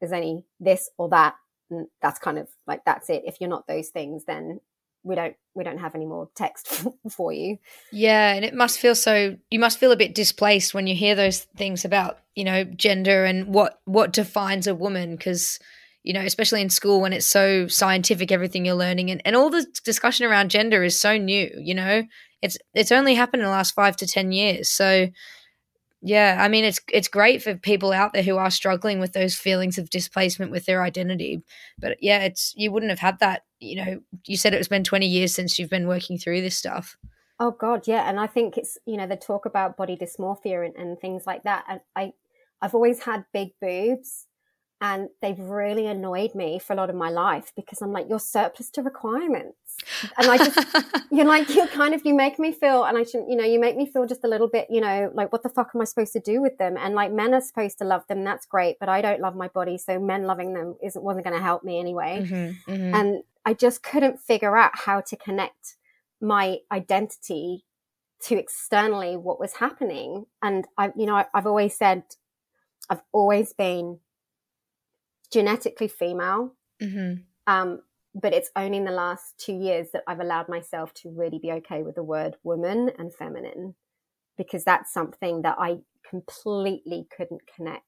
there's 0.00 0.12
only 0.12 0.44
this 0.58 0.90
or 0.96 1.08
that 1.10 1.34
and 1.70 1.86
that's 2.02 2.18
kind 2.18 2.38
of 2.38 2.48
like 2.66 2.84
that's 2.84 3.08
it 3.08 3.22
if 3.26 3.40
you're 3.40 3.50
not 3.50 3.66
those 3.66 3.88
things 3.88 4.24
then 4.24 4.60
we 5.02 5.14
don't 5.14 5.34
we 5.54 5.64
don't 5.64 5.78
have 5.78 5.94
any 5.94 6.06
more 6.06 6.28
text 6.34 6.86
for 7.10 7.32
you. 7.32 7.58
Yeah 7.92 8.34
and 8.34 8.44
it 8.44 8.54
must 8.54 8.78
feel 8.78 8.94
so 8.94 9.36
you 9.50 9.58
must 9.58 9.78
feel 9.78 9.92
a 9.92 9.96
bit 9.96 10.14
displaced 10.14 10.74
when 10.74 10.86
you 10.86 10.94
hear 10.94 11.14
those 11.14 11.40
things 11.56 11.84
about 11.84 12.18
you 12.34 12.44
know 12.44 12.64
gender 12.64 13.24
and 13.24 13.52
what 13.52 13.80
what 13.84 14.12
defines 14.12 14.66
a 14.66 14.74
woman 14.74 15.16
because 15.16 15.58
you 16.02 16.12
know 16.12 16.20
especially 16.20 16.60
in 16.60 16.70
school 16.70 17.00
when 17.00 17.12
it's 17.12 17.26
so 17.26 17.66
scientific 17.66 18.30
everything 18.30 18.64
you're 18.64 18.74
learning 18.74 19.10
and, 19.10 19.22
and 19.24 19.36
all 19.36 19.50
the 19.50 19.66
discussion 19.84 20.26
around 20.26 20.50
gender 20.50 20.82
is 20.82 21.00
so 21.00 21.16
new 21.16 21.50
you 21.58 21.74
know? 21.74 22.04
It's 22.42 22.56
it's 22.72 22.92
only 22.92 23.14
happened 23.14 23.42
in 23.42 23.46
the 23.46 23.52
last 23.52 23.74
five 23.74 23.96
to 23.98 24.06
ten 24.06 24.32
years 24.32 24.70
so 24.70 25.08
yeah, 26.02 26.38
I 26.40 26.48
mean 26.48 26.64
it's 26.64 26.80
it's 26.92 27.08
great 27.08 27.42
for 27.42 27.54
people 27.54 27.92
out 27.92 28.12
there 28.12 28.22
who 28.22 28.36
are 28.36 28.50
struggling 28.50 29.00
with 29.00 29.12
those 29.12 29.34
feelings 29.34 29.78
of 29.78 29.90
displacement 29.90 30.50
with 30.50 30.64
their 30.66 30.82
identity. 30.82 31.42
But 31.78 31.98
yeah, 32.02 32.20
it's 32.20 32.54
you 32.56 32.72
wouldn't 32.72 32.90
have 32.90 32.98
had 32.98 33.18
that, 33.20 33.42
you 33.58 33.76
know, 33.76 34.00
you 34.26 34.36
said 34.36 34.54
it's 34.54 34.68
been 34.68 34.84
20 34.84 35.06
years 35.06 35.34
since 35.34 35.58
you've 35.58 35.70
been 35.70 35.86
working 35.86 36.18
through 36.18 36.40
this 36.40 36.56
stuff. 36.56 36.96
Oh 37.38 37.50
god, 37.50 37.86
yeah, 37.86 38.08
and 38.08 38.18
I 38.18 38.26
think 38.26 38.56
it's, 38.56 38.78
you 38.86 38.96
know, 38.96 39.06
the 39.06 39.16
talk 39.16 39.46
about 39.46 39.76
body 39.76 39.96
dysmorphia 39.96 40.64
and, 40.64 40.76
and 40.76 40.98
things 40.98 41.26
like 41.26 41.42
that. 41.44 41.64
And 41.68 41.80
I 41.96 42.12
I've 42.62 42.74
always 42.74 43.02
had 43.02 43.24
big 43.32 43.50
boobs 43.60 44.26
and 44.80 45.08
they've 45.20 45.38
really 45.38 45.86
annoyed 45.86 46.34
me 46.34 46.58
for 46.58 46.72
a 46.72 46.76
lot 46.76 46.90
of 46.90 46.96
my 46.96 47.10
life 47.10 47.52
because 47.54 47.82
I'm 47.82 47.92
like, 47.92 48.06
you're 48.08 48.18
surplus 48.18 48.70
to 48.70 48.82
requirements. 48.82 49.56
And 50.16 50.30
I 50.30 50.36
just, 50.38 50.58
you're 51.10 51.26
like, 51.26 51.48
you 51.50 51.66
kind 51.68 51.94
of, 51.94 52.04
you 52.04 52.14
make 52.14 52.38
me 52.38 52.52
feel, 52.52 52.84
and 52.84 52.96
I 52.96 53.02
should, 53.02 53.24
you 53.28 53.36
know, 53.36 53.44
you 53.44 53.58
make 53.58 53.76
me 53.76 53.86
feel 53.86 54.06
just 54.06 54.24
a 54.24 54.28
little 54.28 54.48
bit, 54.48 54.68
you 54.70 54.80
know, 54.80 55.10
like, 55.14 55.32
what 55.32 55.42
the 55.42 55.48
fuck 55.48 55.70
am 55.74 55.80
I 55.80 55.84
supposed 55.84 56.12
to 56.12 56.20
do 56.20 56.40
with 56.40 56.58
them? 56.58 56.76
And 56.78 56.94
like, 56.94 57.12
men 57.12 57.34
are 57.34 57.40
supposed 57.40 57.78
to 57.78 57.84
love 57.84 58.06
them. 58.08 58.24
That's 58.24 58.46
great. 58.46 58.78
But 58.78 58.88
I 58.88 59.02
don't 59.02 59.20
love 59.20 59.34
my 59.34 59.48
body. 59.48 59.78
So 59.78 59.98
men 59.98 60.24
loving 60.24 60.54
them 60.54 60.76
isn't, 60.82 61.02
wasn't 61.02 61.24
going 61.24 61.36
to 61.36 61.42
help 61.42 61.64
me 61.64 61.78
anyway. 61.78 62.20
Mm-hmm, 62.22 62.72
mm-hmm. 62.72 62.94
And 62.94 63.22
I 63.44 63.54
just 63.54 63.82
couldn't 63.82 64.20
figure 64.20 64.56
out 64.56 64.72
how 64.74 65.00
to 65.00 65.16
connect 65.16 65.76
my 66.20 66.58
identity 66.70 67.64
to 68.22 68.36
externally 68.36 69.16
what 69.16 69.40
was 69.40 69.54
happening. 69.54 70.26
And 70.42 70.66
I, 70.76 70.92
you 70.96 71.06
know, 71.06 71.16
I, 71.16 71.26
I've 71.32 71.46
always 71.46 71.76
said, 71.76 72.02
I've 72.88 73.02
always 73.12 73.52
been 73.52 74.00
genetically 75.32 75.88
female. 75.88 76.54
Mm-hmm. 76.82 77.22
Um, 77.46 77.80
but 78.14 78.32
it's 78.32 78.50
only 78.56 78.78
in 78.78 78.84
the 78.84 78.90
last 78.90 79.38
two 79.38 79.52
years 79.52 79.88
that 79.92 80.02
I've 80.06 80.20
allowed 80.20 80.48
myself 80.48 80.92
to 80.94 81.10
really 81.10 81.38
be 81.38 81.52
okay 81.52 81.82
with 81.82 81.94
the 81.94 82.02
word 82.02 82.36
woman 82.42 82.90
and 82.98 83.14
feminine 83.14 83.74
because 84.36 84.64
that's 84.64 84.92
something 84.92 85.42
that 85.42 85.56
I 85.58 85.78
completely 86.08 87.06
couldn't 87.16 87.42
connect 87.54 87.84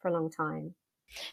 for 0.00 0.08
a 0.08 0.12
long 0.12 0.30
time. 0.30 0.74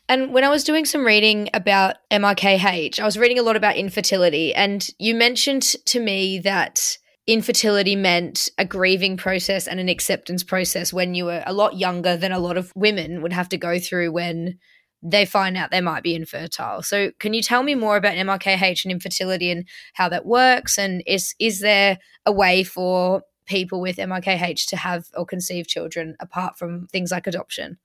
And 0.07 0.33
when 0.33 0.43
I 0.43 0.49
was 0.49 0.63
doing 0.63 0.85
some 0.85 1.05
reading 1.05 1.49
about 1.53 1.95
MRKH, 2.11 2.99
I 2.99 3.05
was 3.05 3.17
reading 3.17 3.39
a 3.39 3.43
lot 3.43 3.55
about 3.55 3.77
infertility. 3.77 4.53
And 4.53 4.85
you 4.99 5.15
mentioned 5.15 5.63
to 5.85 5.99
me 5.99 6.39
that 6.39 6.97
infertility 7.27 7.95
meant 7.95 8.49
a 8.57 8.65
grieving 8.65 9.15
process 9.15 9.67
and 9.67 9.79
an 9.79 9.87
acceptance 9.87 10.43
process 10.43 10.91
when 10.91 11.13
you 11.13 11.25
were 11.25 11.43
a 11.45 11.53
lot 11.53 11.77
younger 11.77 12.17
than 12.17 12.31
a 12.31 12.39
lot 12.39 12.57
of 12.57 12.73
women 12.75 13.21
would 13.21 13.33
have 13.33 13.49
to 13.49 13.57
go 13.57 13.79
through 13.79 14.11
when 14.11 14.57
they 15.01 15.25
find 15.25 15.55
out 15.55 15.71
they 15.71 15.81
might 15.81 16.03
be 16.03 16.15
infertile. 16.15 16.81
So, 16.83 17.11
can 17.19 17.33
you 17.33 17.41
tell 17.41 17.63
me 17.63 17.75
more 17.75 17.97
about 17.97 18.15
MRKH 18.15 18.85
and 18.85 18.91
infertility 18.91 19.51
and 19.51 19.65
how 19.93 20.09
that 20.09 20.25
works? 20.25 20.77
And 20.77 21.03
is 21.07 21.35
is 21.39 21.59
there 21.59 21.99
a 22.25 22.31
way 22.31 22.63
for 22.63 23.23
people 23.45 23.81
with 23.81 23.97
MRKH 23.97 24.67
to 24.67 24.77
have 24.77 25.05
or 25.15 25.25
conceive 25.25 25.67
children 25.67 26.15
apart 26.19 26.57
from 26.57 26.87
things 26.87 27.11
like 27.11 27.27
adoption? 27.27 27.77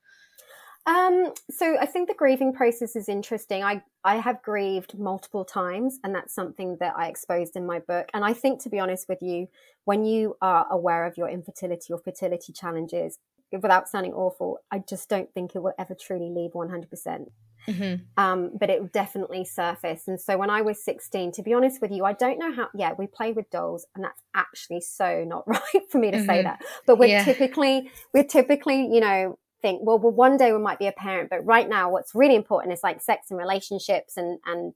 Um, 0.87 1.33
so 1.51 1.79
I 1.81 1.87
think 1.87 2.09
the 2.09 2.15
grieving 2.15 2.53
process 2.53 2.95
is 2.95 3.09
interesting. 3.09 3.65
I, 3.65 3.83
I 4.05 4.17
have 4.17 4.43
grieved 4.43 4.99
multiple 4.99 5.45
times, 5.45 5.99
and 6.05 6.15
that's 6.15 6.35
something 6.35 6.77
that 6.81 6.95
I 6.95 7.09
exposed 7.09 7.57
in 7.57 7.65
my 7.65 7.79
book. 7.79 8.11
And 8.13 8.23
I 8.23 8.35
think, 8.35 8.63
to 8.63 8.69
be 8.69 8.79
honest 8.79 9.09
with 9.09 9.23
you, 9.23 9.49
when 9.87 10.05
you 10.05 10.37
are 10.43 10.67
aware 10.71 11.07
of 11.07 11.17
your 11.17 11.29
infertility 11.29 11.91
or 11.91 11.99
fertility 11.99 12.53
challenges, 12.53 13.19
without 13.63 13.89
sounding 13.89 14.13
awful, 14.13 14.59
I 14.71 14.79
just 14.79 15.09
don't 15.09 15.33
think 15.33 15.55
it 15.55 15.63
will 15.63 15.75
ever 15.79 15.95
truly 15.95 16.31
leave 16.31 16.53
100%. 16.53 16.91
percent 16.91 17.29
mm-hmm. 17.69 18.03
um, 18.17 18.51
but 18.59 18.71
it 18.71 18.93
definitely 18.93 19.45
surface. 19.45 20.07
And 20.07 20.21
so 20.21 20.37
when 20.37 20.51
I 20.51 20.63
was 20.63 20.83
16, 20.85 21.33
to 21.33 21.43
be 21.43 21.53
honest 21.53 21.81
with 21.81 21.91
you, 21.91 22.05
I 22.05 22.13
don't 22.13 22.39
know 22.39 22.53
how, 22.53 22.69
yeah, 22.75 22.93
we 22.99 23.07
play 23.07 23.33
with 23.33 23.51
dolls 23.51 23.87
and 23.95 24.05
that's 24.05 24.21
actually 24.35 24.81
so 24.81 25.25
not 25.25 25.45
right 25.47 25.63
for 25.91 25.99
me 25.99 26.11
to 26.11 26.19
mm-hmm. 26.19 26.27
say 26.27 26.43
that. 26.43 26.63
But 26.87 26.99
we're 26.99 27.07
yeah. 27.07 27.25
typically, 27.25 27.91
we're 28.13 28.25
typically, 28.25 28.89
you 28.93 29.01
know, 29.01 29.39
think, 29.63 29.81
well, 29.83 29.99
well, 29.99 30.13
one 30.13 30.37
day 30.37 30.53
we 30.53 30.59
might 30.59 30.79
be 30.79 30.87
a 30.87 30.93
parent, 30.93 31.31
but 31.31 31.45
right 31.45 31.69
now 31.69 31.91
what's 31.91 32.15
really 32.15 32.35
important 32.35 32.73
is 32.73 32.81
like 32.83 33.01
sex 33.01 33.31
and 33.31 33.39
relationships 33.39 34.17
and, 34.17 34.39
and, 34.47 34.75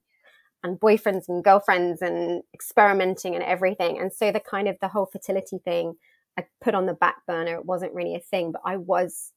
and 0.64 0.80
boyfriends 0.80 1.28
and 1.28 1.44
girlfriends 1.44 2.02
and 2.02 2.42
experimenting 2.54 3.34
and 3.34 3.44
everything. 3.44 3.98
And 3.98 4.12
so 4.12 4.32
the 4.32 4.40
kind 4.40 4.66
of 4.66 4.76
the 4.80 4.88
whole 4.88 5.06
fertility 5.06 5.58
thing 5.64 5.94
I 6.38 6.46
put 6.62 6.74
on 6.74 6.86
the 6.86 6.94
back 6.94 7.26
burner. 7.26 7.56
It 7.56 7.66
wasn't 7.66 7.94
really 7.94 8.14
a 8.14 8.20
thing, 8.20 8.52
but 8.52 8.62
I 8.64 8.76
was 8.76 9.32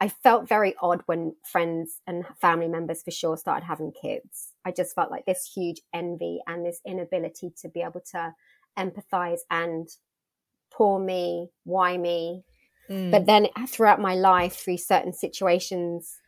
I 0.00 0.08
felt 0.08 0.48
very 0.48 0.76
odd 0.80 1.02
when 1.06 1.34
friends 1.44 2.00
and 2.06 2.24
family 2.40 2.68
members 2.68 3.02
for 3.02 3.10
sure 3.10 3.36
started 3.36 3.66
having 3.66 3.90
kids. 3.90 4.52
I 4.64 4.70
just 4.70 4.94
felt 4.94 5.10
like 5.10 5.26
this 5.26 5.50
huge 5.52 5.80
envy 5.92 6.40
and 6.46 6.64
this 6.64 6.80
inability 6.86 7.52
to 7.62 7.68
be 7.68 7.80
able 7.80 8.02
to 8.12 8.32
empathize 8.78 9.40
and 9.50 9.88
poor 10.70 11.00
me, 11.00 11.48
why 11.64 11.96
me. 11.96 12.44
Mm. 12.88 13.10
But 13.10 13.26
then 13.26 13.48
throughout 13.66 14.00
my 14.00 14.14
life, 14.14 14.54
through 14.54 14.78
certain 14.78 15.12
situations, 15.12 16.18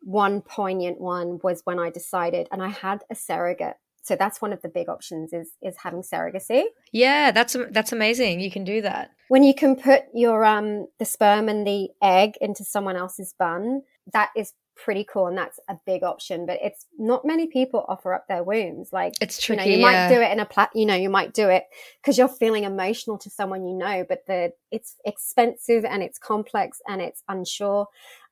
one 0.00 0.40
poignant 0.40 1.00
one 1.00 1.40
was 1.42 1.62
when 1.64 1.80
I 1.80 1.90
decided, 1.90 2.46
and 2.52 2.62
I 2.62 2.68
had 2.68 3.02
a 3.10 3.16
surrogate. 3.16 3.76
So 4.06 4.14
that's 4.14 4.40
one 4.40 4.52
of 4.52 4.62
the 4.62 4.68
big 4.68 4.88
options 4.88 5.32
is 5.32 5.52
is 5.62 5.76
having 5.82 6.02
surrogacy. 6.02 6.64
Yeah, 6.92 7.32
that's 7.32 7.56
that's 7.70 7.92
amazing. 7.92 8.40
You 8.40 8.50
can 8.50 8.64
do 8.64 8.80
that 8.82 9.10
when 9.28 9.42
you 9.42 9.54
can 9.54 9.76
put 9.76 10.04
your 10.14 10.44
um 10.44 10.86
the 10.98 11.04
sperm 11.04 11.48
and 11.48 11.66
the 11.66 11.88
egg 12.00 12.34
into 12.40 12.64
someone 12.64 12.96
else's 12.96 13.34
bun. 13.38 13.82
That 14.12 14.30
is 14.36 14.52
pretty 14.76 15.04
cool 15.04 15.26
and 15.26 15.38
that's 15.38 15.58
a 15.70 15.76
big 15.86 16.02
option 16.02 16.44
but 16.44 16.58
it's 16.62 16.84
not 16.98 17.24
many 17.24 17.46
people 17.46 17.86
offer 17.88 18.12
up 18.12 18.26
their 18.28 18.44
wombs 18.44 18.90
like 18.92 19.14
it's 19.22 19.40
tricky 19.40 19.70
you, 19.70 19.70
know, 19.70 19.72
you 19.76 19.80
yeah. 19.80 20.08
might 20.08 20.14
do 20.14 20.20
it 20.20 20.30
in 20.30 20.38
a 20.38 20.44
plat 20.44 20.68
you 20.74 20.84
know 20.84 20.94
you 20.94 21.08
might 21.08 21.32
do 21.32 21.48
it 21.48 21.64
because 22.02 22.18
you're 22.18 22.28
feeling 22.28 22.64
emotional 22.64 23.16
to 23.16 23.30
someone 23.30 23.66
you 23.66 23.72
know 23.72 24.04
but 24.06 24.26
the 24.26 24.52
it's 24.70 24.96
expensive 25.06 25.86
and 25.86 26.02
it's 26.02 26.18
complex 26.18 26.82
and 26.86 27.00
it's 27.00 27.22
unsure 27.26 27.86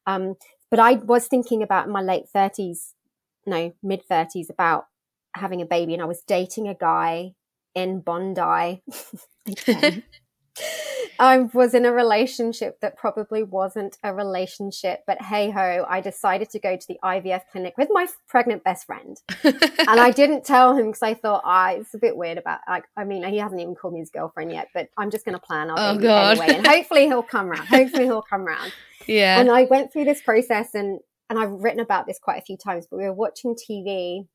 um 0.07 0.35
but 0.71 0.79
i 0.79 0.93
was 0.93 1.27
thinking 1.29 1.63
about 1.63 1.89
my 1.89 2.03
late 2.03 2.27
30s 2.35 2.93
no 3.47 3.73
mid 3.83 4.03
30s 4.07 4.51
about 4.51 4.85
having 5.35 5.61
a 5.61 5.67
baby 5.67 5.93
and 5.93 6.03
i 6.03 6.07
was 6.07 6.23
dating 6.27 6.69
a 6.69 6.75
guy 6.75 7.33
in 7.75 8.01
bondi 8.01 8.83
I 11.19 11.39
was 11.53 11.75
in 11.75 11.85
a 11.85 11.93
relationship 11.93 12.81
that 12.81 12.97
probably 12.97 13.43
wasn't 13.43 13.99
a 14.03 14.15
relationship, 14.15 15.01
but 15.07 15.21
hey 15.23 15.51
ho, 15.51 15.85
I 15.89 16.01
decided 16.01 16.51
to 16.51 16.59
go 16.59 16.77
to 16.77 16.87
the 16.87 16.99
IVF 17.03 17.43
clinic 17.51 17.75
with 17.77 17.89
my 17.91 18.07
pregnant 18.29 18.65
best 18.65 18.87
friend. 18.87 19.17
and 19.45 20.01
I 20.01 20.11
didn't 20.17 20.45
tell 20.45 20.77
him 20.77 20.87
because 20.87 21.03
I 21.03 21.15
thought, 21.15 21.43
ah, 21.45 21.71
it's 21.71 21.95
a 21.95 21.99
bit 21.99 22.17
weird 22.17 22.39
about, 22.39 22.61
like, 22.69 22.85
I 22.97 23.05
mean, 23.05 23.25
he 23.25 23.39
hasn't 23.39 23.61
even 23.61 23.75
called 23.75 23.95
me 23.95 24.01
his 24.01 24.11
girlfriend 24.11 24.53
yet, 24.53 24.69
but 24.75 24.89
I'm 24.97 25.11
just 25.11 25.25
going 25.25 25.39
to 25.39 25.41
plan 25.41 25.71
our 25.71 25.77
oh, 25.79 25.93
baby 25.95 26.05
God. 26.05 26.39
anyway. 26.39 26.59
And 26.59 26.67
hopefully 26.67 27.07
he'll 27.07 27.23
come 27.23 27.51
around. 27.51 27.67
Hopefully 27.67 28.05
he'll 28.05 28.23
come 28.23 28.43
around. 28.43 28.73
Yeah. 29.07 29.39
And 29.39 29.51
I 29.51 29.65
went 29.65 29.93
through 29.93 30.07
this 30.07 30.23
process 30.23 30.75
and, 30.75 30.99
and 31.29 31.39
I've 31.39 31.51
written 31.51 31.81
about 31.81 32.07
this 32.07 32.19
quite 32.19 32.39
a 32.39 32.41
few 32.41 32.57
times, 32.57 32.87
but 32.91 32.97
we 32.97 33.05
were 33.05 33.13
watching 33.13 33.55
TV 33.55 34.27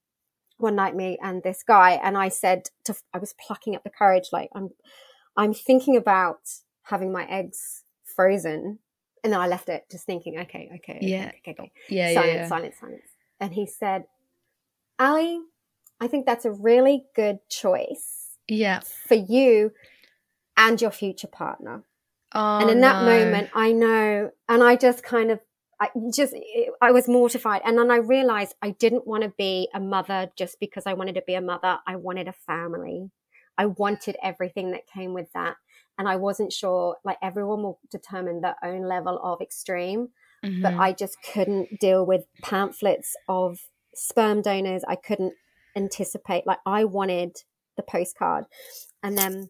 one 0.60 0.76
night, 0.76 0.96
me 0.96 1.18
and 1.22 1.42
this 1.44 1.64
guy, 1.64 2.00
and 2.04 2.18
I 2.18 2.30
said 2.30 2.70
to, 2.86 2.96
I 3.14 3.18
was 3.18 3.34
plucking 3.34 3.76
up 3.76 3.84
the 3.84 3.90
courage, 3.90 4.30
like, 4.32 4.50
I'm, 4.54 4.70
I'm 5.36 5.54
thinking 5.54 5.96
about 5.96 6.40
having 6.84 7.12
my 7.12 7.26
eggs 7.26 7.84
frozen. 8.04 8.80
And 9.24 9.34
then 9.34 9.42
I 9.42 9.48
left 9.48 9.68
it 9.70 9.86
just 9.92 10.06
thinking, 10.06 10.40
okay, 10.40 10.70
okay, 10.76 11.00
yeah, 11.02 11.32
okay, 11.40 11.42
okay. 11.52 11.72
Yeah, 11.90 12.14
silence, 12.14 12.30
yeah, 12.30 12.36
yeah. 12.36 12.48
silence, 12.48 12.76
silence. 12.80 13.10
And 13.40 13.54
he 13.54 13.66
said, 13.66 14.06
Ally, 14.98 15.38
I 16.00 16.08
think 16.08 16.26
that's 16.26 16.46
a 16.46 16.52
really 16.52 17.06
good 17.16 17.40
choice. 17.50 18.38
Yeah. 18.48 18.80
For 18.80 19.16
you 19.16 19.72
and 20.56 20.82
your 20.82 20.92
future 20.92 21.28
partner. 21.28 21.84
Oh, 22.34 22.60
and 22.60 22.70
in 22.70 22.82
that 22.82 23.00
no. 23.00 23.06
moment, 23.06 23.50
I 23.54 23.72
know, 23.72 24.32
and 24.48 24.64
I 24.64 24.76
just 24.76 25.04
kind 25.04 25.32
of, 25.32 25.40
I 25.82 25.90
just, 26.14 26.36
I 26.82 26.92
was 26.92 27.08
mortified. 27.08 27.62
And 27.64 27.78
then 27.78 27.90
I 27.90 27.98
realized 27.98 28.56
I 28.62 28.72
didn't 28.72 29.08
want 29.08 29.24
to 29.24 29.34
be 29.38 29.70
a 29.74 29.80
mother 29.80 30.30
just 30.36 30.60
because 30.60 30.84
I 30.86 30.94
wanted 30.94 31.16
to 31.16 31.24
be 31.26 31.36
a 31.36 31.42
mother. 31.42 31.80
I 31.88 31.96
wanted 31.96 32.28
a 32.28 32.34
family. 32.34 33.12
I 33.58 33.68
wanted 33.68 34.18
everything 34.24 34.72
that 34.72 34.88
came 34.88 35.14
with 35.14 35.32
that 35.34 35.56
and 35.98 36.08
I 36.08 36.16
wasn't 36.16 36.54
sure, 36.54 36.96
like 37.04 37.18
everyone 37.22 37.62
will 37.62 37.80
determine 37.92 38.40
their 38.40 38.56
own 38.64 38.84
level 38.88 39.20
of 39.22 39.42
extreme, 39.42 40.10
mm-hmm. 40.44 40.62
but 40.62 40.74
I 40.76 40.94
just 40.94 41.18
couldn't 41.34 41.80
deal 41.80 42.06
with 42.06 42.24
pamphlets 42.42 43.18
of 43.28 43.60
sperm 43.94 44.42
donors. 44.42 44.84
I 44.88 44.96
couldn't 44.96 45.34
anticipate, 45.76 46.48
like, 46.48 46.60
I 46.66 46.86
wanted 46.86 47.36
the 47.76 47.84
postcard. 47.84 48.46
And 49.04 49.18
then 49.18 49.50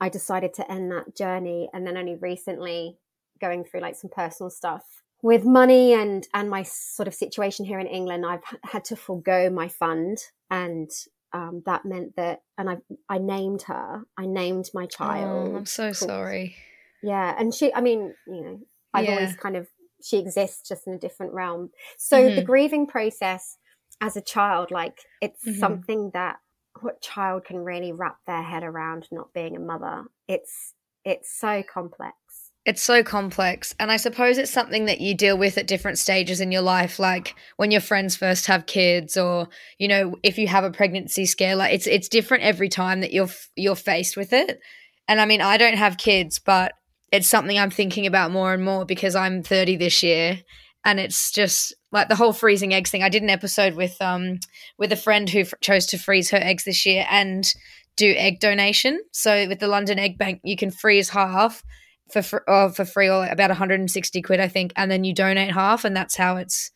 I 0.00 0.08
decided 0.08 0.54
to 0.54 0.70
end 0.70 0.90
that 0.92 1.14
journey. 1.14 1.68
And 1.74 1.86
then 1.86 1.98
only 1.98 2.16
recently 2.16 2.96
going 3.38 3.64
through 3.64 3.80
like 3.80 3.96
some 3.96 4.10
personal 4.10 4.48
stuff 4.48 5.03
with 5.24 5.42
money 5.42 5.94
and 5.94 6.28
and 6.34 6.50
my 6.50 6.62
sort 6.62 7.08
of 7.08 7.14
situation 7.14 7.64
here 7.64 7.80
in 7.80 7.86
England, 7.86 8.26
I've 8.26 8.44
had 8.62 8.84
to 8.86 8.96
forego 8.96 9.48
my 9.48 9.68
fund 9.68 10.18
and 10.50 10.90
um, 11.32 11.62
that 11.64 11.84
meant 11.84 12.14
that, 12.16 12.42
and 12.58 12.70
I 12.70 12.76
I 13.08 13.18
named 13.18 13.62
her. 13.62 14.02
I 14.16 14.26
named 14.26 14.66
my 14.74 14.86
child. 14.86 15.52
Oh, 15.52 15.56
I'm 15.56 15.66
so 15.66 15.92
sorry. 15.92 16.56
Yeah, 17.02 17.34
and 17.36 17.52
she. 17.52 17.74
I 17.74 17.80
mean, 17.80 18.14
you 18.26 18.44
know, 18.44 18.60
I've 18.92 19.06
yeah. 19.06 19.14
always 19.14 19.34
kind 19.36 19.56
of 19.56 19.66
she 20.02 20.18
exists 20.18 20.68
just 20.68 20.86
in 20.86 20.92
a 20.92 20.98
different 20.98 21.32
realm. 21.32 21.70
So 21.98 22.22
mm-hmm. 22.22 22.36
the 22.36 22.44
grieving 22.44 22.86
process 22.86 23.56
as 24.00 24.16
a 24.16 24.20
child, 24.20 24.70
like 24.70 25.00
it's 25.20 25.44
mm-hmm. 25.44 25.58
something 25.58 26.10
that 26.12 26.36
what 26.82 27.00
child 27.00 27.44
can 27.46 27.58
really 27.58 27.92
wrap 27.92 28.18
their 28.26 28.42
head 28.42 28.62
around 28.62 29.08
not 29.10 29.32
being 29.32 29.56
a 29.56 29.60
mother. 29.60 30.04
It's 30.28 30.74
it's 31.04 31.36
so 31.36 31.62
complex. 31.62 32.14
It's 32.64 32.80
so 32.80 33.02
complex. 33.02 33.74
And 33.78 33.92
I 33.92 33.98
suppose 33.98 34.38
it's 34.38 34.50
something 34.50 34.86
that 34.86 35.00
you 35.00 35.14
deal 35.14 35.36
with 35.36 35.58
at 35.58 35.66
different 35.66 35.98
stages 35.98 36.40
in 36.40 36.50
your 36.50 36.62
life, 36.62 36.98
like 36.98 37.34
when 37.56 37.70
your 37.70 37.82
friends 37.82 38.16
first 38.16 38.46
have 38.46 38.64
kids 38.64 39.18
or, 39.18 39.48
you 39.78 39.86
know, 39.86 40.16
if 40.22 40.38
you 40.38 40.48
have 40.48 40.64
a 40.64 40.70
pregnancy 40.70 41.26
scare, 41.26 41.56
like 41.56 41.74
it's 41.74 41.86
it's 41.86 42.08
different 42.08 42.42
every 42.42 42.70
time 42.70 43.00
that 43.00 43.12
you're 43.12 43.28
you're 43.54 43.76
faced 43.76 44.16
with 44.16 44.32
it. 44.32 44.60
And 45.08 45.20
I 45.20 45.26
mean, 45.26 45.42
I 45.42 45.58
don't 45.58 45.76
have 45.76 45.98
kids, 45.98 46.38
but 46.38 46.72
it's 47.12 47.28
something 47.28 47.58
I'm 47.58 47.70
thinking 47.70 48.06
about 48.06 48.30
more 48.30 48.54
and 48.54 48.64
more 48.64 48.86
because 48.86 49.14
I'm 49.14 49.42
30 49.42 49.76
this 49.76 50.02
year 50.02 50.38
and 50.84 51.00
it's 51.00 51.30
just 51.32 51.74
like 51.92 52.08
the 52.08 52.16
whole 52.16 52.32
freezing 52.32 52.74
eggs 52.74 52.90
thing. 52.90 53.02
I 53.02 53.08
did 53.08 53.22
an 53.22 53.30
episode 53.30 53.74
with 53.74 54.00
um 54.00 54.40
with 54.78 54.92
a 54.92 54.96
friend 54.96 55.28
who 55.28 55.40
f- 55.40 55.54
chose 55.60 55.86
to 55.86 55.98
freeze 55.98 56.30
her 56.30 56.38
eggs 56.38 56.64
this 56.64 56.84
year 56.86 57.06
and 57.10 57.52
do 57.96 58.14
egg 58.16 58.40
donation. 58.40 59.00
So 59.12 59.46
with 59.48 59.60
the 59.60 59.68
London 59.68 59.98
Egg 59.98 60.18
Bank, 60.18 60.40
you 60.42 60.56
can 60.56 60.70
freeze 60.70 61.10
half 61.10 61.62
for 62.10 62.22
fr- 62.22 62.38
oh, 62.48 62.68
for 62.70 62.84
free 62.84 63.08
or 63.08 63.26
about 63.26 63.50
160 63.50 64.22
quid 64.22 64.40
I 64.40 64.48
think 64.48 64.72
and 64.76 64.90
then 64.90 65.04
you 65.04 65.14
donate 65.14 65.52
half 65.52 65.84
and 65.84 65.96
that's 65.96 66.16
how 66.16 66.36
it's 66.36 66.70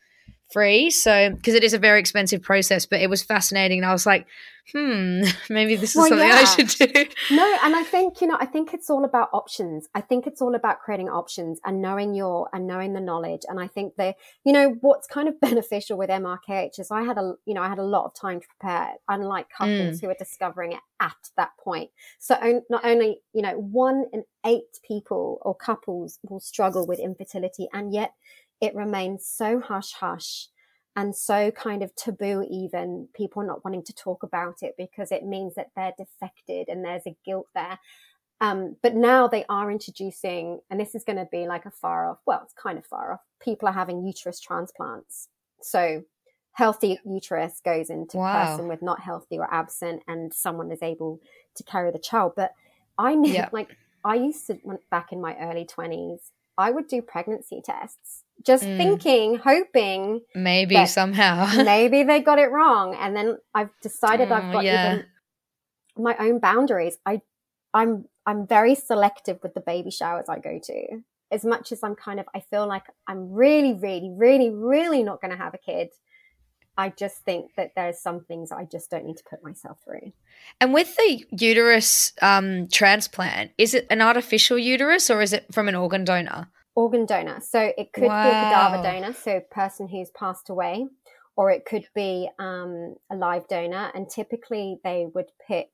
free. 0.50 0.90
So 0.90 1.30
because 1.30 1.54
it 1.54 1.64
is 1.64 1.74
a 1.74 1.78
very 1.78 2.00
expensive 2.00 2.42
process 2.42 2.86
but 2.86 3.00
it 3.00 3.10
was 3.10 3.22
fascinating. 3.22 3.78
And 3.78 3.86
I 3.86 3.92
was 3.92 4.06
like 4.06 4.26
hmm 4.72 5.22
maybe 5.48 5.76
this 5.76 5.90
is 5.90 5.96
well, 5.96 6.08
something 6.08 6.28
yeah. 6.28 6.34
I 6.34 6.44
should 6.44 6.68
do. 6.68 7.06
No 7.34 7.58
and 7.62 7.74
I 7.74 7.82
think 7.82 8.20
you 8.20 8.26
know 8.26 8.36
I 8.38 8.46
think 8.46 8.74
it's 8.74 8.90
all 8.90 9.04
about 9.04 9.30
options. 9.32 9.88
I 9.94 10.00
think 10.00 10.26
it's 10.26 10.42
all 10.42 10.54
about 10.54 10.80
creating 10.80 11.08
options 11.08 11.60
and 11.64 11.80
knowing 11.80 12.14
your 12.14 12.48
and 12.52 12.66
knowing 12.66 12.92
the 12.92 13.00
knowledge. 13.00 13.42
And 13.48 13.58
I 13.58 13.66
think 13.66 13.94
that 13.96 14.16
you 14.44 14.52
know 14.52 14.76
what's 14.80 15.06
kind 15.06 15.28
of 15.28 15.40
beneficial 15.40 15.96
with 15.96 16.10
MRKH 16.10 16.78
is 16.78 16.90
I 16.90 17.02
had 17.02 17.18
a 17.18 17.34
you 17.46 17.54
know 17.54 17.62
I 17.62 17.68
had 17.68 17.78
a 17.78 17.84
lot 17.84 18.04
of 18.04 18.14
time 18.14 18.40
to 18.40 18.46
prepare 18.58 18.94
unlike 19.08 19.46
couples 19.56 19.98
mm. 19.98 20.00
who 20.00 20.10
are 20.10 20.16
discovering 20.18 20.72
it 20.72 20.80
at 21.00 21.16
that 21.36 21.50
point. 21.62 21.90
So 22.18 22.62
not 22.68 22.84
only 22.84 23.20
you 23.32 23.42
know 23.42 23.54
one 23.54 24.06
in 24.12 24.24
eight 24.44 24.78
people 24.86 25.38
or 25.42 25.54
couples 25.54 26.18
will 26.28 26.40
struggle 26.40 26.86
with 26.86 26.98
infertility 26.98 27.68
and 27.72 27.92
yet 27.92 28.12
it 28.60 28.74
remains 28.74 29.26
so 29.26 29.60
hush 29.60 29.92
hush 29.92 30.48
and 30.98 31.14
so 31.14 31.52
kind 31.52 31.84
of 31.84 31.94
taboo 31.94 32.44
even 32.50 33.08
people 33.14 33.42
not 33.42 33.64
wanting 33.64 33.84
to 33.84 33.92
talk 33.92 34.24
about 34.24 34.56
it 34.62 34.74
because 34.76 35.12
it 35.12 35.24
means 35.24 35.54
that 35.54 35.70
they're 35.76 35.94
defected 35.96 36.68
and 36.68 36.84
there's 36.84 37.06
a 37.06 37.16
guilt 37.24 37.46
there 37.54 37.78
um, 38.40 38.76
but 38.82 38.94
now 38.94 39.26
they 39.26 39.44
are 39.48 39.70
introducing 39.70 40.60
and 40.70 40.78
this 40.78 40.94
is 40.94 41.04
going 41.04 41.18
to 41.18 41.28
be 41.30 41.46
like 41.46 41.66
a 41.66 41.70
far 41.70 42.10
off 42.10 42.18
well 42.26 42.40
it's 42.42 42.52
kind 42.52 42.78
of 42.78 42.86
far 42.86 43.12
off 43.12 43.20
people 43.40 43.68
are 43.68 43.72
having 43.72 44.04
uterus 44.04 44.40
transplants 44.40 45.28
so 45.62 46.02
healthy 46.52 46.98
uterus 47.04 47.60
goes 47.64 47.90
into 47.90 48.16
wow. 48.16 48.44
person 48.44 48.66
with 48.66 48.82
not 48.82 49.00
healthy 49.00 49.38
or 49.38 49.52
absent 49.52 50.02
and 50.08 50.34
someone 50.34 50.72
is 50.72 50.82
able 50.82 51.20
to 51.54 51.62
carry 51.62 51.92
the 51.92 51.98
child 51.98 52.32
but 52.34 52.52
i 52.98 53.14
knew 53.14 53.32
yeah. 53.32 53.48
like 53.52 53.76
i 54.04 54.16
used 54.16 54.46
to 54.48 54.58
back 54.90 55.12
in 55.12 55.20
my 55.20 55.36
early 55.36 55.64
20s 55.64 56.30
i 56.56 56.70
would 56.70 56.88
do 56.88 57.00
pregnancy 57.00 57.60
tests 57.64 58.17
just 58.44 58.64
mm. 58.64 58.76
thinking, 58.76 59.36
hoping 59.36 60.20
maybe 60.34 60.86
somehow 60.86 61.50
maybe 61.64 62.02
they 62.02 62.20
got 62.20 62.38
it 62.38 62.50
wrong, 62.50 62.94
and 62.94 63.16
then 63.16 63.38
I've 63.54 63.70
decided 63.82 64.30
I've 64.30 64.52
got 64.52 64.64
yeah. 64.64 64.94
even 64.94 65.06
my 65.96 66.16
own 66.18 66.38
boundaries. 66.38 66.98
I 67.04 67.20
I'm 67.74 68.06
I'm 68.26 68.46
very 68.46 68.74
selective 68.74 69.38
with 69.42 69.54
the 69.54 69.60
baby 69.60 69.90
showers 69.90 70.26
I 70.28 70.38
go 70.38 70.58
to. 70.62 71.02
As 71.30 71.44
much 71.44 71.72
as 71.72 71.82
I'm 71.82 71.94
kind 71.94 72.20
of, 72.20 72.26
I 72.34 72.40
feel 72.40 72.66
like 72.66 72.84
I'm 73.06 73.32
really, 73.32 73.74
really, 73.74 74.10
really, 74.14 74.50
really 74.50 75.02
not 75.02 75.20
going 75.20 75.30
to 75.30 75.36
have 75.36 75.52
a 75.52 75.58
kid. 75.58 75.88
I 76.78 76.90
just 76.90 77.24
think 77.24 77.54
that 77.56 77.72
there's 77.74 78.00
some 78.00 78.20
things 78.20 78.52
I 78.52 78.64
just 78.64 78.88
don't 78.90 79.04
need 79.04 79.16
to 79.16 79.24
put 79.28 79.42
myself 79.42 79.78
through. 79.84 80.12
And 80.60 80.72
with 80.72 80.94
the 80.96 81.24
uterus 81.32 82.12
um, 82.22 82.68
transplant, 82.68 83.50
is 83.58 83.74
it 83.74 83.86
an 83.90 84.00
artificial 84.00 84.56
uterus 84.56 85.10
or 85.10 85.20
is 85.20 85.32
it 85.32 85.52
from 85.52 85.68
an 85.68 85.74
organ 85.74 86.04
donor? 86.04 86.48
Organ 86.78 87.06
donor. 87.06 87.40
So 87.40 87.72
it 87.76 87.92
could 87.92 88.04
wow. 88.04 88.22
be 88.22 88.28
a 88.28 88.32
cadaver 88.32 88.82
donor, 88.84 89.12
so 89.12 89.38
a 89.38 89.40
person 89.40 89.88
who's 89.88 90.10
passed 90.10 90.48
away, 90.48 90.86
or 91.36 91.50
it 91.50 91.64
could 91.64 91.88
be 91.92 92.30
um, 92.38 92.94
a 93.10 93.16
live 93.16 93.48
donor. 93.48 93.90
And 93.96 94.08
typically 94.08 94.78
they 94.84 95.08
would 95.12 95.32
pick 95.44 95.70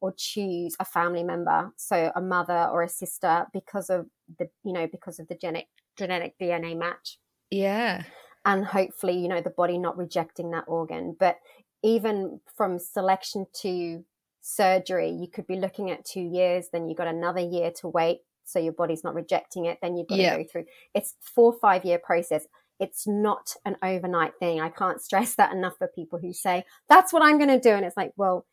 or 0.00 0.14
choose 0.16 0.76
a 0.78 0.84
family 0.84 1.24
member, 1.24 1.72
so 1.76 2.12
a 2.14 2.20
mother 2.20 2.68
or 2.72 2.84
a 2.84 2.88
sister, 2.88 3.46
because 3.52 3.90
of 3.90 4.06
the 4.38 4.48
you 4.62 4.72
know 4.72 4.86
because 4.86 5.18
of 5.18 5.26
the 5.26 5.34
genetic 5.34 5.66
genetic 5.98 6.38
DNA 6.38 6.78
match. 6.78 7.18
Yeah. 7.50 8.04
And 8.44 8.64
hopefully, 8.64 9.18
you 9.18 9.26
know, 9.26 9.40
the 9.40 9.50
body 9.50 9.78
not 9.78 9.98
rejecting 9.98 10.52
that 10.52 10.64
organ. 10.68 11.16
But 11.18 11.38
even 11.82 12.40
from 12.56 12.78
selection 12.78 13.46
to 13.62 14.04
surgery, 14.40 15.10
you 15.10 15.26
could 15.26 15.48
be 15.48 15.56
looking 15.56 15.90
at 15.90 16.04
two 16.04 16.20
years, 16.20 16.68
then 16.72 16.86
you've 16.86 16.98
got 16.98 17.08
another 17.08 17.40
year 17.40 17.72
to 17.80 17.88
wait. 17.88 18.20
So 18.46 18.58
your 18.58 18.72
body's 18.72 19.04
not 19.04 19.14
rejecting 19.14 19.66
it. 19.66 19.78
Then 19.82 19.96
you've 19.96 20.08
got 20.08 20.18
Yeah. 20.18 20.36
to 20.36 20.42
go 20.44 20.48
through. 20.50 20.64
It's 20.94 21.14
four, 21.20 21.52
five 21.52 21.84
year 21.84 21.98
process. 21.98 22.46
It's 22.80 23.06
not 23.06 23.54
an 23.64 23.76
overnight 23.82 24.32
thing. 24.38 24.60
I 24.60 24.68
can't 24.68 25.00
stress 25.02 25.34
that 25.36 25.52
enough 25.52 25.74
for 25.78 25.88
people 25.88 26.18
who 26.18 26.32
say, 26.32 26.64
that's 26.88 27.12
what 27.12 27.22
I'm 27.22 27.38
going 27.38 27.48
to 27.50 27.60
do. 27.60 27.70
And 27.70 27.84
it's 27.84 27.96
like, 27.96 28.12
well, 28.16 28.46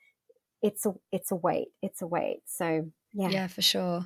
it's 0.62 0.86
a, 0.86 0.94
it's 1.12 1.32
a 1.32 1.36
wait. 1.36 1.68
It's 1.82 2.02
a 2.02 2.08
wait. 2.08 2.40
So 2.46 2.90
yeah. 3.14 3.30
Yeah, 3.30 3.48
for 3.48 3.62
sure. 3.62 4.06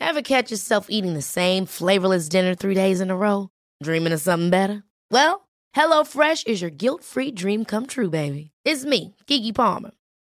Ever 0.00 0.22
catch 0.22 0.50
yourself 0.50 0.86
eating 0.90 1.14
the 1.14 1.22
same 1.22 1.66
flavorless 1.66 2.28
dinner 2.28 2.54
three 2.54 2.74
days 2.74 3.00
in 3.00 3.10
a 3.10 3.16
row? 3.16 3.48
Dreaming 3.82 4.12
of 4.12 4.20
something 4.20 4.50
better? 4.50 4.84
Well, 5.10 5.48
HelloFresh 5.74 6.46
is 6.46 6.60
your 6.60 6.70
guilt-free 6.70 7.32
dream 7.32 7.64
come 7.64 7.86
true, 7.86 8.10
baby. 8.10 8.52
It's 8.64 8.84
me, 8.84 9.16
Keke 9.26 9.54
Palmer. 9.54 9.90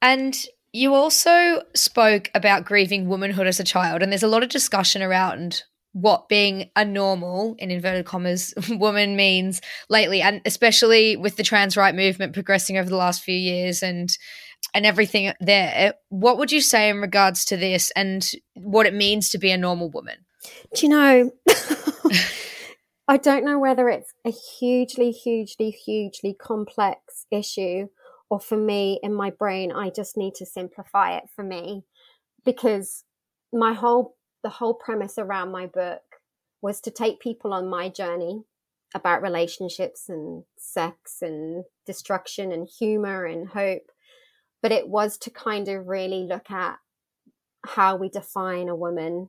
And 0.00 0.36
you 0.72 0.94
also 0.94 1.62
spoke 1.74 2.30
about 2.34 2.64
grieving 2.64 3.08
womanhood 3.08 3.46
as 3.46 3.60
a 3.60 3.64
child, 3.64 4.02
and 4.02 4.10
there's 4.10 4.22
a 4.22 4.28
lot 4.28 4.42
of 4.42 4.48
discussion 4.48 5.02
around 5.02 5.62
what 5.92 6.28
being 6.28 6.70
a 6.74 6.84
normal, 6.84 7.54
in 7.58 7.70
inverted 7.70 8.06
commas, 8.06 8.54
woman 8.70 9.14
means 9.14 9.60
lately, 9.88 10.22
and 10.22 10.40
especially 10.44 11.16
with 11.16 11.36
the 11.36 11.42
trans 11.42 11.76
right 11.76 11.94
movement 11.94 12.32
progressing 12.32 12.78
over 12.78 12.88
the 12.88 12.96
last 12.96 13.22
few 13.22 13.36
years 13.36 13.82
and 13.82 14.16
and 14.74 14.86
everything 14.86 15.32
there. 15.40 15.94
What 16.08 16.38
would 16.38 16.52
you 16.52 16.60
say 16.60 16.88
in 16.88 17.00
regards 17.00 17.44
to 17.46 17.56
this 17.56 17.90
and 17.96 18.28
what 18.54 18.86
it 18.86 18.94
means 18.94 19.28
to 19.30 19.38
be 19.38 19.50
a 19.50 19.58
normal 19.58 19.90
woman? 19.90 20.24
Do 20.74 20.86
you 20.86 20.88
know? 20.88 21.30
I 23.08 23.16
don't 23.16 23.44
know 23.44 23.58
whether 23.58 23.88
it's 23.88 24.12
a 24.24 24.30
hugely, 24.30 25.10
hugely, 25.10 25.70
hugely 25.70 26.34
complex 26.34 27.26
issue, 27.30 27.88
or 28.30 28.40
for 28.40 28.56
me 28.56 29.00
in 29.02 29.12
my 29.12 29.30
brain, 29.30 29.72
I 29.72 29.90
just 29.90 30.16
need 30.16 30.34
to 30.36 30.46
simplify 30.46 31.16
it 31.16 31.24
for 31.34 31.42
me 31.42 31.84
because 32.44 33.04
my 33.52 33.72
whole 33.72 34.16
the 34.42 34.48
whole 34.48 34.74
premise 34.74 35.18
around 35.18 35.52
my 35.52 35.66
book 35.66 36.02
was 36.62 36.80
to 36.80 36.90
take 36.90 37.20
people 37.20 37.52
on 37.52 37.68
my 37.68 37.88
journey 37.88 38.42
about 38.94 39.22
relationships 39.22 40.08
and 40.08 40.44
sex 40.58 41.18
and 41.22 41.64
destruction 41.86 42.50
and 42.52 42.68
humor 42.78 43.24
and 43.24 43.48
hope 43.48 43.90
but 44.62 44.72
it 44.72 44.88
was 44.88 45.18
to 45.18 45.30
kind 45.30 45.68
of 45.68 45.86
really 45.86 46.24
look 46.24 46.50
at 46.50 46.78
how 47.64 47.96
we 47.96 48.08
define 48.08 48.68
a 48.68 48.76
woman 48.76 49.28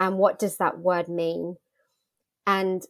and 0.00 0.18
what 0.18 0.38
does 0.38 0.56
that 0.56 0.78
word 0.78 1.08
mean 1.08 1.56
and 2.46 2.82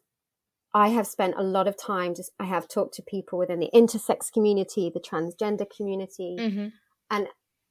i 0.75 0.89
have 0.89 1.07
spent 1.07 1.35
a 1.37 1.43
lot 1.43 1.67
of 1.69 1.77
time 1.77 2.15
just 2.15 2.31
i 2.39 2.45
have 2.45 2.67
talked 2.69 2.95
to 2.95 3.03
people 3.03 3.39
within 3.39 3.61
the 3.61 3.71
intersex 3.75 4.33
community 4.33 4.91
the 4.93 5.01
transgender 5.01 5.67
community 5.77 6.37
Mm-hmm. 6.39 6.67
and 7.11 7.29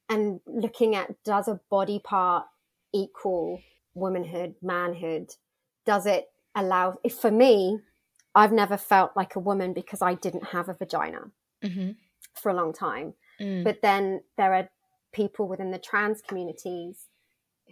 and 0.08 0.40
looking 0.46 0.94
at 0.94 1.22
does 1.24 1.48
a 1.48 1.60
body 1.70 1.98
part 2.02 2.44
equal 2.92 3.60
womanhood 3.94 4.54
manhood 4.62 5.30
does 5.86 6.06
it 6.06 6.26
allow 6.54 6.94
if 7.04 7.14
for 7.14 7.30
me 7.30 7.78
i've 8.34 8.52
never 8.52 8.76
felt 8.76 9.12
like 9.16 9.34
a 9.36 9.40
woman 9.40 9.72
because 9.72 10.02
i 10.02 10.14
didn't 10.14 10.46
have 10.48 10.68
a 10.68 10.74
vagina 10.74 11.30
Mm-hmm. 11.64 11.90
for 12.34 12.50
a 12.50 12.54
long 12.54 12.72
time 12.72 13.14
Mm. 13.40 13.64
but 13.64 13.80
then 13.80 14.20
there 14.36 14.52
are 14.54 14.68
people 15.12 15.48
within 15.48 15.70
the 15.70 15.78
trans 15.78 16.20
communities 16.20 17.06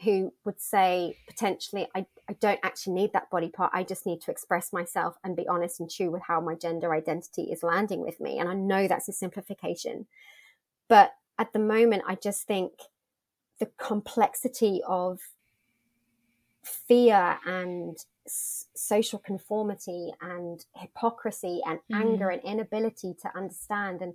who 0.02 0.32
would 0.44 0.58
say 0.58 1.18
potentially 1.28 1.86
I, 1.94 2.06
I 2.30 2.34
don't 2.34 2.60
actually 2.62 2.94
need 2.94 3.12
that 3.12 3.28
body 3.28 3.48
part. 3.48 3.72
I 3.74 3.82
just 3.82 4.06
need 4.06 4.20
to 4.22 4.30
express 4.30 4.72
myself 4.72 5.18
and 5.24 5.36
be 5.36 5.48
honest 5.48 5.80
and 5.80 5.90
true 5.90 6.10
with 6.10 6.22
how 6.22 6.40
my 6.40 6.54
gender 6.54 6.94
identity 6.94 7.50
is 7.50 7.64
landing 7.64 8.00
with 8.00 8.20
me. 8.20 8.38
And 8.38 8.48
i 8.48 8.54
know 8.54 8.86
that's 8.86 9.08
a 9.08 9.12
simplification. 9.12 10.06
But 10.88 11.14
at 11.38 11.52
the 11.54 11.58
moment 11.58 12.02
i 12.06 12.14
just 12.14 12.42
think 12.42 12.72
the 13.58 13.70
complexity 13.78 14.80
of 14.86 15.20
fear 16.62 17.38
and 17.46 17.96
s- 18.26 18.66
social 18.74 19.18
conformity 19.18 20.12
and 20.20 20.64
hypocrisy 20.76 21.60
and 21.66 21.78
anger 21.92 22.26
mm. 22.26 22.34
and 22.34 22.42
inability 22.42 23.14
to 23.22 23.36
understand. 23.36 24.00
And 24.02 24.14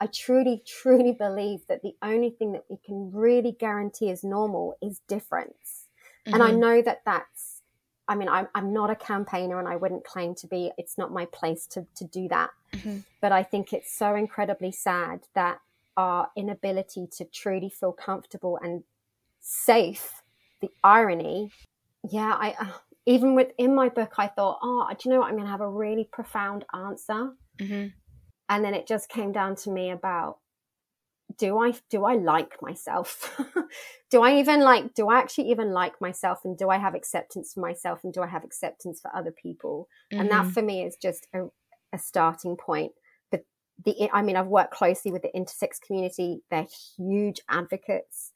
I 0.00 0.06
truly, 0.06 0.62
truly 0.66 1.12
believe 1.12 1.66
that 1.68 1.82
the 1.82 1.94
only 2.02 2.30
thing 2.30 2.52
that 2.52 2.64
we 2.68 2.78
can 2.84 3.10
really 3.12 3.52
guarantee 3.52 4.10
as 4.10 4.24
normal 4.24 4.76
is 4.82 5.00
difference. 5.08 5.86
And 6.24 6.42
I 6.42 6.50
mm-hmm. 6.50 6.60
know 6.60 6.82
that 6.82 7.02
that's, 7.04 7.55
I 8.08 8.14
mean, 8.14 8.28
I'm, 8.28 8.48
I'm 8.54 8.72
not 8.72 8.90
a 8.90 8.94
campaigner 8.94 9.58
and 9.58 9.68
I 9.68 9.76
wouldn't 9.76 10.04
claim 10.04 10.34
to 10.36 10.46
be, 10.46 10.70
it's 10.78 10.96
not 10.96 11.12
my 11.12 11.26
place 11.26 11.66
to, 11.68 11.86
to 11.96 12.04
do 12.04 12.28
that. 12.28 12.50
Mhm. 12.72 13.04
But 13.20 13.32
I 13.32 13.42
think 13.42 13.72
it's 13.72 13.92
so 13.92 14.14
incredibly 14.14 14.70
sad 14.70 15.26
that 15.34 15.60
our 15.96 16.30
inability 16.36 17.08
to 17.16 17.24
truly 17.24 17.70
feel 17.70 17.92
comfortable 17.92 18.58
and 18.62 18.84
safe, 19.40 20.22
the 20.60 20.70
irony, 20.84 21.50
yeah, 22.08 22.36
I 22.38 22.54
uh, 22.60 22.72
even 23.06 23.34
within 23.34 23.74
my 23.74 23.88
book, 23.88 24.14
I 24.18 24.26
thought, 24.26 24.58
oh, 24.62 24.88
do 24.90 25.08
you 25.08 25.14
know 25.14 25.20
what? 25.20 25.28
I'm 25.28 25.34
going 25.34 25.44
to 25.44 25.50
have 25.50 25.60
a 25.60 25.68
really 25.68 26.04
profound 26.04 26.64
answer. 26.74 27.32
Mm-hmm. 27.58 27.86
And 28.48 28.64
then 28.64 28.74
it 28.74 28.86
just 28.86 29.08
came 29.08 29.32
down 29.32 29.54
to 29.56 29.70
me 29.70 29.90
about 29.90 30.38
do 31.38 31.58
I 31.58 31.72
do 31.90 32.04
I 32.04 32.14
like 32.14 32.62
myself? 32.62 33.38
do 34.10 34.22
I 34.22 34.38
even 34.38 34.60
like 34.60 34.94
do 34.94 35.08
I 35.08 35.18
actually 35.18 35.50
even 35.50 35.72
like 35.72 36.00
myself 36.00 36.40
and 36.44 36.56
do 36.56 36.70
I 36.70 36.78
have 36.78 36.94
acceptance 36.94 37.54
for 37.54 37.60
myself 37.60 38.04
and 38.04 38.12
do 38.12 38.22
I 38.22 38.26
have 38.26 38.44
acceptance 38.44 39.00
for 39.00 39.14
other 39.14 39.32
people? 39.32 39.88
Mm-hmm. 40.12 40.20
And 40.20 40.30
that 40.30 40.42
mm-hmm. 40.42 40.50
for 40.50 40.62
me 40.62 40.84
is 40.84 40.96
just 40.96 41.26
a, 41.34 41.46
a 41.92 41.98
starting 41.98 42.56
point. 42.56 42.92
But 43.30 43.44
the 43.84 44.08
I 44.12 44.22
mean 44.22 44.36
I've 44.36 44.46
worked 44.46 44.72
closely 44.72 45.10
with 45.10 45.22
the 45.22 45.30
intersex 45.34 45.80
community. 45.84 46.42
They're 46.50 46.68
huge 46.96 47.40
advocates. 47.48 48.32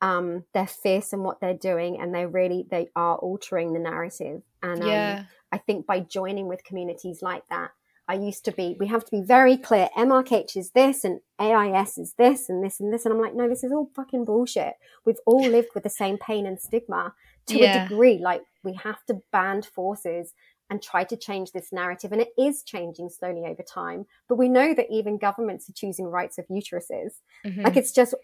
Um, 0.00 0.44
they're 0.52 0.66
fierce 0.66 1.12
in 1.12 1.22
what 1.22 1.40
they're 1.40 1.54
doing 1.54 2.00
and 2.00 2.12
they 2.12 2.26
really 2.26 2.66
they 2.68 2.88
are 2.96 3.16
altering 3.16 3.72
the 3.72 3.78
narrative. 3.78 4.42
And 4.62 4.82
um, 4.82 4.88
yeah. 4.88 5.24
I 5.52 5.58
think 5.58 5.86
by 5.86 6.00
joining 6.00 6.48
with 6.48 6.64
communities 6.64 7.22
like 7.22 7.46
that, 7.50 7.70
I 8.08 8.14
used 8.14 8.44
to 8.46 8.52
be, 8.52 8.76
we 8.78 8.88
have 8.88 9.04
to 9.04 9.10
be 9.10 9.22
very 9.22 9.56
clear. 9.56 9.88
MRKH 9.96 10.56
is 10.56 10.70
this 10.70 11.04
and 11.04 11.20
AIS 11.38 11.98
is 11.98 12.14
this 12.18 12.48
and 12.48 12.62
this 12.62 12.80
and 12.80 12.92
this. 12.92 13.04
And 13.04 13.14
I'm 13.14 13.20
like, 13.20 13.34
no, 13.34 13.48
this 13.48 13.62
is 13.62 13.72
all 13.72 13.90
fucking 13.94 14.24
bullshit. 14.24 14.74
We've 15.04 15.20
all 15.24 15.46
lived 15.46 15.68
with 15.74 15.84
the 15.84 15.90
same 15.90 16.18
pain 16.18 16.44
and 16.44 16.60
stigma 16.60 17.14
to 17.46 17.58
yeah. 17.58 17.84
a 17.84 17.88
degree. 17.88 18.18
Like 18.18 18.42
we 18.64 18.74
have 18.82 19.04
to 19.06 19.20
band 19.30 19.66
forces 19.66 20.34
and 20.68 20.82
try 20.82 21.04
to 21.04 21.16
change 21.16 21.52
this 21.52 21.72
narrative. 21.72 22.12
And 22.12 22.20
it 22.20 22.32
is 22.38 22.62
changing 22.62 23.10
slowly 23.10 23.44
over 23.46 23.62
time. 23.62 24.06
But 24.28 24.36
we 24.36 24.48
know 24.48 24.74
that 24.74 24.86
even 24.90 25.18
governments 25.18 25.68
are 25.68 25.74
choosing 25.74 26.06
rights 26.06 26.38
of 26.38 26.46
uteruses. 26.48 27.12
Mm-hmm. 27.46 27.62
Like 27.62 27.76
it's 27.76 27.92
just 27.92 28.14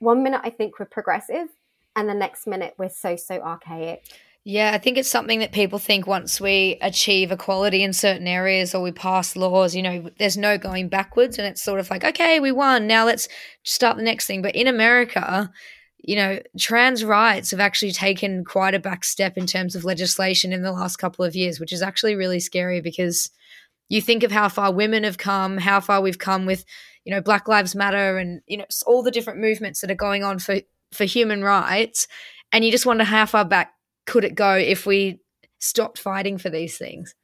one 0.00 0.22
minute 0.22 0.40
I 0.42 0.50
think 0.50 0.78
we're 0.78 0.86
progressive 0.86 1.48
and 1.94 2.08
the 2.08 2.14
next 2.14 2.46
minute 2.46 2.74
we're 2.78 2.88
so, 2.88 3.16
so 3.16 3.40
archaic. 3.40 4.04
Yeah, 4.44 4.72
I 4.72 4.78
think 4.78 4.96
it's 4.96 5.08
something 5.08 5.40
that 5.40 5.52
people 5.52 5.78
think 5.78 6.06
once 6.06 6.40
we 6.40 6.78
achieve 6.80 7.30
equality 7.30 7.82
in 7.82 7.92
certain 7.92 8.26
areas 8.26 8.74
or 8.74 8.80
we 8.80 8.90
pass 8.90 9.36
laws, 9.36 9.74
you 9.74 9.82
know, 9.82 10.08
there's 10.18 10.38
no 10.38 10.56
going 10.56 10.88
backwards. 10.88 11.38
And 11.38 11.46
it's 11.46 11.62
sort 11.62 11.78
of 11.78 11.90
like, 11.90 12.04
okay, 12.04 12.40
we 12.40 12.50
won. 12.50 12.86
Now 12.86 13.04
let's 13.04 13.28
start 13.64 13.98
the 13.98 14.02
next 14.02 14.26
thing. 14.26 14.40
But 14.40 14.56
in 14.56 14.66
America, 14.66 15.50
you 15.98 16.16
know, 16.16 16.40
trans 16.58 17.04
rights 17.04 17.50
have 17.50 17.60
actually 17.60 17.92
taken 17.92 18.42
quite 18.44 18.74
a 18.74 18.78
back 18.78 19.04
step 19.04 19.36
in 19.36 19.46
terms 19.46 19.76
of 19.76 19.84
legislation 19.84 20.54
in 20.54 20.62
the 20.62 20.72
last 20.72 20.96
couple 20.96 21.22
of 21.22 21.36
years, 21.36 21.60
which 21.60 21.72
is 21.72 21.82
actually 21.82 22.14
really 22.14 22.40
scary 22.40 22.80
because 22.80 23.30
you 23.90 24.00
think 24.00 24.22
of 24.22 24.32
how 24.32 24.48
far 24.48 24.72
women 24.72 25.04
have 25.04 25.18
come, 25.18 25.58
how 25.58 25.80
far 25.80 26.00
we've 26.00 26.18
come 26.18 26.46
with, 26.46 26.64
you 27.04 27.12
know, 27.12 27.20
Black 27.20 27.46
Lives 27.46 27.74
Matter 27.74 28.16
and, 28.16 28.40
you 28.46 28.56
know, 28.56 28.66
all 28.86 29.02
the 29.02 29.10
different 29.10 29.40
movements 29.40 29.82
that 29.82 29.90
are 29.90 29.94
going 29.94 30.24
on 30.24 30.38
for, 30.38 30.60
for 30.92 31.04
human 31.04 31.42
rights. 31.44 32.08
And 32.52 32.64
you 32.64 32.72
just 32.72 32.86
wonder 32.86 33.04
how 33.04 33.26
far 33.26 33.44
back 33.44 33.74
could 34.10 34.24
it 34.24 34.34
go 34.34 34.54
if 34.54 34.86
we 34.86 35.20
stopped 35.60 35.96
fighting 35.96 36.36
for 36.36 36.50
these 36.50 36.76
things? 36.76 37.14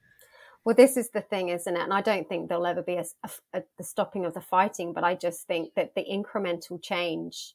Well, 0.64 0.76
this 0.76 0.97
is 0.97 1.11
the 1.11 1.20
thing, 1.20 1.49
isn't 1.49 1.76
it? 1.76 1.82
And 1.82 1.93
I 1.93 2.01
don't 2.01 2.28
think 2.28 2.49
there'll 2.49 2.66
ever 2.66 2.82
be 2.82 2.95
a, 2.95 3.05
a, 3.24 3.30
a, 3.55 3.62
the 3.76 3.82
stopping 3.82 4.24
of 4.24 4.34
the 4.34 4.41
fighting, 4.41 4.93
but 4.93 5.03
I 5.03 5.16
just 5.16 5.49
think 5.49 5.74
that 5.74 5.97
the 5.97 6.05
incremental 6.05 6.80
change 6.80 7.55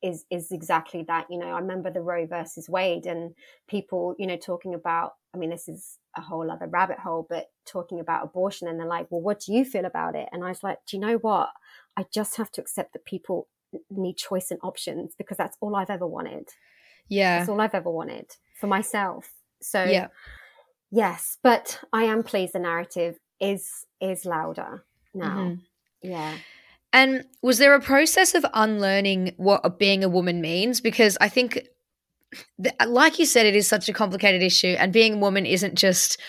is 0.00 0.26
is 0.30 0.52
exactly 0.52 1.04
that. 1.08 1.26
You 1.28 1.38
know, 1.38 1.48
I 1.48 1.58
remember 1.58 1.90
the 1.90 2.02
Roe 2.02 2.24
versus 2.24 2.68
Wade 2.68 3.06
and 3.06 3.34
people, 3.68 4.14
you 4.16 4.28
know, 4.28 4.36
talking 4.36 4.74
about. 4.74 5.14
I 5.34 5.38
mean, 5.38 5.50
this 5.50 5.68
is 5.68 5.98
a 6.16 6.20
whole 6.20 6.50
other 6.50 6.68
rabbit 6.68 7.00
hole, 7.00 7.26
but 7.28 7.50
talking 7.66 7.98
about 7.98 8.24
abortion, 8.24 8.68
and 8.68 8.78
they're 8.78 8.86
like, 8.86 9.08
"Well, 9.10 9.20
what 9.20 9.40
do 9.40 9.52
you 9.52 9.64
feel 9.64 9.86
about 9.86 10.14
it?" 10.14 10.28
And 10.30 10.44
I 10.44 10.48
was 10.48 10.62
like, 10.62 10.78
"Do 10.86 10.96
you 10.96 11.00
know 11.00 11.16
what? 11.16 11.50
I 11.96 12.06
just 12.12 12.36
have 12.36 12.52
to 12.52 12.60
accept 12.60 12.92
that 12.92 13.04
people 13.04 13.48
need 13.90 14.16
choice 14.16 14.52
and 14.52 14.60
options 14.62 15.14
because 15.16 15.36
that's 15.36 15.56
all 15.60 15.74
I've 15.74 15.90
ever 15.90 16.06
wanted." 16.06 16.48
Yeah. 17.10 17.38
That's 17.38 17.50
all 17.50 17.60
I've 17.60 17.74
ever 17.74 17.90
wanted 17.90 18.30
for 18.58 18.68
myself. 18.68 19.30
So 19.60 19.84
yeah. 19.84 20.06
yes, 20.90 21.36
but 21.42 21.80
I 21.92 22.04
am 22.04 22.22
pleased 22.22 22.54
the 22.54 22.60
narrative 22.60 23.18
is 23.40 23.84
is 24.00 24.24
louder 24.24 24.84
now. 25.12 25.36
Mm-hmm. 25.36 25.54
Yeah. 26.02 26.34
And 26.92 27.24
was 27.42 27.58
there 27.58 27.74
a 27.74 27.80
process 27.80 28.34
of 28.34 28.44
unlearning 28.52 29.34
what 29.36 29.78
being 29.78 30.02
a 30.02 30.08
woman 30.08 30.40
means? 30.40 30.80
Because 30.80 31.16
I 31.20 31.28
think, 31.28 31.68
like 32.86 33.18
you 33.18 33.26
said, 33.26 33.46
it 33.46 33.54
is 33.54 33.68
such 33.68 33.88
a 33.88 33.92
complicated 33.92 34.42
issue, 34.42 34.74
and 34.78 34.92
being 34.92 35.14
a 35.14 35.18
woman 35.18 35.46
isn't 35.46 35.76
just, 35.76 36.20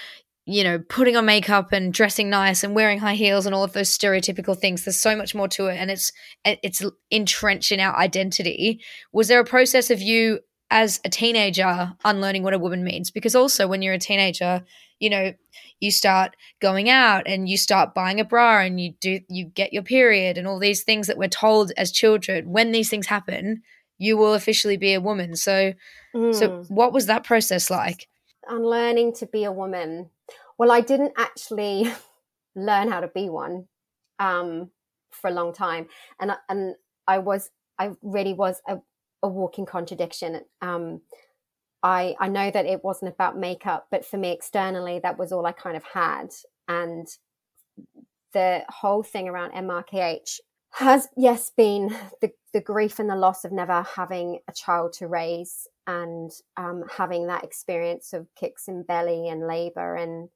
you 0.45 0.63
know, 0.63 0.77
putting 0.77 1.15
on 1.15 1.25
makeup 1.25 1.71
and 1.71 1.91
dressing 1.91 2.29
nice 2.29 2.63
and 2.63 2.75
wearing 2.75 2.99
high 2.99 3.15
heels 3.15 3.47
and 3.47 3.55
all 3.55 3.63
of 3.63 3.73
those 3.73 3.89
stereotypical 3.89 4.55
things. 4.55 4.85
There's 4.85 4.99
so 4.99 5.15
much 5.15 5.33
more 5.33 5.47
to 5.47 5.67
it, 5.67 5.77
and 5.77 5.89
it's 5.89 6.11
it's 6.45 6.83
entrenched 7.09 7.71
in 7.71 7.79
our 7.79 7.97
identity. 7.97 8.81
Was 9.11 9.29
there 9.29 9.39
a 9.39 9.45
process 9.45 9.89
of 9.89 9.99
you 9.99 10.41
as 10.71 10.99
a 11.05 11.09
teenager 11.09 11.93
unlearning 12.03 12.41
what 12.41 12.55
a 12.55 12.59
woman 12.59 12.83
means. 12.83 13.11
Because 13.11 13.35
also 13.35 13.67
when 13.67 13.83
you're 13.83 13.93
a 13.93 13.99
teenager 13.99 14.63
you 15.01 15.09
know 15.09 15.33
you 15.79 15.91
start 15.91 16.35
going 16.61 16.89
out 16.89 17.23
and 17.25 17.49
you 17.49 17.57
start 17.57 17.93
buying 17.93 18.19
a 18.19 18.23
bra 18.23 18.61
and 18.61 18.79
you 18.79 18.93
do 19.01 19.19
you 19.27 19.45
get 19.45 19.73
your 19.73 19.83
period 19.83 20.37
and 20.37 20.47
all 20.47 20.59
these 20.59 20.83
things 20.83 21.07
that 21.07 21.17
we're 21.17 21.27
told 21.27 21.71
as 21.75 21.91
children 21.91 22.51
when 22.51 22.71
these 22.71 22.89
things 22.89 23.07
happen 23.07 23.61
you 23.97 24.17
will 24.17 24.33
officially 24.33 24.77
be 24.77 24.95
a 24.95 25.01
woman. 25.01 25.35
So 25.35 25.73
mm. 26.15 26.33
so 26.33 26.63
what 26.69 26.93
was 26.93 27.05
that 27.07 27.23
process 27.23 27.69
like? 27.69 28.07
Unlearning 28.47 29.13
to 29.15 29.27
be 29.27 29.43
a 29.43 29.51
woman. 29.51 30.09
Well 30.57 30.71
i 30.71 30.81
didn't 30.81 31.13
actually 31.17 31.91
learn 32.55 32.89
how 32.89 32.99
to 33.01 33.07
be 33.07 33.29
one 33.29 33.67
um, 34.19 34.69
for 35.11 35.29
a 35.29 35.33
long 35.33 35.53
time. 35.53 35.87
And 36.19 36.31
and 36.47 36.75
i 37.07 37.17
was 37.17 37.49
i 37.79 37.91
really 38.01 38.33
was 38.33 38.61
a 38.67 38.77
a 39.23 39.27
walking 39.27 39.65
contradiction. 39.65 40.41
Um, 40.61 41.01
I 41.83 42.15
I 42.19 42.27
know 42.27 42.51
that 42.51 42.65
it 42.65 42.83
wasn't 42.83 43.13
about 43.13 43.37
makeup, 43.37 43.87
but 43.91 44.05
for 44.05 44.17
me 44.17 44.31
externally, 44.31 44.99
that 44.99 45.17
was 45.17 45.31
all 45.31 45.45
I 45.45 45.51
kind 45.51 45.77
of 45.77 45.83
had, 45.83 46.29
and 46.67 47.07
the 48.33 48.63
whole 48.69 49.03
thing 49.03 49.27
around 49.27 49.51
MRKH 49.51 50.39
has 50.73 51.09
yes 51.17 51.51
been 51.55 51.95
the 52.21 52.31
the 52.53 52.61
grief 52.61 52.99
and 52.99 53.09
the 53.09 53.15
loss 53.15 53.45
of 53.45 53.51
never 53.51 53.83
having 53.95 54.39
a 54.47 54.53
child 54.53 54.93
to 54.93 55.07
raise 55.07 55.67
and 55.87 56.31
um, 56.57 56.83
having 56.89 57.27
that 57.27 57.43
experience 57.43 58.13
of 58.13 58.27
kicks 58.35 58.67
in 58.67 58.83
belly 58.83 59.29
and 59.29 59.47
labor. 59.47 59.95
And 59.95 60.29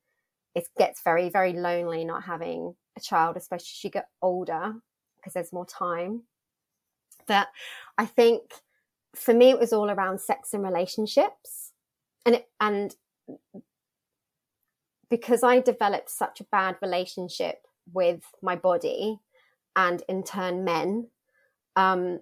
it 0.55 0.67
gets 0.77 1.01
very 1.03 1.29
very 1.29 1.53
lonely 1.53 2.05
not 2.05 2.23
having 2.23 2.75
a 2.97 3.01
child 3.01 3.37
especially 3.37 3.71
as 3.73 3.83
you 3.83 3.89
get 3.89 4.07
older 4.21 4.73
because 5.17 5.33
there's 5.33 5.53
more 5.53 5.65
time. 5.65 6.23
That 7.27 7.47
i 7.97 8.05
think 8.05 8.41
for 9.15 9.33
me, 9.33 9.49
it 9.49 9.59
was 9.59 9.73
all 9.73 9.89
around 9.89 10.21
sex 10.21 10.53
and 10.53 10.63
relationships. 10.63 11.71
And, 12.25 12.35
it, 12.35 12.49
and 12.59 12.95
because 15.09 15.43
I 15.43 15.59
developed 15.59 16.09
such 16.09 16.41
a 16.41 16.45
bad 16.45 16.75
relationship 16.81 17.59
with 17.93 18.23
my 18.41 18.55
body 18.55 19.19
and 19.75 20.03
in 20.07 20.23
turn 20.23 20.63
men, 20.63 21.09
um, 21.75 22.19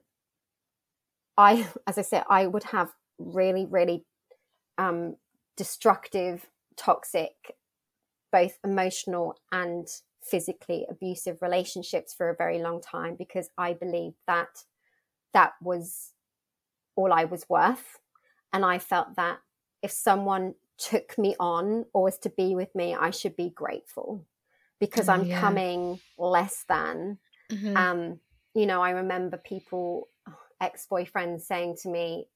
I, 1.38 1.68
as 1.88 1.98
I 1.98 2.02
said, 2.02 2.24
I 2.30 2.48
would 2.48 2.66
have 2.66 2.92
really, 3.18 3.66
really 3.66 4.06
um, 4.78 5.16
destructive, 5.58 6.48
toxic, 6.76 7.56
both 8.32 8.58
emotional 8.64 9.38
and 9.52 9.88
physically 10.22 10.86
abusive 10.90 11.42
relationships 11.42 12.14
for 12.14 12.30
a 12.30 12.36
very 12.36 12.60
long 12.60 12.82
time 12.82 13.16
because 13.16 13.50
I 13.58 13.74
believed 13.74 14.18
that 14.26 14.64
that 15.34 15.54
was 15.62 16.13
all 16.96 17.14
I 17.14 17.26
was 17.26 17.46
worth. 17.50 18.00
And 18.52 18.64
I 18.64 18.80
felt 18.80 19.16
that 19.16 19.40
if 19.82 19.92
someone 19.92 20.56
took 20.78 21.18
me 21.18 21.36
on 21.40 21.86
or 21.94 22.04
was 22.04 22.18
to 22.20 22.30
be 22.30 22.56
with 22.56 22.74
me, 22.76 22.96
I 22.96 23.10
should 23.12 23.36
be 23.36 23.50
grateful 23.50 24.26
because 24.80 25.08
I'm 25.08 25.26
yeah. 25.26 25.40
coming 25.40 26.00
less 26.18 26.66
than. 26.68 27.18
Mm-hmm. 27.52 27.78
Um, 27.78 28.20
you 28.54 28.66
know, 28.66 28.82
I 28.82 28.92
remember 28.92 29.38
people, 29.38 30.08
ex 30.62 30.88
boyfriends 30.90 31.42
saying 31.42 31.78
to 31.82 31.90
me 31.90 32.28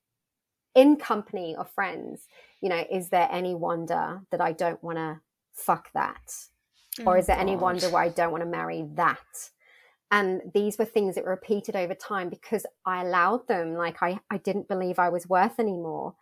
in 0.75 0.95
company 0.95 1.55
of 1.55 1.69
friends, 1.71 2.27
you 2.61 2.69
know, 2.69 2.83
is 2.91 3.09
there 3.09 3.27
any 3.31 3.55
wonder 3.55 4.21
that 4.31 4.41
I 4.41 4.51
don't 4.51 4.81
want 4.83 4.97
to 4.97 5.19
fuck 5.53 5.89
that? 5.93 6.33
Oh, 6.99 7.05
or 7.05 7.17
is 7.17 7.27
there 7.27 7.35
God. 7.35 7.41
any 7.41 7.55
wonder 7.55 7.89
why 7.89 8.05
I 8.05 8.09
don't 8.09 8.31
want 8.31 8.43
to 8.43 8.49
marry 8.49 8.87
that? 8.93 9.49
And 10.11 10.41
these 10.53 10.77
were 10.77 10.85
things 10.85 11.15
that 11.15 11.25
were 11.25 11.31
repeated 11.31 11.75
over 11.75 11.93
time 11.93 12.29
because 12.29 12.65
i 12.85 13.01
allowed 13.01 13.47
them 13.47 13.75
like 13.75 14.01
i, 14.01 14.19
I 14.29 14.37
didn't 14.37 14.67
believe 14.67 14.99
i 14.99 15.09
was 15.09 15.27
worth 15.27 15.59
anymore. 15.59 16.15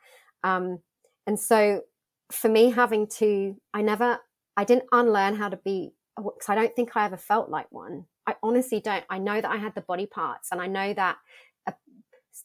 Um, 0.44 0.80
and 1.28 1.40
so 1.40 1.82
for 2.32 2.50
me 2.50 2.72
having 2.72 3.08
to 3.08 3.56
i 3.74 3.82
never 3.82 4.20
i 4.58 4.64
didn't 4.64 4.86
unlearn 4.92 5.36
how 5.36 5.50
to 5.50 5.58
be 5.58 5.92
because 6.18 6.50
i 6.50 6.56
don't 6.56 6.76
think 6.76 6.96
i 6.96 7.06
ever 7.06 7.18
felt 7.18 7.50
like 7.50 7.72
one. 7.72 8.06
I 8.28 8.36
honestly 8.42 8.80
don't. 8.80 9.06
I 9.10 9.20
know 9.20 9.40
that 9.40 9.52
i 9.52 9.58
had 9.58 9.76
the 9.76 9.82
body 9.82 10.08
parts 10.08 10.50
and 10.52 10.62
i 10.62 10.68
know 10.68 10.94
that 10.94 11.18
uh, 11.68 11.74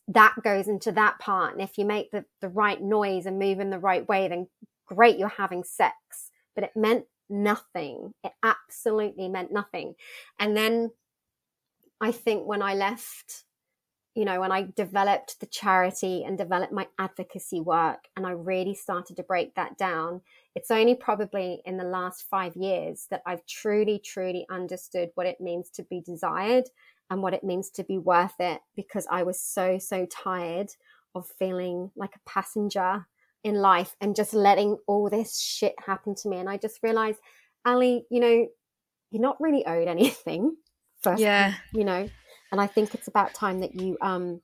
that 0.08 0.34
goes 0.42 0.68
into 0.68 0.92
that 0.92 1.18
part. 1.18 1.52
And 1.52 1.62
if 1.62 1.78
you 1.78 1.84
make 1.84 2.10
the, 2.10 2.24
the 2.40 2.48
right 2.48 2.80
noise 2.80 3.26
and 3.26 3.38
move 3.38 3.60
in 3.60 3.70
the 3.70 3.78
right 3.78 4.06
way 4.08 4.28
then 4.28 4.46
great 4.86 5.18
you're 5.18 5.28
having 5.28 5.64
sex. 5.64 5.94
But 6.54 6.64
it 6.64 6.72
meant 6.74 7.04
nothing. 7.30 8.12
It 8.24 8.32
absolutely 8.42 9.28
meant 9.28 9.52
nothing. 9.52 9.94
And 10.38 10.56
then 10.56 10.90
I 12.00 12.12
think 12.12 12.46
when 12.46 12.62
I 12.62 12.74
left, 12.74 13.44
you 14.14 14.24
know, 14.24 14.40
when 14.40 14.52
I 14.52 14.68
developed 14.74 15.38
the 15.40 15.46
charity 15.46 16.24
and 16.24 16.36
developed 16.36 16.72
my 16.72 16.86
advocacy 16.98 17.60
work, 17.60 18.08
and 18.16 18.26
I 18.26 18.30
really 18.32 18.74
started 18.74 19.16
to 19.16 19.22
break 19.22 19.54
that 19.54 19.76
down, 19.76 20.22
it's 20.54 20.70
only 20.70 20.94
probably 20.94 21.62
in 21.64 21.76
the 21.76 21.84
last 21.84 22.24
five 22.28 22.56
years 22.56 23.06
that 23.10 23.22
I've 23.26 23.46
truly, 23.46 24.00
truly 24.04 24.46
understood 24.50 25.10
what 25.14 25.26
it 25.26 25.40
means 25.40 25.70
to 25.70 25.82
be 25.84 26.00
desired 26.00 26.64
and 27.10 27.22
what 27.22 27.34
it 27.34 27.44
means 27.44 27.70
to 27.70 27.84
be 27.84 27.98
worth 27.98 28.34
it 28.38 28.60
because 28.74 29.06
I 29.10 29.22
was 29.22 29.40
so, 29.40 29.78
so 29.78 30.06
tired 30.06 30.70
of 31.14 31.26
feeling 31.38 31.90
like 31.96 32.14
a 32.14 32.30
passenger 32.30 33.06
in 33.42 33.56
life 33.56 33.96
and 34.00 34.14
just 34.14 34.32
letting 34.32 34.76
all 34.86 35.10
this 35.10 35.40
shit 35.40 35.74
happen 35.84 36.14
to 36.14 36.28
me. 36.28 36.38
And 36.38 36.48
I 36.48 36.56
just 36.56 36.80
realized, 36.82 37.18
Ally, 37.64 38.00
you 38.10 38.20
know, 38.20 38.46
you're 39.10 39.22
not 39.22 39.40
really 39.40 39.66
owed 39.66 39.88
anything. 39.88 40.56
First, 41.02 41.22
Yeah. 41.22 41.54
you 41.72 41.84
know, 41.84 42.08
and 42.52 42.60
I 42.60 42.66
think 42.66 42.94
it's 42.94 43.08
about 43.08 43.34
time 43.34 43.60
that 43.60 43.74
you, 43.74 43.96
um, 44.00 44.42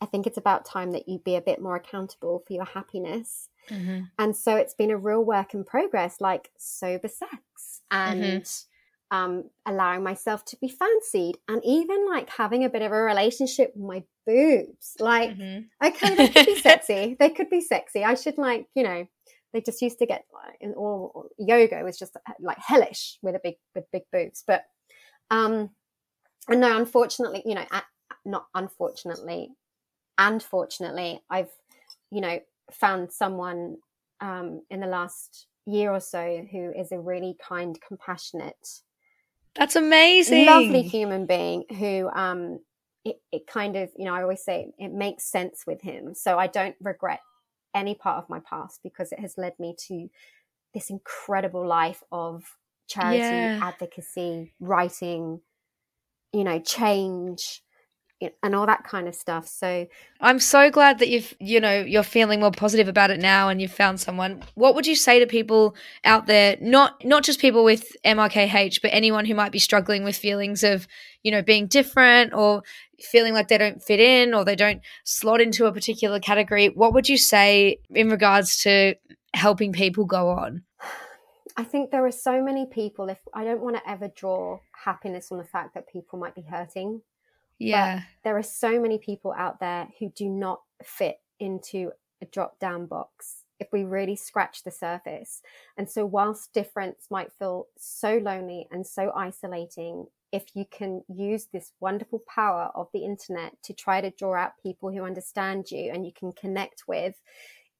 I 0.00 0.06
think 0.06 0.26
it's 0.26 0.38
about 0.38 0.64
time 0.64 0.92
that 0.92 1.08
you 1.08 1.18
be 1.18 1.36
a 1.36 1.40
bit 1.40 1.60
more 1.60 1.76
accountable 1.76 2.42
for 2.46 2.52
your 2.52 2.64
happiness. 2.64 3.48
Mhm. 3.68 4.10
And 4.18 4.36
so 4.36 4.56
it's 4.56 4.74
been 4.74 4.90
a 4.90 4.96
real 4.96 5.24
work 5.24 5.54
in 5.54 5.64
progress, 5.64 6.20
like 6.20 6.50
sober 6.58 7.08
sex 7.08 7.82
and 7.90 8.50
um, 9.10 9.50
allowing 9.66 10.02
myself 10.02 10.44
to 10.46 10.56
be 10.56 10.68
fancied 10.68 11.36
and 11.46 11.62
even 11.64 12.08
like 12.08 12.30
having 12.30 12.64
a 12.64 12.70
bit 12.70 12.80
of 12.82 12.90
a 12.92 13.02
relationship 13.02 13.72
with 13.76 13.84
my 13.84 14.02
boobs. 14.26 14.96
Like, 14.98 15.30
Mhm. 15.36 15.68
okay, 15.84 16.14
they 16.14 16.28
could 16.28 16.46
be 16.46 16.54
sexy. 16.60 17.14
They 17.18 17.28
could 17.30 17.50
be 17.50 17.60
sexy. 17.60 18.02
I 18.04 18.14
should 18.14 18.38
like, 18.38 18.68
you 18.74 18.82
know, 18.82 19.06
they 19.52 19.60
just 19.60 19.82
used 19.82 19.98
to 19.98 20.06
get 20.06 20.24
like 20.32 20.56
in 20.62 20.72
all 20.72 21.28
yoga 21.38 21.84
was 21.84 21.98
just 21.98 22.16
like 22.40 22.56
hellish 22.58 23.18
with 23.22 23.34
a 23.36 23.40
big 23.40 23.56
with 23.74 23.84
big 23.92 24.04
boobs. 24.10 24.42
But 24.46 24.64
um 25.30 25.70
and 26.48 26.60
no, 26.60 26.76
unfortunately, 26.76 27.42
you 27.46 27.54
know, 27.54 27.64
not 28.24 28.46
unfortunately, 28.54 29.50
and 30.18 30.42
fortunately, 30.42 31.20
I've, 31.30 31.50
you 32.10 32.20
know, 32.20 32.40
found 32.72 33.12
someone 33.12 33.76
um 34.20 34.62
in 34.70 34.80
the 34.80 34.86
last 34.86 35.46
year 35.66 35.92
or 35.92 36.00
so 36.00 36.44
who 36.50 36.72
is 36.76 36.92
a 36.92 36.98
really 36.98 37.36
kind, 37.46 37.78
compassionate, 37.86 38.82
That's 39.54 39.76
amazing. 39.76 40.46
lovely 40.46 40.82
human 40.82 41.26
being 41.26 41.64
who 41.78 42.08
um 42.14 42.60
it, 43.04 43.16
it 43.32 43.46
kind 43.46 43.76
of 43.76 43.90
you 43.96 44.04
know 44.04 44.14
i 44.14 44.22
always 44.22 44.44
say 44.44 44.72
it 44.78 44.92
makes 44.92 45.24
sense 45.24 45.64
with 45.66 45.80
him 45.82 46.14
so 46.14 46.38
i 46.38 46.46
don't 46.46 46.76
regret 46.80 47.20
any 47.74 47.94
part 47.94 48.22
of 48.22 48.28
my 48.30 48.38
past 48.40 48.80
because 48.84 49.10
it 49.10 49.18
has 49.18 49.36
led 49.36 49.58
me 49.58 49.74
to 49.76 50.08
this 50.74 50.90
incredible 50.90 51.66
life 51.66 52.02
of 52.12 52.44
charity 52.92 53.34
Yeah. 53.36 53.60
advocacy 53.62 54.52
writing 54.60 55.40
you 56.32 56.44
know 56.44 56.60
change 56.60 57.62
and 58.42 58.54
all 58.54 58.66
that 58.66 58.84
kind 58.84 59.08
of 59.08 59.14
stuff 59.14 59.48
so 59.48 59.86
I'm 60.20 60.38
so 60.38 60.70
glad 60.70 61.00
that 61.00 61.08
you've, 61.08 61.34
you 61.40 61.58
know, 61.58 61.80
you're 61.80 62.04
feeling 62.04 62.38
more 62.38 62.52
positive 62.52 62.86
about 62.86 63.10
it 63.10 63.18
now 63.18 63.48
and 63.48 63.60
you've 63.60 63.72
found 63.72 63.98
someone. 63.98 64.44
What 64.54 64.76
would 64.76 64.86
you 64.86 64.94
say 64.94 65.18
to 65.18 65.26
people 65.26 65.74
out 66.04 66.26
there, 66.26 66.56
not 66.60 67.04
not 67.04 67.24
just 67.24 67.40
people 67.40 67.64
with 67.64 67.90
MRKH, 68.04 68.80
but 68.80 68.94
anyone 68.94 69.24
who 69.24 69.34
might 69.34 69.50
be 69.50 69.58
struggling 69.58 70.04
with 70.04 70.16
feelings 70.16 70.62
of, 70.62 70.86
you 71.24 71.32
know, 71.32 71.42
being 71.42 71.66
different 71.66 72.32
or 72.34 72.62
feeling 73.00 73.34
like 73.34 73.48
they 73.48 73.58
don't 73.58 73.82
fit 73.82 73.98
in 73.98 74.32
or 74.32 74.44
they 74.44 74.54
don't 74.54 74.80
slot 75.02 75.40
into 75.40 75.66
a 75.66 75.72
particular 75.72 76.20
category? 76.20 76.68
What 76.68 76.94
would 76.94 77.08
you 77.08 77.18
say 77.18 77.78
in 77.90 78.08
regards 78.08 78.62
to 78.62 78.94
helping 79.34 79.72
people 79.72 80.04
go 80.04 80.28
on? 80.28 80.62
I 81.56 81.64
think 81.64 81.90
there 81.90 82.04
are 82.06 82.12
so 82.12 82.42
many 82.42 82.66
people. 82.66 83.08
If 83.08 83.18
I 83.34 83.44
don't 83.44 83.60
want 83.60 83.76
to 83.76 83.88
ever 83.90 84.08
draw 84.08 84.60
happiness 84.72 85.30
on 85.30 85.38
the 85.38 85.44
fact 85.44 85.74
that 85.74 85.88
people 85.88 86.18
might 86.18 86.34
be 86.34 86.42
hurting, 86.42 87.02
Yeah. 87.58 88.02
there 88.24 88.36
are 88.36 88.42
so 88.42 88.80
many 88.80 88.98
people 88.98 89.32
out 89.32 89.60
there 89.60 89.88
who 89.98 90.08
do 90.10 90.28
not 90.28 90.62
fit 90.82 91.20
into 91.38 91.92
a 92.20 92.26
drop 92.26 92.58
down 92.58 92.86
box 92.86 93.44
if 93.58 93.68
we 93.72 93.84
really 93.84 94.16
scratch 94.16 94.64
the 94.64 94.70
surface. 94.70 95.42
And 95.76 95.88
so, 95.88 96.04
whilst 96.04 96.52
difference 96.52 97.06
might 97.10 97.32
feel 97.32 97.68
so 97.76 98.18
lonely 98.18 98.66
and 98.70 98.86
so 98.86 99.12
isolating, 99.14 100.06
if 100.32 100.56
you 100.56 100.64
can 100.64 101.04
use 101.08 101.46
this 101.46 101.72
wonderful 101.78 102.20
power 102.26 102.72
of 102.74 102.88
the 102.92 103.04
internet 103.04 103.62
to 103.64 103.74
try 103.74 104.00
to 104.00 104.10
draw 104.10 104.34
out 104.34 104.58
people 104.62 104.90
who 104.90 105.04
understand 105.04 105.70
you 105.70 105.92
and 105.92 106.04
you 106.06 106.12
can 106.12 106.32
connect 106.32 106.84
with, 106.88 107.20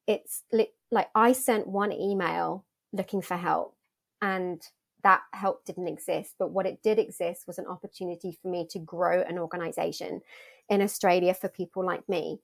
it's 0.06 0.44
li- 0.52 0.72
like 0.90 1.08
I 1.14 1.32
sent 1.32 1.66
one 1.66 1.92
email 1.92 2.64
looking 2.93 3.22
for 3.22 3.36
help 3.36 3.76
and 4.20 4.62
that 5.03 5.22
help 5.32 5.64
didn't 5.64 5.88
exist. 5.88 6.34
But 6.38 6.51
what 6.51 6.66
it 6.66 6.82
did 6.82 6.99
exist 6.99 7.47
was 7.47 7.59
an 7.59 7.66
opportunity 7.66 8.36
for 8.40 8.49
me 8.49 8.66
to 8.70 8.78
grow 8.78 9.20
an 9.22 9.38
organization 9.38 10.22
in 10.68 10.80
Australia 10.80 11.34
for 11.34 11.49
people 11.49 11.84
like 11.84 12.09
me. 12.09 12.40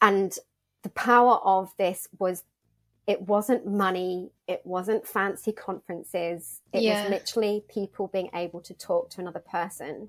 And 0.00 0.36
the 0.82 0.88
power 0.90 1.36
of 1.44 1.72
this 1.76 2.08
was 2.18 2.44
it 3.06 3.20
wasn't 3.22 3.66
money, 3.66 4.30
it 4.46 4.62
wasn't 4.64 5.06
fancy 5.06 5.52
conferences, 5.52 6.60
it 6.72 6.82
Yeah. 6.82 7.02
was 7.02 7.10
literally 7.10 7.64
people 7.68 8.06
being 8.08 8.30
able 8.34 8.60
to 8.62 8.74
talk 8.74 9.10
to 9.10 9.20
another 9.20 9.40
person. 9.40 10.08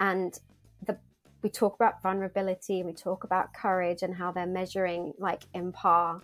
And 0.00 0.38
the 0.82 0.98
we 1.42 1.50
talk 1.50 1.74
about 1.74 2.02
vulnerability 2.02 2.80
and 2.80 2.86
we 2.88 2.92
talk 2.94 3.24
about 3.24 3.52
courage 3.54 4.02
and 4.02 4.14
how 4.14 4.32
they're 4.32 4.46
measuring 4.46 5.14
like 5.18 5.42
in 5.54 5.72
par. 5.72 6.22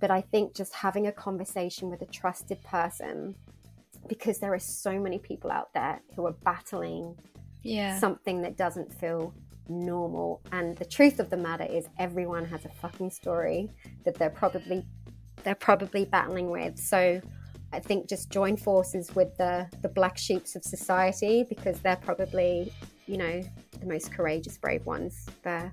But 0.00 0.10
I 0.10 0.20
think 0.20 0.54
just 0.54 0.74
having 0.74 1.06
a 1.06 1.12
conversation 1.12 1.88
with 1.90 2.02
a 2.02 2.06
trusted 2.06 2.62
person 2.62 3.34
because 4.08 4.38
there 4.38 4.52
are 4.52 4.58
so 4.58 4.98
many 5.00 5.18
people 5.18 5.50
out 5.50 5.72
there 5.74 6.00
who 6.14 6.26
are 6.26 6.32
battling 6.44 7.16
Yeah. 7.62 7.98
something 7.98 8.42
that 8.42 8.56
doesn't 8.56 8.92
feel 8.94 9.34
normal. 9.68 10.40
And 10.52 10.76
the 10.76 10.84
truth 10.84 11.18
of 11.18 11.30
the 11.30 11.36
matter 11.36 11.64
is 11.64 11.88
everyone 11.98 12.44
has 12.44 12.64
a 12.64 12.68
fucking 12.68 13.10
story 13.10 13.70
that 14.04 14.14
they're 14.14 14.30
probably 14.30 14.84
they're 15.42 15.54
probably 15.54 16.04
battling 16.04 16.50
with. 16.50 16.78
So 16.78 17.20
I 17.72 17.80
think 17.80 18.08
just 18.08 18.30
join 18.30 18.56
forces 18.56 19.14
with 19.14 19.36
the 19.38 19.68
the 19.82 19.88
black 19.88 20.16
sheeps 20.18 20.54
of 20.56 20.62
society 20.64 21.44
because 21.48 21.80
they're 21.80 21.96
probably, 21.96 22.72
you 23.06 23.16
know, 23.16 23.42
the 23.80 23.86
most 23.86 24.12
courageous, 24.12 24.56
brave 24.58 24.86
ones 24.86 25.26
there. 25.42 25.72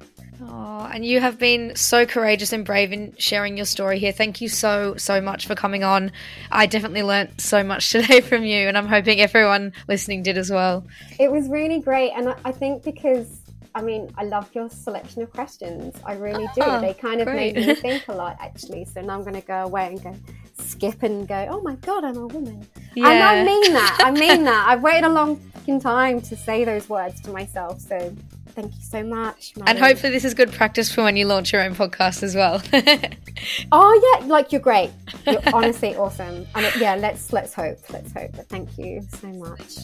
Oh, 0.50 0.90
and 0.94 1.06
you 1.06 1.20
have 1.20 1.38
been 1.40 1.76
so 1.76 2.06
courageous 2.06 2.54
and 2.54 2.66
brave 2.66 2.92
in 2.92 3.14
sharing 3.18 3.56
your 3.58 3.66
story 3.66 4.00
here. 4.00 4.12
Thank 4.12 4.42
you 4.42 4.50
so, 4.50 4.96
so 4.98 5.22
much 5.22 5.48
for 5.48 5.56
coming 5.56 5.84
on. 5.84 6.12
I 6.52 6.66
definitely 6.66 7.04
learnt 7.04 7.42
so 7.42 7.64
much 7.64 7.90
today 7.92 8.22
from 8.22 8.44
you, 8.44 8.68
and 8.68 8.78
I'm 8.78 8.88
hoping 8.88 9.20
everyone 9.22 9.74
listening 9.88 10.24
did 10.24 10.38
as 10.38 10.52
well. 10.52 10.86
It 11.20 11.32
was 11.32 11.48
really 11.50 11.80
great, 11.80 12.12
and 12.16 12.30
I- 12.30 12.36
I 12.46 12.52
think 12.52 12.84
because 12.84 13.40
I 13.76 13.82
mean 13.82 14.12
I 14.18 14.24
love 14.26 14.50
your 14.54 14.70
selection 14.70 15.24
of 15.24 15.32
questions. 15.34 15.96
I 16.06 16.14
really 16.14 16.46
do. 16.56 16.62
Oh, 16.62 16.80
they 16.82 16.94
kind 16.94 17.22
of 17.22 17.28
great. 17.28 17.56
made 17.56 17.68
me 17.68 17.76
think 17.88 18.08
a 18.08 18.14
lot, 18.14 18.38
actually. 18.40 18.86
So 18.86 19.02
now 19.02 19.16
I'm 19.16 19.22
going 19.24 19.34
to 19.40 19.48
go 19.48 19.64
away 19.64 19.88
and 19.88 20.04
go 20.04 20.16
skip 20.60 21.02
and 21.02 21.28
go. 21.28 21.48
Oh 21.50 21.62
my 21.62 21.76
god, 21.76 22.04
I'm 22.04 22.18
a 22.18 22.28
woman. 22.28 22.68
And 22.96 23.06
I 23.06 23.44
mean 23.44 23.74
that. 23.74 23.98
I 24.04 24.12
mean 24.12 24.44
that. 24.52 24.66
I've 24.68 24.84
waited 24.84 25.06
a 25.06 25.10
long 25.10 25.38
fucking 25.38 25.80
time 25.82 26.22
to 26.22 26.36
say 26.36 26.64
those 26.64 26.88
words 26.88 27.20
to 27.22 27.32
myself. 27.32 27.80
So 27.80 28.16
thank 28.54 28.74
you 28.76 28.82
so 28.82 29.04
much. 29.04 29.54
And 29.66 29.78
hopefully, 29.78 30.12
this 30.12 30.26
is 30.26 30.34
good 30.34 30.52
practice 30.52 30.94
for 30.94 31.04
when 31.04 31.18
you 31.18 31.26
launch 31.26 31.52
your 31.54 31.62
own 31.64 31.76
podcast 31.76 32.24
as 32.24 32.36
well. 32.36 32.62
Oh 33.72 34.20
yeah, 34.20 34.28
like 34.28 34.52
you're 34.52 34.62
great. 34.62 34.92
You're 35.26 35.42
honestly 35.54 35.96
awesome. 35.98 36.46
And 36.56 36.66
it, 36.66 36.76
yeah, 36.78 36.96
let's 36.96 37.34
let's 37.34 37.54
hope. 37.54 37.78
Let's 37.90 38.12
hope. 38.14 38.32
But 38.34 38.48
thank 38.48 38.78
you 38.78 39.02
so 39.20 39.28
much. 39.28 39.78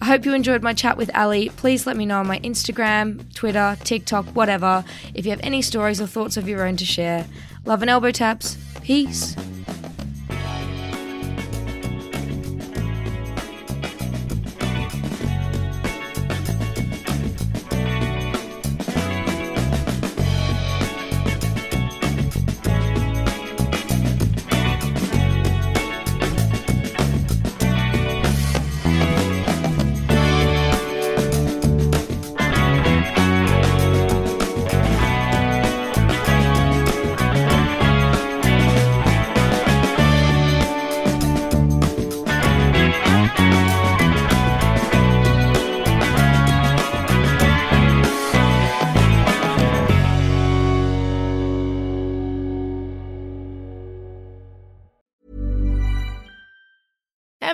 I 0.00 0.06
hope 0.06 0.24
you 0.24 0.34
enjoyed 0.34 0.62
my 0.62 0.74
chat 0.74 0.96
with 0.96 1.10
Ally. 1.14 1.48
Please 1.56 1.86
let 1.86 1.96
me 1.96 2.06
know 2.06 2.18
on 2.18 2.26
my 2.26 2.40
Instagram, 2.40 3.32
Twitter, 3.34 3.76
TikTok, 3.84 4.26
whatever, 4.28 4.84
if 5.14 5.24
you 5.24 5.30
have 5.30 5.40
any 5.42 5.62
stories 5.62 6.00
or 6.00 6.06
thoughts 6.06 6.36
of 6.36 6.48
your 6.48 6.66
own 6.66 6.76
to 6.78 6.84
share. 6.84 7.26
Love 7.64 7.82
and 7.82 7.90
elbow 7.90 8.10
taps. 8.10 8.56
Peace. 8.82 9.36